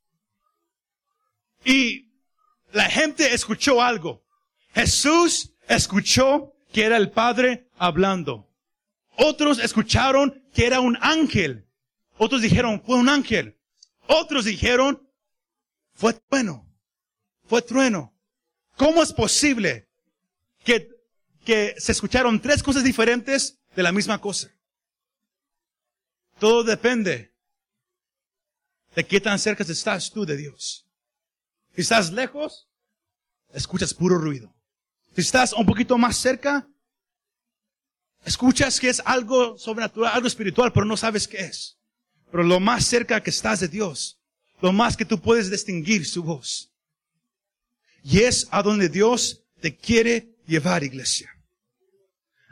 Y 1.65 2.09
la 2.71 2.85
gente 2.85 3.33
escuchó 3.33 3.81
algo. 3.81 4.23
Jesús 4.73 5.51
escuchó 5.67 6.53
que 6.71 6.85
era 6.85 6.95
el 6.95 7.11
Padre 7.11 7.67
hablando. 7.77 8.49
Otros 9.17 9.59
escucharon 9.59 10.41
que 10.53 10.65
era 10.65 10.79
un 10.79 10.97
ángel. 11.01 11.67
Otros 12.17 12.41
dijeron, 12.41 12.81
fue 12.85 12.95
un 12.95 13.09
ángel. 13.09 13.57
Otros 14.07 14.45
dijeron, 14.45 15.07
fue 15.93 16.13
trueno. 16.13 16.67
Fue 17.45 17.61
trueno. 17.61 18.13
¿Cómo 18.75 19.03
es 19.03 19.13
posible 19.13 19.89
que, 20.63 20.89
que 21.45 21.75
se 21.77 21.91
escucharon 21.91 22.41
tres 22.41 22.63
cosas 22.63 22.83
diferentes 22.83 23.59
de 23.75 23.83
la 23.83 23.91
misma 23.91 24.19
cosa? 24.19 24.51
Todo 26.39 26.63
depende 26.63 27.33
de 28.95 29.05
qué 29.05 29.21
tan 29.21 29.39
cerca 29.39 29.63
estás 29.63 30.11
tú 30.11 30.25
de 30.25 30.37
Dios. 30.37 30.87
Si 31.75 31.81
estás 31.81 32.11
lejos, 32.11 32.67
escuchas 33.53 33.93
puro 33.93 34.17
ruido. 34.17 34.53
Si 35.15 35.21
estás 35.21 35.53
un 35.53 35.65
poquito 35.65 35.97
más 35.97 36.17
cerca, 36.17 36.67
escuchas 38.25 38.79
que 38.79 38.89
es 38.89 39.01
algo 39.05 39.57
sobrenatural, 39.57 40.13
algo 40.13 40.27
espiritual, 40.27 40.71
pero 40.73 40.85
no 40.85 40.97
sabes 40.97 41.27
qué 41.27 41.37
es. 41.37 41.77
Pero 42.33 42.45
lo 42.45 42.59
más 42.59 42.85
cerca 42.85 43.21
que 43.21 43.29
estás 43.29 43.59
de 43.59 43.67
Dios, 43.67 44.17
lo 44.59 44.73
más 44.73 44.97
que 44.97 45.05
tú 45.05 45.21
puedes 45.21 45.51
distinguir 45.51 46.03
su 46.03 46.23
voz. 46.23 46.71
Y 48.03 48.21
es 48.21 48.47
a 48.49 48.63
donde 48.63 48.89
Dios 48.89 49.43
te 49.61 49.75
quiere 49.75 50.29
llevar, 50.47 50.83
iglesia. 50.83 51.29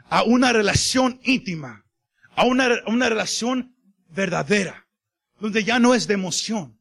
A 0.08 0.22
una 0.22 0.52
relación 0.52 1.18
íntima, 1.24 1.84
a 2.36 2.46
una, 2.46 2.68
una 2.86 3.08
relación 3.08 3.74
verdadera, 4.10 4.86
donde 5.40 5.64
ya 5.64 5.80
no 5.80 5.96
es 5.96 6.06
de 6.06 6.14
emoción, 6.14 6.78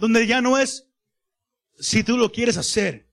donde 0.00 0.26
ya 0.26 0.40
no 0.40 0.58
es 0.58 0.88
si 1.78 2.02
tú 2.02 2.16
lo 2.16 2.32
quieres 2.32 2.56
hacer, 2.56 3.06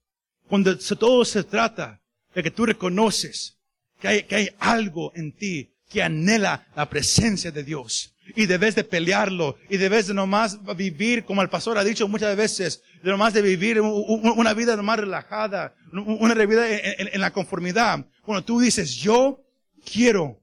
cuando 0.48 0.76
todo 0.76 1.24
se 1.24 1.44
trata 1.44 2.02
de 2.34 2.42
que 2.42 2.50
tú 2.50 2.66
reconoces 2.66 3.56
que 4.00 4.08
hay, 4.08 4.22
que 4.24 4.34
hay 4.34 4.48
algo 4.58 5.12
en 5.14 5.30
ti 5.30 5.72
que 5.88 6.02
anhela 6.02 6.66
la 6.76 6.88
presencia 6.88 7.50
de 7.50 7.64
Dios. 7.64 8.14
Y 8.36 8.46
debes 8.46 8.74
de 8.74 8.84
pelearlo. 8.84 9.56
Y 9.70 9.78
debes 9.78 10.06
de 10.06 10.14
nomás 10.14 10.58
vivir, 10.76 11.24
como 11.24 11.42
el 11.42 11.48
pastor 11.48 11.78
ha 11.78 11.84
dicho 11.84 12.06
muchas 12.08 12.36
veces, 12.36 12.82
de 13.02 13.10
nomás 13.10 13.32
de 13.32 13.42
vivir 13.42 13.80
una 13.80 14.54
vida 14.54 14.76
más 14.82 14.98
relajada, 14.98 15.74
una 15.92 16.34
vida 16.34 16.68
en, 16.70 17.08
en 17.12 17.20
la 17.20 17.32
conformidad. 17.32 18.06
Cuando 18.22 18.44
tú 18.44 18.60
dices, 18.60 18.94
yo 18.96 19.42
quiero 19.90 20.42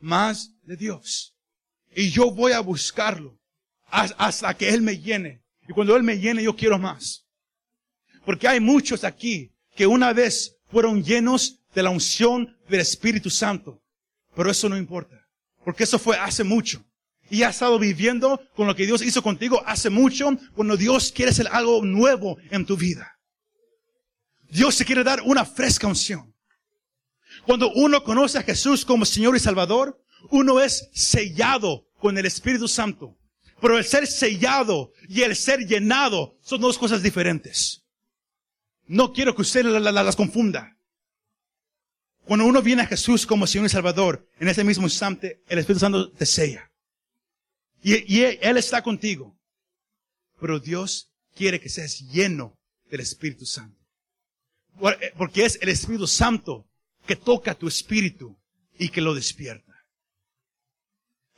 más 0.00 0.52
de 0.62 0.76
Dios. 0.76 1.34
Y 1.94 2.10
yo 2.10 2.30
voy 2.30 2.52
a 2.52 2.60
buscarlo 2.60 3.38
hasta 3.90 4.54
que 4.54 4.68
Él 4.70 4.82
me 4.82 4.98
llene. 4.98 5.42
Y 5.68 5.72
cuando 5.72 5.96
Él 5.96 6.02
me 6.02 6.18
llene, 6.18 6.42
yo 6.42 6.56
quiero 6.56 6.78
más. 6.78 7.26
Porque 8.24 8.48
hay 8.48 8.60
muchos 8.60 9.04
aquí 9.04 9.52
que 9.74 9.86
una 9.86 10.12
vez 10.12 10.56
fueron 10.70 11.02
llenos 11.02 11.60
de 11.74 11.82
la 11.82 11.90
unción 11.90 12.56
del 12.68 12.80
Espíritu 12.80 13.30
Santo. 13.30 13.82
Pero 14.34 14.50
eso 14.50 14.68
no 14.68 14.76
importa. 14.76 15.16
Porque 15.64 15.84
eso 15.84 15.98
fue 15.98 16.16
hace 16.16 16.44
mucho. 16.44 16.84
Y 17.28 17.42
has 17.42 17.56
estado 17.56 17.78
viviendo 17.78 18.40
con 18.54 18.66
lo 18.66 18.74
que 18.74 18.86
Dios 18.86 19.02
hizo 19.02 19.22
contigo 19.22 19.62
hace 19.66 19.90
mucho 19.90 20.30
cuando 20.54 20.76
Dios 20.76 21.12
quiere 21.12 21.30
hacer 21.30 21.48
algo 21.52 21.84
nuevo 21.84 22.38
en 22.50 22.66
tu 22.66 22.76
vida. 22.76 23.18
Dios 24.50 24.74
se 24.74 24.84
quiere 24.84 25.04
dar 25.04 25.22
una 25.22 25.44
fresca 25.44 25.86
unción. 25.86 26.34
Cuando 27.46 27.70
uno 27.72 28.02
conoce 28.02 28.38
a 28.38 28.42
Jesús 28.42 28.84
como 28.84 29.04
Señor 29.04 29.36
y 29.36 29.40
Salvador, 29.40 30.02
uno 30.30 30.60
es 30.60 30.88
sellado 30.92 31.86
con 31.98 32.18
el 32.18 32.26
Espíritu 32.26 32.66
Santo. 32.66 33.16
Pero 33.60 33.78
el 33.78 33.84
ser 33.84 34.06
sellado 34.06 34.92
y 35.08 35.22
el 35.22 35.36
ser 35.36 35.66
llenado 35.66 36.36
son 36.40 36.60
dos 36.60 36.78
cosas 36.78 37.02
diferentes. 37.02 37.84
No 38.86 39.12
quiero 39.12 39.34
que 39.34 39.42
usted 39.42 39.64
las 39.64 40.16
confunda. 40.16 40.76
Cuando 42.24 42.44
uno 42.44 42.62
viene 42.62 42.82
a 42.82 42.86
Jesús 42.86 43.26
como 43.26 43.46
Señor 43.46 43.66
y 43.66 43.70
Salvador, 43.70 44.28
en 44.38 44.48
ese 44.48 44.64
mismo 44.64 44.84
instante, 44.84 45.42
el 45.48 45.58
Espíritu 45.58 45.80
Santo 45.80 46.10
te 46.12 46.26
sella. 46.26 46.70
Y, 47.82 48.22
Él 48.22 48.56
está 48.56 48.82
contigo. 48.82 49.38
Pero 50.38 50.60
Dios 50.60 51.10
quiere 51.34 51.60
que 51.60 51.68
seas 51.68 52.00
lleno 52.12 52.58
del 52.90 53.00
Espíritu 53.00 53.46
Santo. 53.46 53.78
Porque 55.16 55.44
es 55.44 55.58
el 55.60 55.68
Espíritu 55.70 56.06
Santo 56.06 56.66
que 57.06 57.16
toca 57.16 57.54
tu 57.54 57.66
espíritu 57.66 58.38
y 58.78 58.90
que 58.90 59.00
lo 59.00 59.14
despierta. 59.14 59.74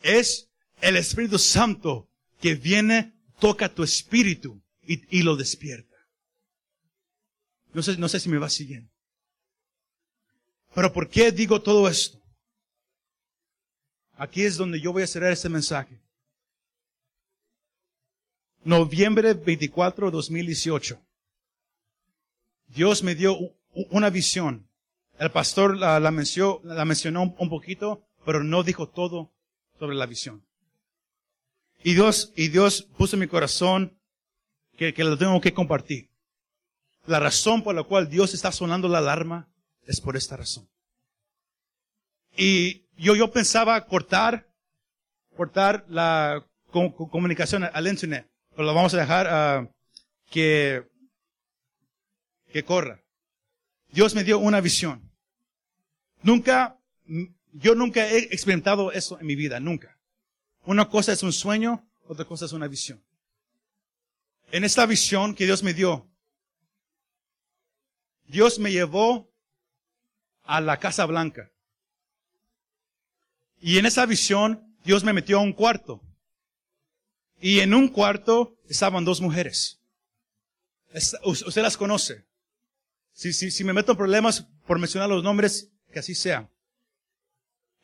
Es 0.03 0.51
el 0.81 0.97
Espíritu 0.97 1.39
Santo 1.39 2.09
que 2.41 2.55
viene, 2.55 3.15
toca 3.39 3.73
tu 3.73 3.83
espíritu 3.83 4.63
y, 4.83 5.19
y 5.19 5.23
lo 5.23 5.37
despierta. 5.37 5.97
No 7.73 7.83
sé, 7.83 7.97
no 7.97 8.09
sé 8.09 8.21
si 8.21 8.29
me 8.29 8.39
va 8.39 8.51
siguiendo. 8.51 8.92
Pero 10.75 10.93
¿por 10.93 11.09
qué 11.09 11.31
digo 11.31 11.61
todo 11.61 11.89
esto? 11.89 12.19
Aquí 14.15 14.43
es 14.43 14.57
donde 14.57 14.81
yo 14.81 14.93
voy 14.93 15.03
a 15.03 15.07
cerrar 15.07 15.33
este 15.33 15.49
mensaje. 15.49 16.01
Noviembre 18.65 19.35
24, 19.35 20.11
2018. 20.11 21.01
Dios 22.69 23.03
me 23.03 23.15
dio 23.15 23.37
una 23.91 24.09
visión. 24.09 24.69
El 25.19 25.31
pastor 25.31 25.77
la, 25.77 26.01
mencionó 26.11 27.35
un 27.37 27.49
poquito, 27.51 28.07
pero 28.25 28.43
no 28.43 28.63
dijo 28.63 28.89
todo 28.89 29.33
sobre 29.79 29.97
la 29.97 30.07
visión. 30.07 30.47
Y 31.83 31.95
Dios, 31.95 32.33
y 32.37 32.49
Dios 32.49 32.83
puso 32.97 33.17
en 33.17 33.21
mi 33.21 33.27
corazón 33.27 33.99
que, 34.77 34.95
que 34.95 35.05
lo 35.05 35.19
tengo 35.19 35.41
que 35.41 35.53
compartir. 35.53 36.11
La 37.07 37.19
razón 37.19 37.63
por 37.63 37.75
la 37.75 37.83
cual 37.83 38.09
Dios 38.09 38.33
está 38.33 38.53
sonando 38.53 38.89
la 38.89 38.99
alarma 38.99 39.52
es 39.87 40.01
por 40.01 40.17
esta 40.17 40.37
razón. 40.37 40.69
Y 42.37 42.87
yo, 42.97 43.15
yo 43.15 43.31
pensaba 43.31 43.85
cortar, 43.87 44.49
cortar 45.37 45.85
la 45.89 46.47
comunicación 46.71 47.65
al 47.65 47.87
internet, 47.87 48.31
pero 48.51 48.65
lo 48.65 48.75
vamos 48.75 48.95
a 48.95 48.99
dejar 48.99 49.65
uh, 49.65 49.73
que, 50.31 50.89
que 52.51 52.65
corra. 52.65 53.03
Dios 53.91 54.15
me 54.15 54.25
dio 54.25 54.39
una 54.39 54.61
visión. 54.61 55.11
Nunca, 56.23 56.79
yo 57.53 57.75
nunca 57.75 58.07
he 58.09 58.19
experimentado 58.19 58.93
eso 58.93 59.19
en 59.21 59.27
mi 59.27 59.35
vida, 59.35 59.61
nunca. 59.61 59.99
Una 60.65 60.89
cosa 60.89 61.13
es 61.13 61.23
un 61.23 61.33
sueño, 61.33 61.87
otra 62.07 62.25
cosa 62.25 62.47
es 62.47 62.53
una 62.53 62.69
visión. 62.69 63.03
En 64.51 64.65
esta 64.65 64.87
visión 64.87 65.35
que 65.35 65.45
Dios 65.45 65.63
me 65.63 65.75
dio, 65.75 66.09
Dios 68.27 68.59
me 68.59 68.71
llevó 68.71 69.32
a 70.45 70.61
la 70.61 70.79
Casa 70.79 71.05
Blanca. 71.07 71.51
Y 73.61 73.79
en 73.79 73.87
esa 73.87 74.07
visión, 74.07 74.75
Dios 74.85 75.05
me 75.05 75.13
metió 75.13 75.39
a 75.39 75.43
un 75.43 75.53
cuarto. 75.53 76.01
Y 77.41 77.61
en 77.61 77.75
un 77.75 77.89
cuarto 77.89 78.57
estaban 78.69 79.05
dos 79.05 79.21
mujeres. 79.21 79.79
Es- 80.93 81.17
us- 81.25 81.43
usted 81.43 81.63
las 81.63 81.77
conoce. 81.77 82.25
Si, 83.13 83.33
si, 83.33 83.51
si 83.51 83.65
me 83.65 83.73
meto 83.73 83.93
en 83.93 83.99
problemas 83.99 84.47
por 84.67 84.79
mencionar 84.79 85.09
los 85.09 85.23
nombres, 85.23 85.69
que 85.93 85.99
así 85.99 86.15
sea. 86.15 86.49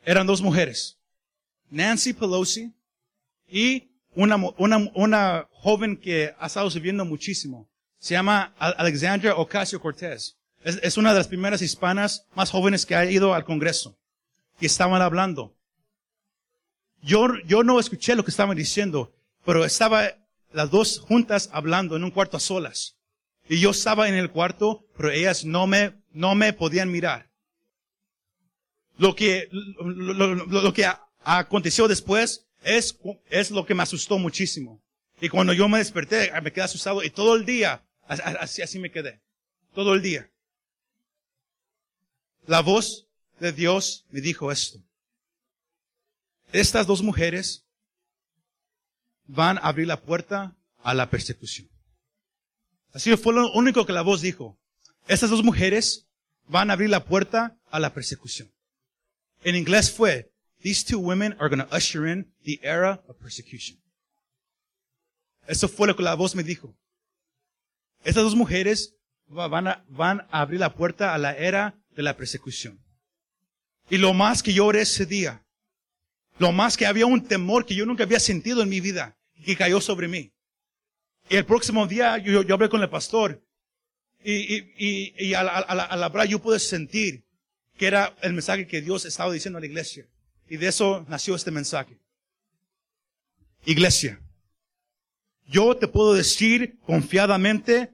Eran 0.03 0.25
dos 0.27 0.41
mujeres. 0.41 0.97
Nancy 1.69 2.13
Pelosi 2.13 2.73
y 3.47 3.89
una, 4.15 4.37
una, 4.57 4.77
una 4.95 5.47
joven 5.51 5.95
que 5.97 6.33
ha 6.39 6.47
estado 6.47 6.69
sirviendo 6.71 7.05
muchísimo. 7.05 7.69
Se 7.99 8.13
llama 8.13 8.53
Al- 8.57 8.75
Alexandra 8.77 9.35
Ocasio 9.35 9.79
Cortez. 9.79 10.35
Es, 10.63 10.79
es 10.83 10.97
una 10.97 11.11
de 11.13 11.19
las 11.19 11.27
primeras 11.27 11.61
hispanas 11.61 12.25
más 12.35 12.51
jóvenes 12.51 12.85
que 12.85 12.95
ha 12.95 13.09
ido 13.09 13.33
al 13.33 13.45
Congreso. 13.45 13.97
Y 14.59 14.65
estaban 14.65 15.01
hablando. 15.01 15.55
Yo, 17.01 17.27
yo 17.45 17.63
no 17.63 17.79
escuché 17.79 18.15
lo 18.15 18.25
que 18.25 18.31
estaban 18.31 18.57
diciendo, 18.57 19.13
pero 19.45 19.63
estaba 19.63 20.15
las 20.51 20.69
dos 20.69 20.99
juntas 20.99 21.49
hablando 21.53 21.95
en 21.95 22.03
un 22.03 22.11
cuarto 22.11 22.37
a 22.37 22.41
solas. 22.41 22.97
Y 23.47 23.59
yo 23.59 23.71
estaba 23.71 24.09
en 24.09 24.15
el 24.15 24.29
cuarto, 24.31 24.85
pero 24.97 25.09
ellas 25.11 25.45
no 25.45 25.65
me, 25.65 25.93
no 26.11 26.35
me 26.35 26.51
podían 26.53 26.91
mirar. 26.91 27.29
Lo 28.97 29.15
que, 29.15 29.47
lo, 29.51 30.35
lo- 30.35 30.45
lo- 30.45 30.73
que 30.73 30.85
aconteció 31.23 31.87
después 31.87 32.47
es, 32.63 32.99
es 33.29 33.49
lo 33.51 33.65
que 33.65 33.73
me 33.73 33.83
asustó 33.83 34.19
muchísimo. 34.19 34.81
Y 35.21 35.29
cuando 35.29 35.53
yo 35.53 35.69
me 35.69 35.77
desperté, 35.77 36.31
me 36.41 36.51
quedé 36.51 36.65
asustado 36.65 37.01
y 37.03 37.09
todo 37.09 37.35
el 37.35 37.45
día, 37.45 37.81
as- 38.07 38.19
as- 38.19 38.37
así, 38.41 38.61
así 38.61 38.77
me 38.77 38.91
quedé. 38.91 39.21
Todo 39.73 39.93
el 39.93 40.01
día. 40.01 40.29
La 42.49 42.61
voz 42.61 43.05
de 43.39 43.51
Dios 43.51 44.07
me 44.09 44.21
dijo 44.21 44.51
esto. 44.51 44.79
Estas 46.51 46.87
dos 46.87 47.03
mujeres 47.03 47.63
van 49.27 49.59
a 49.59 49.67
abrir 49.67 49.85
la 49.85 50.01
puerta 50.01 50.57
a 50.81 50.95
la 50.95 51.11
persecución. 51.11 51.69
Así 52.91 53.15
fue 53.17 53.35
lo 53.35 53.51
único 53.51 53.85
que 53.85 53.93
la 53.93 54.01
voz 54.01 54.21
dijo. 54.21 54.57
Estas 55.07 55.29
dos 55.29 55.43
mujeres 55.43 56.07
van 56.47 56.71
a 56.71 56.73
abrir 56.73 56.89
la 56.89 57.05
puerta 57.05 57.55
a 57.69 57.79
la 57.79 57.93
persecución. 57.93 58.51
En 59.43 59.55
inglés 59.55 59.91
fue, 59.91 60.31
these 60.63 60.83
two 60.83 60.97
women 60.97 61.33
are 61.39 61.49
going 61.55 61.63
to 61.63 61.75
usher 61.75 62.07
in 62.07 62.33
the 62.45 62.59
era 62.63 62.99
of 63.07 63.15
persecution. 63.19 63.77
Eso 65.45 65.67
fue 65.69 65.85
lo 65.85 65.95
que 65.95 66.01
la 66.01 66.15
voz 66.15 66.33
me 66.33 66.41
dijo. 66.41 66.75
Estas 68.03 68.23
dos 68.23 68.35
mujeres 68.35 68.95
va- 69.29 69.47
van 69.47 69.67
a, 69.67 69.85
van 69.87 70.21
a 70.31 70.41
abrir 70.41 70.59
la 70.59 70.73
puerta 70.73 71.13
a 71.13 71.19
la 71.19 71.37
era 71.37 71.75
de 71.99 72.03
la 72.03 72.15
persecución. 72.15 72.79
Y 73.89 73.97
lo 73.97 74.13
más 74.13 74.41
que 74.41 74.53
yo 74.53 74.71
ese 74.71 75.05
día, 75.05 75.43
lo 76.37 76.53
más 76.53 76.77
que 76.77 76.85
había 76.85 77.05
un 77.05 77.27
temor 77.27 77.65
que 77.65 77.75
yo 77.75 77.85
nunca 77.85 78.03
había 78.05 78.21
sentido 78.21 78.63
en 78.63 78.69
mi 78.69 78.79
vida, 78.79 79.17
que 79.43 79.57
cayó 79.57 79.81
sobre 79.81 80.07
mí. 80.07 80.31
Y 81.29 81.35
el 81.35 81.45
próximo 81.45 81.85
día 81.87 82.17
yo, 82.17 82.41
yo 82.41 82.55
hablé 82.55 82.69
con 82.69 82.81
el 82.81 82.89
pastor 82.89 83.43
y, 84.23 84.31
y, 84.31 84.73
y, 84.77 85.25
y 85.25 85.33
al, 85.33 85.49
al, 85.49 85.65
al 85.67 86.03
hablar 86.03 86.25
yo 86.25 86.39
pude 86.39 86.57
sentir 86.59 87.25
que 87.77 87.87
era 87.87 88.15
el 88.21 88.31
mensaje 88.31 88.65
que 88.65 88.79
Dios 88.81 89.03
estaba 89.03 89.33
diciendo 89.33 89.57
a 89.57 89.59
la 89.59 89.67
iglesia. 89.67 90.07
Y 90.47 90.55
de 90.55 90.67
eso 90.67 91.05
nació 91.09 91.35
este 91.35 91.51
mensaje. 91.51 91.99
Iglesia, 93.65 94.21
yo 95.47 95.75
te 95.75 95.89
puedo 95.89 96.13
decir 96.13 96.79
confiadamente 96.79 97.93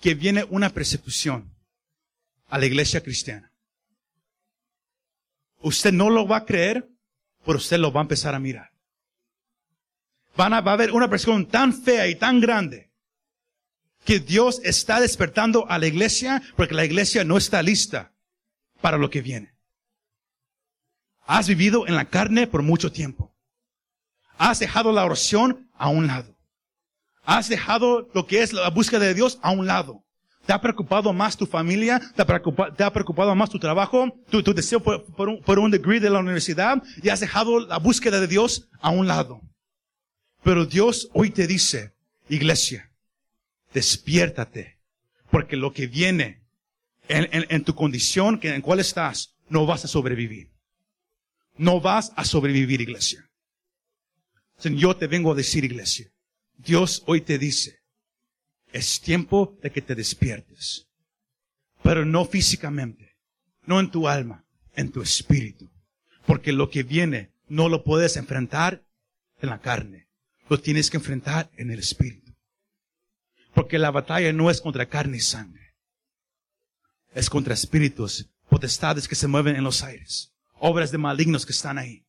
que 0.00 0.14
viene 0.14 0.44
una 0.50 0.70
persecución 0.70 1.53
a 2.48 2.58
la 2.58 2.66
iglesia 2.66 3.02
cristiana. 3.02 3.52
Usted 5.60 5.92
no 5.92 6.10
lo 6.10 6.26
va 6.26 6.38
a 6.38 6.44
creer, 6.44 6.88
pero 7.44 7.58
usted 7.58 7.78
lo 7.78 7.92
va 7.92 8.00
a 8.00 8.02
empezar 8.02 8.34
a 8.34 8.38
mirar. 8.38 8.70
Van 10.36 10.52
a, 10.52 10.60
va 10.60 10.72
a 10.72 10.74
haber 10.74 10.92
una 10.92 11.08
persecución 11.08 11.46
tan 11.46 11.72
fea 11.72 12.06
y 12.08 12.16
tan 12.16 12.40
grande 12.40 12.90
que 14.04 14.20
Dios 14.20 14.60
está 14.64 15.00
despertando 15.00 15.68
a 15.70 15.78
la 15.78 15.86
iglesia 15.86 16.42
porque 16.56 16.74
la 16.74 16.84
iglesia 16.84 17.24
no 17.24 17.36
está 17.36 17.62
lista 17.62 18.12
para 18.80 18.98
lo 18.98 19.10
que 19.10 19.22
viene. 19.22 19.54
Has 21.26 21.48
vivido 21.48 21.86
en 21.86 21.94
la 21.94 22.04
carne 22.04 22.46
por 22.46 22.62
mucho 22.62 22.92
tiempo. 22.92 23.34
Has 24.36 24.58
dejado 24.58 24.92
la 24.92 25.04
oración 25.04 25.70
a 25.74 25.88
un 25.88 26.06
lado. 26.06 26.36
Has 27.22 27.48
dejado 27.48 28.10
lo 28.12 28.26
que 28.26 28.42
es 28.42 28.52
la 28.52 28.68
búsqueda 28.68 29.06
de 29.06 29.14
Dios 29.14 29.38
a 29.42 29.50
un 29.50 29.66
lado. 29.66 30.03
¿Te 30.46 30.52
ha 30.52 30.60
preocupado 30.60 31.12
más 31.12 31.36
tu 31.36 31.46
familia? 31.46 32.00
¿Te 32.14 32.22
ha 32.22 32.92
preocupado, 32.92 33.34
más 33.34 33.48
tu 33.48 33.58
trabajo? 33.58 34.14
¿Tu, 34.28 34.42
deseo 34.54 34.80
por, 34.80 35.04
por 35.42 35.58
un, 35.58 35.70
degree 35.70 36.00
de 36.00 36.10
la 36.10 36.18
universidad? 36.18 36.82
Y 37.02 37.08
has 37.08 37.20
dejado 37.20 37.60
la 37.60 37.78
búsqueda 37.78 38.20
de 38.20 38.26
Dios 38.26 38.68
a 38.80 38.90
un 38.90 39.06
lado. 39.06 39.40
Pero 40.42 40.66
Dios 40.66 41.08
hoy 41.14 41.30
te 41.30 41.46
dice, 41.46 41.94
iglesia, 42.28 42.90
despiértate. 43.72 44.78
Porque 45.30 45.56
lo 45.56 45.72
que 45.72 45.86
viene 45.86 46.42
en, 47.08 47.28
en, 47.32 47.64
tu 47.64 47.74
condición 47.74 48.38
en 48.42 48.60
cual 48.60 48.80
estás, 48.80 49.34
no 49.48 49.64
vas 49.66 49.84
a 49.84 49.88
sobrevivir. 49.88 50.50
No 51.56 51.80
vas 51.80 52.12
a 52.16 52.24
sobrevivir, 52.24 52.80
iglesia. 52.82 53.28
Yo 54.62 54.96
te 54.96 55.06
vengo 55.06 55.32
a 55.32 55.34
decir, 55.34 55.64
iglesia, 55.64 56.10
Dios 56.56 57.02
hoy 57.06 57.20
te 57.20 57.38
dice, 57.38 57.83
es 58.74 59.00
tiempo 59.00 59.56
de 59.62 59.70
que 59.70 59.80
te 59.80 59.94
despiertes. 59.94 60.88
Pero 61.82 62.04
no 62.04 62.24
físicamente, 62.24 63.16
no 63.66 63.78
en 63.78 63.88
tu 63.88 64.08
alma, 64.08 64.44
en 64.74 64.90
tu 64.90 65.00
espíritu. 65.00 65.70
Porque 66.26 66.52
lo 66.52 66.68
que 66.70 66.82
viene 66.82 67.30
no 67.46 67.68
lo 67.68 67.84
puedes 67.84 68.16
enfrentar 68.16 68.84
en 69.40 69.50
la 69.50 69.60
carne. 69.60 70.08
Lo 70.48 70.58
tienes 70.58 70.90
que 70.90 70.96
enfrentar 70.96 71.52
en 71.56 71.70
el 71.70 71.78
espíritu. 71.78 72.34
Porque 73.54 73.78
la 73.78 73.92
batalla 73.92 74.32
no 74.32 74.50
es 74.50 74.60
contra 74.60 74.88
carne 74.88 75.18
y 75.18 75.20
sangre. 75.20 75.76
Es 77.14 77.30
contra 77.30 77.54
espíritus, 77.54 78.28
potestades 78.48 79.06
que 79.06 79.14
se 79.14 79.28
mueven 79.28 79.54
en 79.54 79.62
los 79.62 79.84
aires. 79.84 80.32
Obras 80.58 80.90
de 80.90 80.98
malignos 80.98 81.46
que 81.46 81.52
están 81.52 81.78
ahí. 81.78 82.04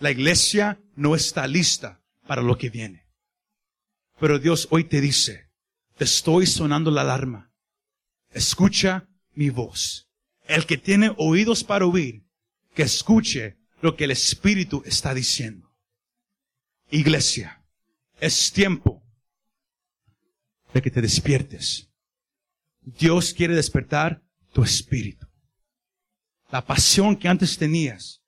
La 0.00 0.10
iglesia 0.10 0.80
no 0.96 1.14
está 1.14 1.46
lista 1.46 2.00
para 2.26 2.40
lo 2.40 2.56
que 2.56 2.70
viene. 2.70 3.01
Pero 4.22 4.38
Dios 4.38 4.68
hoy 4.70 4.84
te 4.84 5.00
dice, 5.00 5.50
te 5.96 6.04
estoy 6.04 6.46
sonando 6.46 6.92
la 6.92 7.00
alarma. 7.00 7.50
Escucha 8.30 9.08
mi 9.34 9.50
voz. 9.50 10.08
El 10.46 10.64
que 10.64 10.78
tiene 10.78 11.12
oídos 11.18 11.64
para 11.64 11.86
oír, 11.86 12.22
que 12.72 12.84
escuche 12.84 13.56
lo 13.80 13.96
que 13.96 14.04
el 14.04 14.12
Espíritu 14.12 14.84
está 14.86 15.12
diciendo. 15.12 15.74
Iglesia, 16.92 17.64
es 18.20 18.52
tiempo 18.52 19.02
de 20.72 20.80
que 20.82 20.92
te 20.92 21.02
despiertes. 21.02 21.88
Dios 22.80 23.34
quiere 23.34 23.56
despertar 23.56 24.22
tu 24.52 24.62
espíritu. 24.62 25.26
La 26.52 26.64
pasión 26.64 27.16
que 27.16 27.26
antes 27.26 27.58
tenías. 27.58 28.22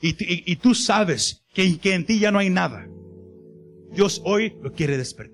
Y, 0.00 0.54
tú 0.56 0.76
sabes 0.76 1.42
que, 1.52 1.76
que 1.80 1.94
en 1.94 2.06
ti 2.06 2.20
ya 2.20 2.30
no 2.30 2.38
hay 2.38 2.50
nada. 2.50 2.86
Dios 3.94 4.20
hoy 4.24 4.56
lo 4.62 4.72
quiere 4.72 4.98
despertar. 4.98 5.33